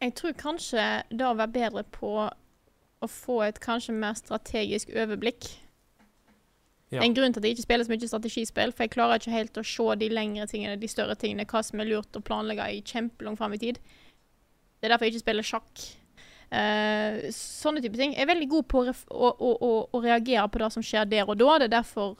[0.00, 2.12] Jeg tror kanskje det å være bedre på
[3.00, 5.52] å få et kanskje mer strategisk overblikk.
[6.90, 7.04] Ja.
[7.04, 9.58] en grunn til at jeg ikke spiller så mye strategispill, for jeg klarer ikke helt
[9.60, 12.80] å se de lengre tingene, de større tingene, hva som er lurt å planlegge i
[12.82, 13.78] kjempelang fram i tid.
[13.78, 15.84] Det er derfor jeg ikke spiller sjakk.
[16.50, 18.14] Eh, sånne type ting.
[18.16, 21.28] Jeg er veldig god på å, å, å, å, reagere på det som skjer der
[21.30, 21.58] og da.
[21.62, 22.16] Det er derfor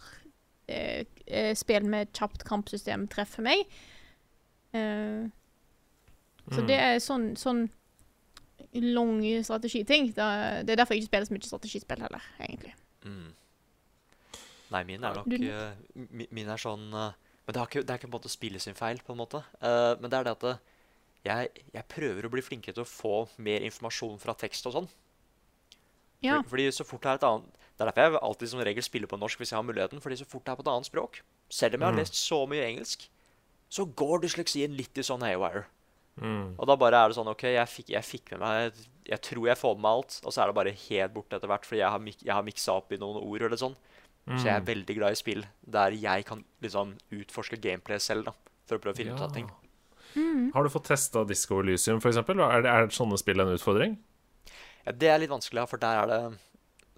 [0.71, 3.67] eh, eh, spill med kjapt kampsystem treffer meg.
[4.73, 5.27] Eh,
[6.51, 6.67] så Mm.
[6.67, 7.69] det er sånn, sånn
[8.75, 10.09] lang strategiting.
[10.15, 10.25] Det,
[10.67, 12.73] det er derfor jeg ikke spiller så mye strategispill heller, egentlig.
[13.05, 13.29] Mm.
[14.71, 18.07] Nei, min er nok Du- Min er sånn Men det, har ikke, det er ikke
[18.11, 19.43] på en måte spillet sin feil, på en måte.
[19.61, 20.59] Men det er det at eh,
[21.25, 24.89] jeg, jeg prøver å bli flinkere til å få mer informasjon fra tekst og sånn.
[26.21, 26.39] Ja.
[26.41, 28.85] Fordi, fordi så fort det er et annet Det er derfor jeg alltid som regel
[28.85, 30.03] spiller på norsk hvis jeg har muligheten.
[30.05, 32.01] Fordi så fort det er på et annet språk, selv om jeg har Mm.
[32.03, 33.07] lest så mye engelsk,
[33.71, 35.65] så går dysleksien litt i sånn haywire.
[36.21, 36.57] Mm.
[36.59, 38.73] Og da bare er det sånn OK, jeg fikk, jeg fikk med meg
[39.09, 41.49] Jeg tror jeg får med meg alt, og så er det bare helt borte etter
[41.49, 43.77] hvert fordi jeg har, mik har miksa opp i noen ord eller sånn.
[44.29, 48.33] Så jeg er veldig glad i spill der jeg kan liksom utforske gameplay selv, da.
[48.69, 49.49] For å prøve å finne ut av ting.
[50.55, 52.17] Har du fått testa Disco Elysium, f.eks.?
[52.17, 53.99] Er, det- er sånne spill en utfordring?
[54.87, 56.39] Ja, det er litt vanskelig, for der er det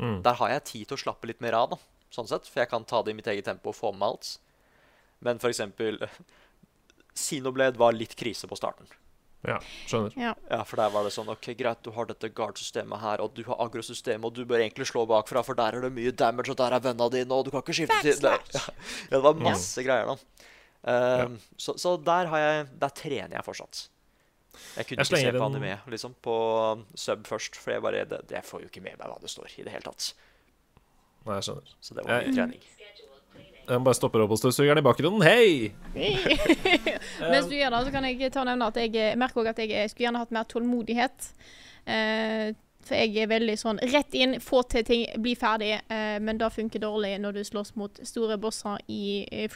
[0.03, 0.23] Mm.
[0.25, 1.77] Der har jeg tid til å slappe litt mer av, da.
[2.11, 2.49] Sånn sett.
[2.49, 4.31] For jeg kan ta det i mitt eget tempo og få med meg alt.
[5.21, 6.01] Men for eksempel
[7.15, 8.89] Xenoblade var litt krise på starten.
[9.47, 9.59] Ja,
[9.91, 10.15] skjønner.
[10.17, 10.33] Ja.
[10.51, 13.43] Ja, for der var det sånn OK, greit, du har dette guard-systemet her, og du
[13.49, 16.59] har agro-systemet, og du bør egentlig slå bakfra, for der er det mye damage, og
[16.61, 18.29] der er vennene dine, og du kan ikke skifte til.
[18.31, 20.49] Ja, ja, det var masse greier, da.
[20.89, 23.85] Ehm, så, så der har jeg Der trener jeg fortsatt.
[24.77, 26.35] Jeg kunne Jeg ikke se på anime liksom, på
[26.73, 29.31] um, sub først, for jeg bare det, det får jo ikke med meg hva det
[29.33, 30.11] står i det hele tatt.
[31.25, 31.75] Nei, jeg skjønner.
[31.81, 32.69] Så det var Jeg- mye trening.
[33.63, 35.23] Jeg bare stoppe robotstøvsugeren i bakgrunnen.
[35.23, 35.71] Hei!
[37.33, 39.63] Mens du gjør det, så kan jeg ta og nevne at jeg merker også at
[39.63, 41.29] jeg skulle gjerne hatt mer tålmodighet.
[41.87, 42.49] Eh,
[42.83, 45.77] for jeg er veldig sånn rett inn, få til ting, bli ferdig.
[45.87, 49.47] Eh, men det funker dårlig når du slåss mot store bosser i, i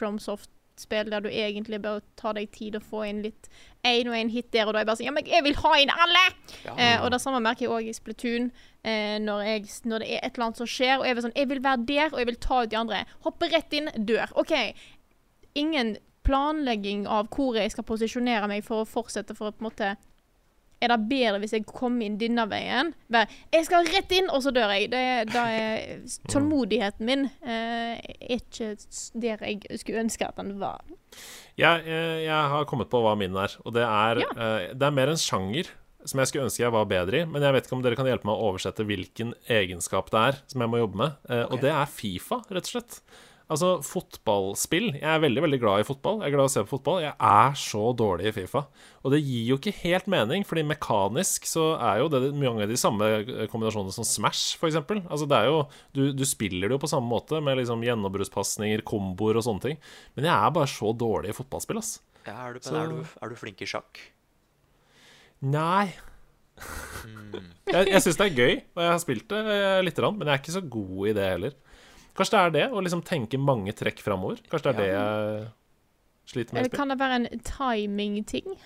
[0.77, 3.49] FromSoft-spill, der du egentlig bør ta deg tid og få inn litt
[3.85, 5.55] én og én hit der, og da er jeg bare sånn Ja, men jeg vil
[5.55, 6.23] ha inn alle!
[6.77, 8.51] Eh, og det samme merker jeg òg i Splatoon.
[8.83, 11.37] Eh, når, jeg, når det er et eller annet som skjer, og jeg vil sånn
[11.37, 13.05] Jeg vil være der, og jeg vil ta ut de andre.
[13.25, 14.33] Hoppe rett inn, dør.
[14.35, 14.53] OK.
[15.55, 15.97] Ingen
[16.27, 19.93] planlegging av hvor jeg skal posisjonere meg for å fortsette for å på en måte
[20.83, 22.91] Er det bedre hvis jeg kommer inn denne veien?
[23.09, 24.91] Bare, jeg skal rett inn, og så dør jeg.
[24.93, 28.75] Det, det da er tålmodigheten min eh, er ikke
[29.17, 30.83] der jeg skulle ønske at den var.
[31.57, 34.97] Jeg, jeg, jeg har kommet på hva min er, og det er, eh, det er
[34.97, 35.71] mer en sjanger
[36.07, 38.07] som jeg skulle ønske jeg var bedre i, men jeg vet ikke om dere kan
[38.07, 41.63] hjelpe meg å oversette hvilken egenskap det er som jeg må jobbe med, eh, og
[41.63, 43.01] det er Fifa, rett og slett.
[43.47, 44.89] Altså, fotballspill.
[44.97, 46.17] Jeg er veldig veldig glad i fotball.
[46.19, 46.97] Jeg er glad i å se på fotball.
[47.05, 48.65] Jeg er så dårlig i Fifa.
[49.07, 52.73] Og det gir jo ikke helt mening, fordi mekanisk så er jo det mange av
[52.73, 53.07] de samme
[53.53, 54.75] kombinasjonene som Smash, f.eks.
[54.81, 55.61] Altså, det er jo
[55.95, 59.79] du, du spiller det jo på samme måte, med liksom gjennombruddspasninger, komboer og sånne ting.
[60.19, 61.93] Men jeg er bare så dårlig i fotballspill, ass.
[62.27, 64.03] Ja, er, du, Så- er, du, er du flink i sjakk?
[65.47, 65.93] Nei.
[67.71, 70.35] jeg jeg syns det er gøy, og jeg har spilt det lite grann, men jeg
[70.35, 71.55] er ikke så god i det heller.
[72.17, 74.41] Kanskje det er det, å liksom tenke mange trekk framover.
[74.49, 75.45] Kanskje det er det jeg
[76.31, 78.57] sliter med Eller kan det være en timing-ting?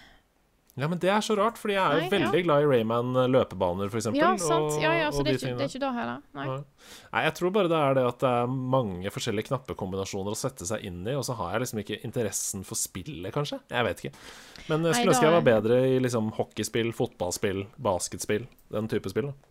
[0.79, 2.43] Ja, men det er så rart, fordi jeg er jo Nei, veldig ja.
[2.45, 4.05] glad i Rayman eh, f.eks.
[4.15, 4.77] Ja, sant.
[4.79, 6.21] Ja, ja, så det er, de ikke, det er ikke det heller.
[6.37, 6.45] Nei.
[6.47, 7.23] Nei.
[7.25, 10.87] Jeg tror bare det er det at det er mange forskjellige knappekombinasjoner å sette seg
[10.87, 13.59] inn i, og så har jeg liksom ikke interessen for spillet, kanskje.
[13.67, 14.13] Jeg vet ikke.
[14.71, 19.11] Men jeg Nei, skulle ønske jeg var bedre i liksom hockeyspill, fotballspill, basketspill, den type
[19.11, 19.33] spill.
[19.33, 19.50] da.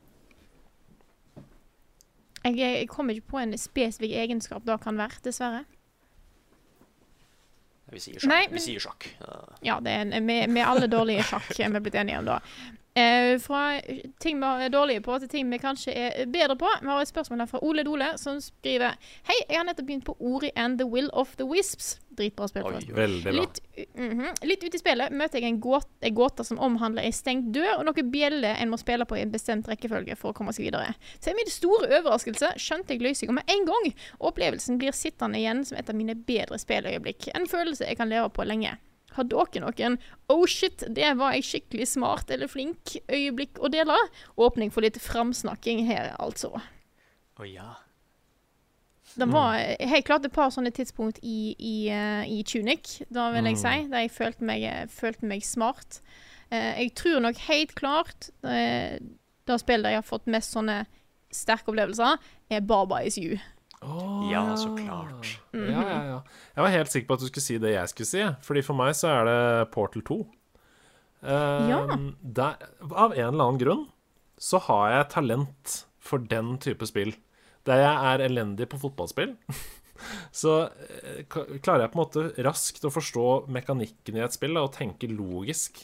[2.45, 5.65] Jeg, jeg kommer ikke på en spesifikk egenskap det kan være, dessverre.
[7.91, 8.29] Vi sier sjakk.
[8.31, 9.09] Nei, men- Vi sier sjakk.
[9.67, 9.79] Ja.
[9.85, 12.39] Er en, vi, vi er alle dårlige i sjakk, er vi blitt enige om da.
[13.01, 13.81] Eh, fra
[14.21, 16.69] ting vi er dårlige på til ting vi kanskje er bedre på.
[16.83, 18.99] Vi har et spørsmål her fra Ole Dole, som skriver
[19.29, 21.99] Hei, jeg har nettopp begynt på Ori and the Will of the Wisps.
[22.19, 22.67] Dritbra spill.
[22.67, 22.83] Oi.
[22.93, 23.33] Veldig bra.
[23.39, 23.61] Litt.
[24.45, 27.79] Litt ute i spillet møter jeg en gåte, en gåte som omhandler ei stengt dør,
[27.79, 30.69] og noen bjeller en må spille på i en bestemt rekkefølge for å komme seg
[30.69, 30.93] videre.
[31.25, 35.65] Til min store overraskelse skjønte jeg løsninga med en gang, og opplevelsen blir sittende igjen
[35.65, 37.31] som et av mine bedre spilløyeblikk.
[37.39, 38.77] En følelse jeg kan leve på lenge.
[39.17, 43.97] Har dere noen 'oh shit, det var jeg skikkelig smart eller flink' øyeblikk å dele?
[44.37, 46.61] Åpning for litt framsnakking her, altså.
[47.41, 47.75] Å ja.
[49.19, 49.59] Det var
[49.91, 53.73] helt klart et par sånne tidspunkt i, i, eh, i Tunic, da vil jeg si,
[53.91, 56.01] der jeg følte meg, eh, følte meg smart.
[56.51, 58.99] Eh, jeg tror nok helt klart uh,
[59.47, 60.85] det spillet der jeg har fått mest sånne
[61.35, 62.19] sterke opplevelser,
[62.51, 63.39] er Baba is you.
[63.81, 65.39] Å, Ja, så klart.
[65.57, 66.19] Ja, ja, ja.
[66.57, 68.25] Jeg var helt sikker på at du skulle si det jeg skulle si.
[68.45, 70.19] Fordi for meg så er det Portal 2.
[71.21, 71.81] Uh, Ja.
[72.21, 72.57] der,
[72.93, 73.83] av en eller annen grunn
[74.41, 77.13] så har jeg talent for den type spill.
[77.69, 79.35] Der jeg er elendig på fotballspill,
[80.33, 84.63] så eh, klarer jeg på en måte raskt å forstå mekanikken i et spill da,
[84.65, 85.77] og tenke logisk.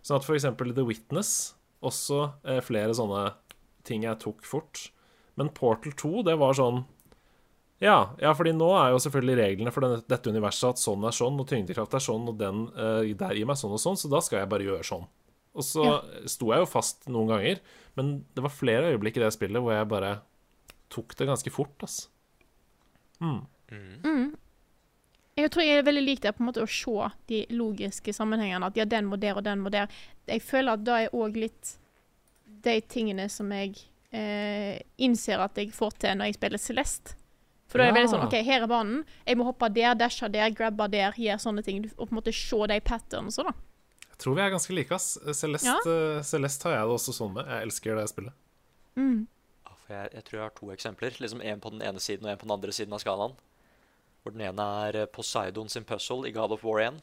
[0.00, 1.52] Sånn at eksempel The Witness,
[1.84, 3.34] også eh, flere sånne
[3.84, 4.86] ting jeg tok fort.
[5.36, 6.86] Men Portal 2, det var sånn
[7.82, 11.16] ja, ja, fordi nå er jo selvfølgelig reglene for denne, dette universet at sånn er
[11.16, 14.10] sånn, og tyngdekraft er sånn, og den uh, der gir meg sånn og sånn, så
[14.12, 15.08] da skal jeg bare gjøre sånn.
[15.52, 15.96] Og så Ja.
[16.30, 17.58] sto jeg jo fast noen ganger,
[17.98, 20.12] men det var flere øyeblikk i det spillet hvor jeg bare
[20.94, 22.08] tok det ganske fort, altså.
[25.36, 28.68] Jeg tror jeg er veldig lik det på en måte å se de logiske sammenhengene.
[28.68, 29.88] At ja, den må der, og den må der.
[30.28, 31.78] Jeg føler at det er òg litt
[32.62, 33.78] de tingene som jeg
[34.12, 37.16] eh, innser at jeg får til når jeg spiller Celeste.
[37.72, 39.02] For da er det veldig sånn OK, her er banen.
[39.24, 41.78] Jeg må hoppe der, dashe der, grabbe der, gjøre sånne ting.
[41.96, 43.54] Og på en måte se de patternene da.
[44.12, 45.14] Jeg tror vi er ganske like, ass.
[45.38, 46.24] Celeste, ja.
[46.26, 47.48] Celeste har jeg det også sånn med.
[47.48, 48.36] Jeg elsker det spillet.
[48.92, 49.22] Mm.
[49.64, 51.16] for jeg, jeg tror jeg har to eksempler.
[51.24, 53.40] Liksom En på den ene siden og en på den andre siden av skalaen.
[54.22, 57.00] Hvor den ene er eh, Poseidon sin puzzle i God of War 1.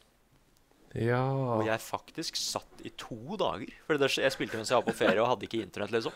[0.98, 1.22] Ja
[1.58, 3.74] Og jeg faktisk satt i to dager.
[3.86, 6.14] For jeg spilte mens jeg var på ferie og hadde ikke internett, liksom.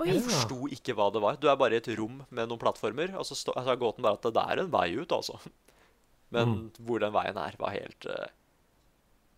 [0.00, 1.36] Jeg forsto ikke hva det var.
[1.38, 4.18] Du er bare i et rom med noen plattformer, og så stå- altså, gåten bare
[4.18, 5.38] at det er en vei ut, altså.
[6.34, 8.30] Men hvor den veien er, var helt uh,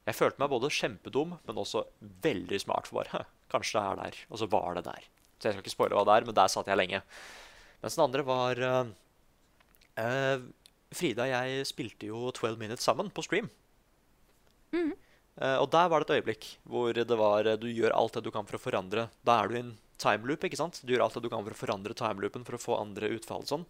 [0.07, 1.83] Jeg følte meg både kjempedum, men også
[2.23, 4.21] veldig smart for bare Kanskje det er der.
[4.31, 5.09] Og så var det der.
[5.41, 7.01] Så jeg skal ikke spoile hva det er, men der satt jeg lenge.
[7.83, 8.93] Mens den andre var uh,
[9.99, 10.47] uh,
[10.95, 13.51] Frida og jeg spilte jo 12 Minutes sammen på stream.
[15.35, 18.31] Eh, og der var det et øyeblikk hvor det var du gjør alt det du
[18.35, 19.09] kan for å forandre.
[19.27, 19.73] Da er du i en
[20.03, 20.81] timeloop, ikke sant?
[20.85, 23.45] Du gjør alt det du kan for å forandre timeloopen for å få andre utfall
[23.49, 23.65] sånn.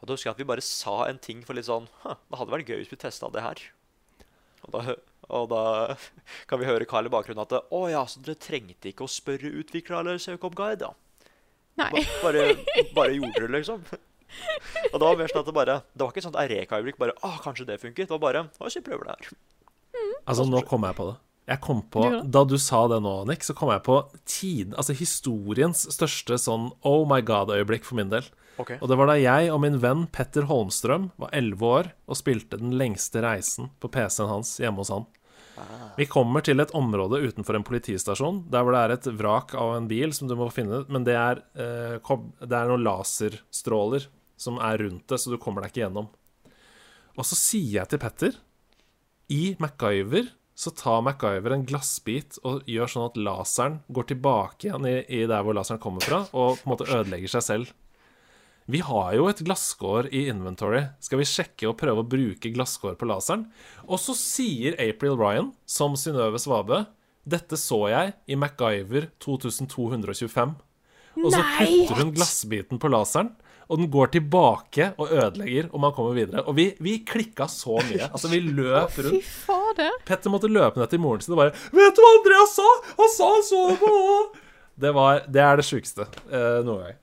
[0.00, 2.38] Og da husker jeg at vi bare sa en ting for litt sånn «Hm, Det
[2.40, 3.60] hadde vært gøy hvis vi testa det her.
[4.64, 4.94] Og da,
[5.28, 5.62] og da
[6.48, 9.52] kan vi høre Carl i bakgrunnen at Å ja, så dere trengte ikke å spørre
[9.60, 10.94] utvikler eller søke opp guide, ja.
[11.80, 11.90] Nei.
[11.92, 12.46] Ba- Bare,
[12.96, 13.84] bare gjorde det, liksom.
[14.92, 16.98] Og det var mer sånn at det bare Det var ikke et sånt Ereka-øyeblikk.
[17.00, 18.06] bare Å, kanskje det funket.
[18.08, 19.38] Det var bare Å, så prøver det her.
[20.28, 21.16] Altså, nå kom jeg på det.
[21.50, 22.44] Jeg kom på, da?
[22.46, 27.02] Du sa det nå, Nick, så kom jeg på tiden, altså historiens største sånn oh
[27.10, 28.28] my god-øyeblikk for min del.
[28.60, 28.76] Okay.
[28.78, 32.58] Og det var da jeg og min venn Petter Holmstrøm var 11 år og spilte
[32.60, 35.08] den lengste reisen på PC-en hans hjemme hos han.
[35.98, 39.74] Vi kommer til et område utenfor en politistasjon, der hvor det er et vrak av
[39.76, 44.06] en bil som du må finne, men det er, eh, kob- det er noen laserstråler
[44.40, 46.08] som er rundt det, så du kommer deg ikke gjennom.
[47.18, 48.38] Og så sier jeg til Petter
[49.28, 50.30] I MacGyver
[50.60, 55.22] så tar MacGyver en glassbit og gjør sånn at laseren går tilbake igjen i, i
[55.30, 57.70] der hvor laseren kommer fra, og på en måte ødelegger seg selv.
[58.70, 60.84] Vi har jo et glasskår i inventory.
[61.02, 63.48] Skal vi sjekke og prøve å bruke glasskår på laseren?
[63.88, 66.84] Og så sier April Ryan, som Synnøve Svabe,
[67.24, 70.54] dette så jeg i MacGyver 2225.
[71.24, 73.32] Og så putter hun glassbiten på laseren,
[73.70, 76.42] og den går tilbake og ødelegger, og man kommer videre.
[76.50, 78.08] Og vi, vi klikka så mye.
[78.10, 79.24] Altså, vi løp Fy rundt.
[79.46, 79.92] fader.
[80.10, 82.68] Petter måtte løpe ned til moren sin og bare 'Vet du hva Andreas sa?
[82.98, 83.94] Han sa han så på!
[84.80, 86.02] Det, var, det er det sjukeste
[86.32, 86.98] eh, noen gang.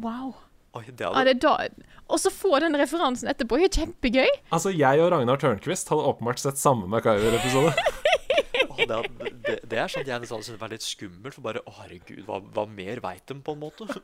[0.00, 0.34] Wow.
[0.78, 3.80] Oi, det Ja, hadde det er da Og så få den referansen etterpå Det er
[3.84, 4.28] kjempegøy.
[4.54, 7.72] Altså, jeg og Ragnar Tørnquist hadde åpenbart sett samme MacGyver-episode.
[8.70, 11.34] oh, det, hadde- det, det er sånn jeg nesten synes var litt skummelt.
[11.34, 13.88] For bare Å, herregud, hva, hva mer veit de, på en måte?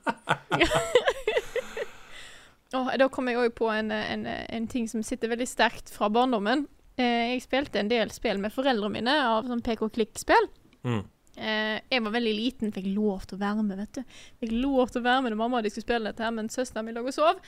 [2.75, 6.09] Åh, da kom jeg òg på en, en, en ting som sitter veldig sterkt fra
[6.11, 6.65] barndommen.
[6.99, 10.49] Eh, jeg spilte en del spill med foreldrene mine av sånn PK-klikk-spill.
[10.83, 11.05] Mm.
[11.37, 14.21] Eh, jeg var veldig liten, fikk lov til å være med, vet du.
[14.43, 16.49] Fikk lov til å være med når mamma og de skulle spille dette her, men
[16.51, 17.43] søsteren min lå og sov.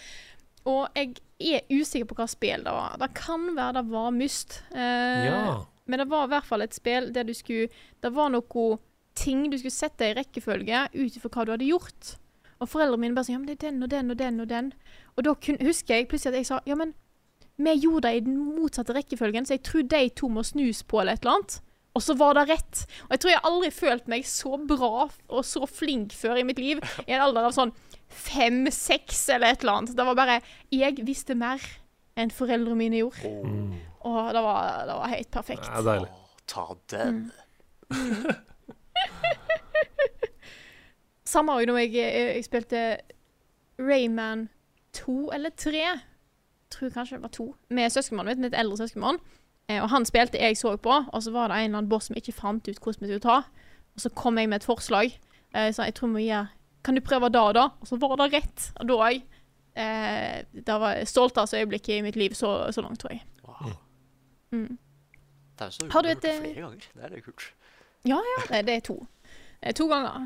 [0.69, 2.99] og jeg er usikker på hva spill det var.
[3.01, 4.63] Det kan være det var Myst.
[4.75, 5.65] Eh, Ja.
[5.89, 7.71] Men det var i hvert fall et spill der du skulle
[8.03, 8.79] Det var noe
[9.17, 12.11] ting du skulle sette i rekkefølge ut ifra hva du hadde gjort.
[12.59, 14.51] Og foreldrene mine bare sånn Ja, men det er den og den og den og
[14.51, 14.73] den.
[15.17, 16.95] Og da kun, husker jeg plutselig at jeg sa Ja, men
[17.59, 21.01] vi gjorde det i den motsatte rekkefølgen, så jeg tror de to må snus på
[21.01, 21.57] eller et eller annet.
[21.99, 22.85] Og så var det rett.
[23.09, 26.61] Og jeg tror jeg aldri følt meg så bra og så flink før i mitt
[26.63, 26.79] liv.
[27.09, 27.75] I en alder av sånn
[28.09, 29.97] fem-seks eller et eller annet.
[29.99, 30.39] Det var bare
[30.71, 31.59] Jeg visste mer
[32.19, 33.33] enn foreldrene mine gjorde.
[34.07, 35.67] Og det var, det var helt perfekt.
[35.67, 36.13] Det er deilig.
[36.15, 37.25] Å, ta den.
[41.29, 42.85] Samme òg når jeg, jeg, jeg spilte
[43.79, 44.47] Rayman
[44.97, 45.83] 2 eller 3.
[46.73, 47.51] Tror kanskje det var to.
[47.73, 49.21] Med søskenbarnet mitt, mitt eldre søskenbarn.
[49.69, 52.09] Eh, og han spilte, jeg så på, og så var det en eller annen boss
[52.09, 53.43] som ikke fant ut hvordan vi skulle ta.
[53.95, 55.13] Og så kom jeg med et forslag.
[55.55, 57.65] Eh, så jeg tror vi gjør Kan du prøve da, og da?
[57.81, 58.69] Og så var det rett.
[58.81, 59.23] Og da òg.
[59.79, 63.23] Eh, det var stolteste øyeblikket i mitt liv så, så langt, tror jeg.
[63.45, 63.73] Wow.
[64.51, 64.79] Mm.
[65.59, 66.87] Det er jo så Har du et, eh, flere ganger.
[66.95, 67.53] Det er litt kult.
[68.07, 68.39] Ja, ja.
[68.49, 69.07] Det, det er to.
[69.63, 70.13] Er to ganger.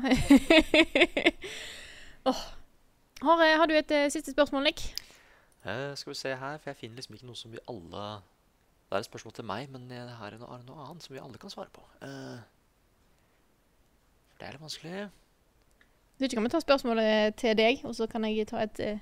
[2.29, 2.43] oh.
[3.23, 4.83] Har, eh, har du et eh, siste spørsmål, Nick?
[5.65, 8.03] Eh, skal vi se her, for jeg finner liksom ikke noe som vi alle
[8.89, 11.21] Det er et spørsmål til meg, men her er det noe, noe annet som vi
[11.23, 11.81] alle kan svare på.
[12.05, 12.43] Eh,
[14.37, 15.07] det er litt vanskelig.
[16.19, 19.01] Du kan vi ta spørsmålet til deg, og så kan jeg ta et eh,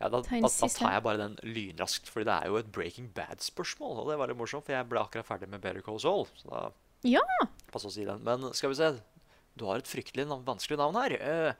[0.00, 3.10] Ja, da, da, da tar jeg bare den lynraskt, for det er jo et Breaking
[3.12, 3.98] Bad-spørsmål.
[4.00, 6.24] Og det var litt morsomt, for jeg ble akkurat ferdig med Better Call Saul.
[6.40, 6.70] Så da
[7.04, 7.26] Ja.
[7.72, 8.24] Pass å si den.
[8.24, 8.94] Men skal vi se.
[9.60, 11.16] Du har et fryktelig navn, vanskelig navn her.
[11.20, 11.52] Uh,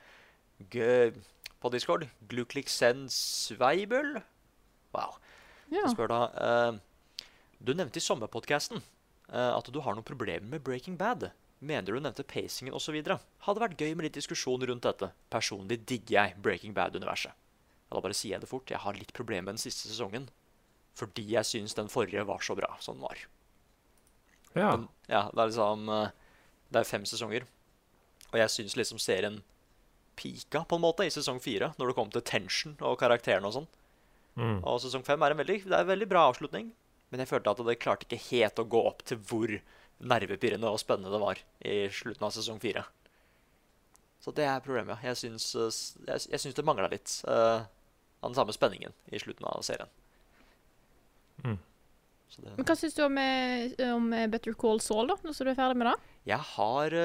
[0.72, 1.12] g
[1.60, 2.06] på Discord.
[2.30, 4.22] Glukliksen-Sveibel.
[4.96, 5.18] Wow.
[5.68, 5.82] ja.
[5.84, 6.78] Jeg spør da uh,
[7.60, 11.28] Du nevnte i sommerpodkasten uh, at du har noen problemer med Breaking Bad.
[11.60, 12.96] Mener du nevnte pacingen osv.?
[13.44, 15.10] Hadde vært gøy med litt diskusjon rundt dette.
[15.32, 17.36] Personlig digger jeg Breaking Bad-universet.
[17.36, 18.70] Ja, Da bare sier jeg det fort.
[18.70, 20.30] Jeg har litt problemer med den siste sesongen.
[20.96, 23.20] Fordi jeg syns den forrige var så bra som den var.
[24.54, 24.70] Ja.
[24.72, 26.08] Men, ja, det er liksom eh,
[26.70, 27.44] Det er fem sesonger.
[28.30, 29.40] Og jeg syns liksom serien
[30.20, 33.56] pika på en måte i sesong fire, når det kom til tension og karakterene og
[33.56, 33.68] sånn.
[34.36, 34.58] Mm.
[34.68, 36.70] Og sesong fem er en veldig, det er en veldig bra avslutning.
[37.10, 39.52] Men jeg følte at det klarte ikke helt å gå opp til hvor
[40.00, 42.84] nervepirrende og spennende det var i slutten av sesong fire.
[44.20, 45.00] Så det er problemet.
[45.04, 47.64] Jeg syns, eh, jeg, jeg syns det mangla litt uh,
[48.20, 49.90] av den samme spenningen i slutten av serien.
[51.40, 51.58] Mm.
[52.30, 55.16] Så det, Men hva syns du om, eh, om Better Call Saul, da?
[55.24, 55.96] Nå som du er ferdig med det?
[56.28, 56.98] Jeg har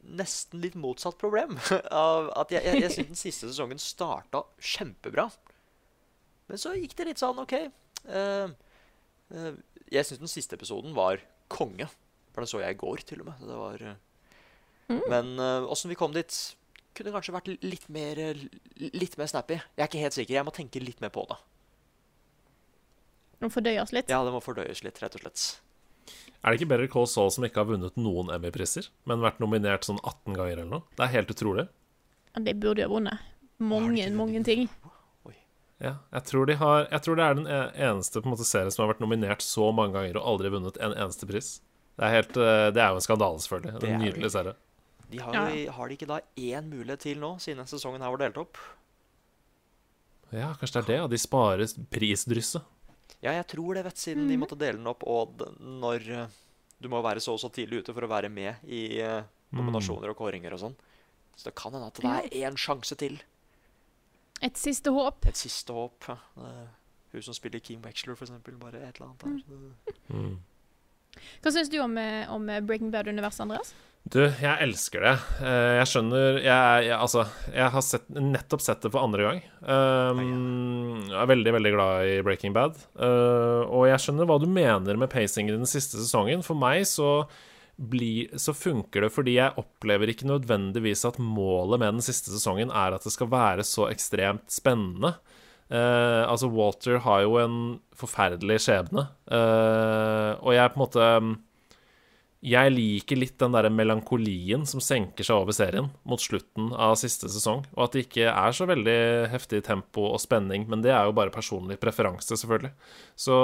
[0.00, 1.58] nesten litt motsatt problem.
[2.06, 5.28] av at Jeg, jeg, jeg syns den siste sesongen starta kjempebra.
[6.50, 7.56] Men så gikk det litt sånn OK.
[8.08, 8.50] Uh,
[9.34, 9.52] uh,
[9.90, 11.22] jeg syns den siste episoden var
[11.52, 11.88] konge.
[12.30, 13.42] For den så jeg i går, til og med.
[13.42, 13.86] Det var,
[14.90, 15.04] mm.
[15.10, 15.32] Men
[15.66, 16.36] åssen vi kom dit,
[16.94, 18.20] kunne kanskje vært litt mer,
[18.78, 19.56] litt mer snappy.
[19.58, 20.36] Jeg er ikke helt sikker.
[20.36, 21.40] Jeg må tenke litt mer på det.
[23.40, 24.10] Nå fordøyes litt?
[24.12, 25.44] Ja, det må fordøyes litt, rett og slett.
[26.42, 29.84] Er det ikke Better Call Saul som ikke har vunnet noen Emmy-priser, men vært nominert
[29.84, 30.82] sånn 18 ganger eller noe?
[30.96, 31.66] Det er helt utrolig.
[32.34, 33.26] Ja, De burde jo ha vunnet.
[33.60, 34.68] Mange, mange ting.
[35.80, 38.44] Ja, jeg tror, de har, jeg tror det er den e- eneste på en måte,
[38.44, 41.48] serien som har vært nominert så mange ganger og aldri vunnet en eneste pris.
[41.96, 43.80] Det er, helt, eh, det er jo en skandale, selvfølgelig.
[43.80, 44.52] Det En er nydelig serie.
[45.10, 45.72] De har, Ja.
[45.72, 48.56] har de ikke da én mulighet til nå, siden sesongen her var delt opp?
[50.32, 50.98] Ja, kanskje det er det.
[51.00, 51.06] Ja.
[51.08, 52.62] De sparer prisdrysset.
[53.20, 56.38] Ja, jeg tror det, vet siden de måtte dele den opp, og når eh,
[56.80, 59.20] du må være så og så tidlig ute for å være med i uh,
[59.52, 60.76] nominasjoner og kåringer og sånn.
[61.36, 63.18] Så det kan hende at det er én sjanse til.
[64.40, 65.28] Et siste håp.
[65.28, 66.08] Et siste håp.
[66.08, 66.70] Eh,
[67.12, 68.56] Hun som spiller Kim Wexler, for eksempel.
[68.56, 69.44] Bare et eller annet
[70.08, 70.32] der.
[71.44, 71.98] Hva syns du om,
[72.32, 73.74] om Breaking Bad-universet, Andreas?
[74.08, 75.12] Du, jeg elsker det.
[75.44, 79.42] Eh, Jeg skjønner jeg, jeg, Altså, jeg har sett, nettopp sett det for andre gang.
[79.60, 82.80] Um, jeg er veldig, veldig glad i Breaking Bad.
[82.96, 86.42] Uh, og jeg skjønner hva du mener med pacingen i den siste sesongen.
[86.46, 87.26] For meg så,
[87.76, 92.72] bli, så funker det fordi jeg opplever ikke nødvendigvis at målet med den siste sesongen
[92.72, 95.12] er at det skal være så ekstremt spennende.
[95.70, 97.60] Uh, altså, Walter har jo en
[97.94, 101.06] forferdelig skjebne, uh, og jeg på en måte
[102.40, 107.28] jeg liker litt den der melankolien som senker seg over serien mot slutten av siste
[107.28, 111.04] sesong, og at det ikke er så veldig heftig tempo og spenning, men det er
[111.04, 112.72] jo bare personlig preferanse, selvfølgelig.
[113.12, 113.36] Så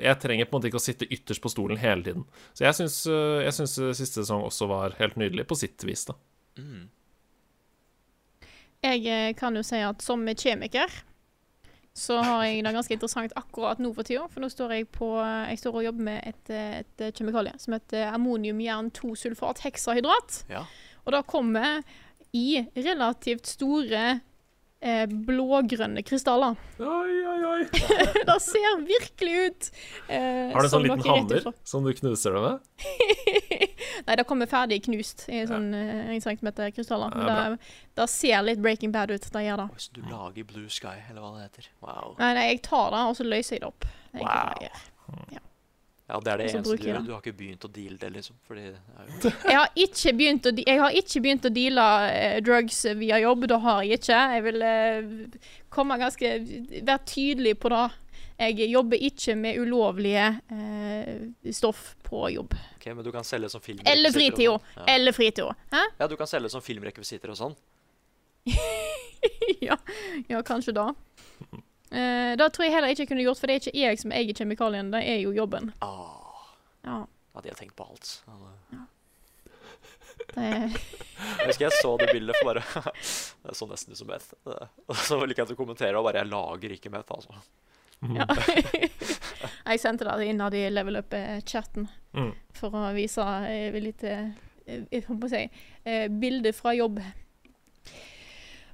[0.00, 2.24] jeg trenger på en måte ikke å sitte ytterst på stolen hele tiden.
[2.56, 3.02] Så jeg syns,
[3.44, 6.16] jeg syns siste sesong også var helt nydelig, på sitt vis, da.
[8.80, 10.88] Jeg eh, kan jo si at som kjemiker
[11.96, 14.28] så har jeg det ganske interessant akkurat nå for tida.
[14.30, 17.74] For nå står jeg på Jeg står og jobber med et, eh, et kjemikalie som
[17.74, 20.44] heter ammoniumjern-2-sulfat heksahydrat.
[20.52, 20.64] Ja.
[21.04, 21.82] Og det kommer
[22.36, 24.20] i relativt store
[24.80, 26.56] eh, blågrønne krystaller.
[26.78, 27.64] Oi, oi, oi.
[28.28, 29.68] det ser virkelig ut
[30.08, 32.70] eh, Har du en sånn liten hammer som du knuser det med?
[34.06, 35.98] Nei, det kommer ferdig knust i sånn ja.
[36.14, 37.12] en centimeter krystaller.
[37.20, 39.28] Ja, det, det ser litt Breaking Bad ut.
[39.32, 39.68] Det gjør det.
[39.76, 41.70] Hvis du lager Blue Sky, eller hva det heter.
[41.84, 42.16] Wow.
[42.22, 43.88] Nei, nei, jeg tar det, og så løser jeg det opp.
[44.16, 44.56] wow.
[44.64, 45.49] er
[46.10, 47.02] Ja, det er det eneste du gjør.
[47.06, 48.38] Du har ikke begynt å deale det, liksom.
[48.48, 51.86] Fordi det er jo Jeg har ikke begynt å, jeg har ikke begynt å deale
[52.10, 53.46] eh, drugs via jobb.
[53.52, 54.20] Det har jeg ikke.
[54.34, 55.38] Jeg vil uh,
[55.70, 56.32] komme ganske
[56.74, 57.84] Være tydelig på det.
[58.40, 61.14] Jeg jobber ikke med ulovlige uh,
[61.54, 62.58] stoff på jobb.
[62.74, 63.94] Ok, Men du kan selge som filmrekvisitter.
[63.94, 64.58] Eller fritida.
[64.58, 64.82] sånn.
[64.82, 64.90] Ja.
[64.96, 65.56] Eller fritida.
[66.00, 67.58] Ja, du kan selge som filmrekvisitter og sånn.
[69.68, 69.78] ja,
[70.26, 70.90] ja, kanskje da.
[71.90, 74.12] Eh, det tror jeg heller ikke jeg kunne gjort, for det er ikke jeg som
[74.14, 75.72] eier kjemikalien, det er jo jobben.
[75.82, 76.16] Ah,
[76.84, 76.98] Ja,
[77.34, 78.22] ja, de har tenkt på alt.
[78.70, 78.84] Ja,
[80.36, 82.62] Jeg husker jeg så det bildet for bare
[83.46, 84.28] Det så nesten ut som meth.
[84.46, 87.34] Og så liker jeg at du kommenterer og bare 'Jeg lager ikke meth', altså.
[88.14, 88.26] Ja.
[89.72, 92.32] jeg sendte det innad i level up-chatten Mm.
[92.52, 94.30] for å vise eh, litt eh,
[94.66, 95.44] jeg holdt på å si,
[95.86, 96.98] eh, bilde fra jobb.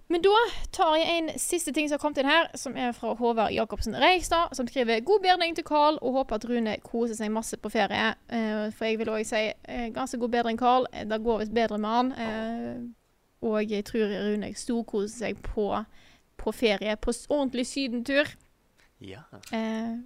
[0.08, 0.34] Men da
[0.70, 3.96] tar jeg en siste ting som har kommet inn her, som er fra Håvard Jacobsen
[3.98, 7.68] Reistad, som skriver 'God bedring til Carl', og håper at Rune koser seg masse på
[7.68, 8.14] ferie.
[8.30, 10.86] Eh, for jeg vil òg si eh, ganske god bedring, Carl.
[10.92, 12.12] Det går visst bedre med han.
[12.12, 12.76] Eh,
[13.42, 15.84] og jeg tror Rune storkoser seg på,
[16.36, 18.30] på ferie, på ordentlig sydentur.
[19.00, 19.26] Ja.
[19.52, 19.98] Eh,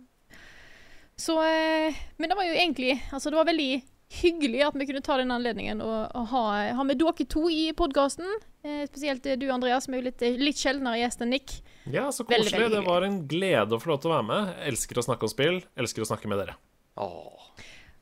[1.16, 5.02] så eh, Men det var jo egentlig Altså, det var veldig hyggelig at vi kunne
[5.06, 6.44] ta den anledningen og, og ha,
[6.76, 8.26] ha med dere to i podkasten.
[8.66, 11.60] Eh, spesielt eh, du, Andreas, som er jo litt, litt sjeldnere gjest enn Nick.
[11.86, 12.64] Ja, så Veldig, koselig.
[12.64, 14.50] veldig Det var en glede å få lov til å være med.
[14.58, 15.62] Jeg elsker å snakke om spill.
[15.78, 16.58] Elsker å snakke med dere.
[17.00, 17.48] Åh.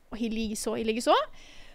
[0.09, 1.15] Og i likeså, i likeså.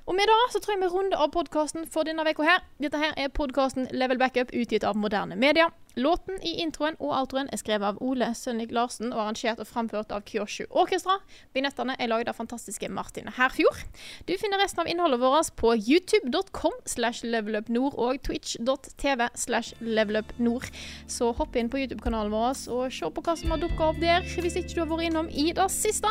[0.03, 2.65] Og med det så tror jeg vi runder av podkasten for denne uka her.
[2.81, 5.69] Dette her er podkasten Level Backup utgitt av Moderne Media.
[5.95, 10.13] Låten i introen og outroen er skrevet av Ole Sønnik Larsen og arrangert og framført
[10.15, 11.19] av Kyoshu Orkestra.
[11.53, 13.83] Vignettene er laget av fantastiske Martin Herfjord.
[14.25, 20.65] Du finner resten av innholdet vårt på youtube.com slash levelupnord og twitch.tv slash levelupnord.
[21.05, 24.25] Så hopp inn på YouTube-kanalen vår og se på hva som har dukka opp der,
[24.25, 26.09] hvis ikke du har vært innom i det siste.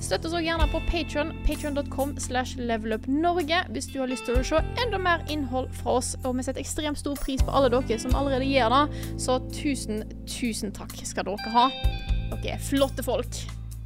[0.00, 4.44] Støtt oss også gjerne på Patron, patron.com slash levelupnorge, hvis du har lyst til å
[4.46, 6.16] se enda mer innhold fra oss.
[6.24, 10.04] Og vi setter ekstremt stor pris på alle dere som allerede gjør det, så tusen,
[10.28, 11.66] tusen takk skal dere ha.
[12.30, 13.34] Dere er flotte folk.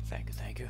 [0.09, 0.69] Thank you, thank you.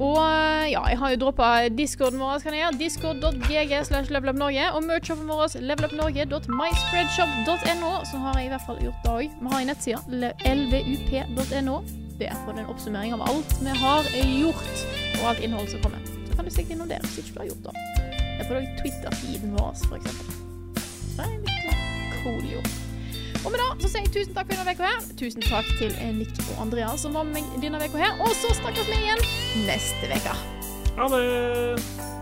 [0.00, 2.78] Og eh, ja, jeg har jo droppa discorden vår, kan jeg gjøre.
[2.80, 4.64] Discord.gg slash levelupnorge.
[4.74, 7.90] Og merch-shoppen vår, levelupnorge.myspreadshop.no.
[8.08, 9.26] Så har jeg i hvert fall gjort det òg.
[9.38, 10.00] Vi har en nettside,
[10.56, 11.76] lvup.no.
[12.18, 14.02] Der får du en oppsummering av alt vi har
[14.40, 14.76] gjort,
[15.20, 16.00] og alt innhold som kommer.
[16.28, 17.74] Så kan du stikke innom der hvis ikke du har gjort det.
[18.38, 20.26] Der får du òg Twitter-feeden vår, for eksempel.
[20.82, 20.86] Så
[21.18, 21.62] det er litt
[22.22, 22.72] gjort.
[23.42, 25.10] Og med det så sier jeg tusen takk for denne uka her.
[25.18, 28.18] Tusen takk til Nick og Andreas som var med meg denne uka her.
[28.22, 29.22] Og så snakkes vi igjen
[29.66, 30.36] neste uke.
[30.98, 32.21] Ha det!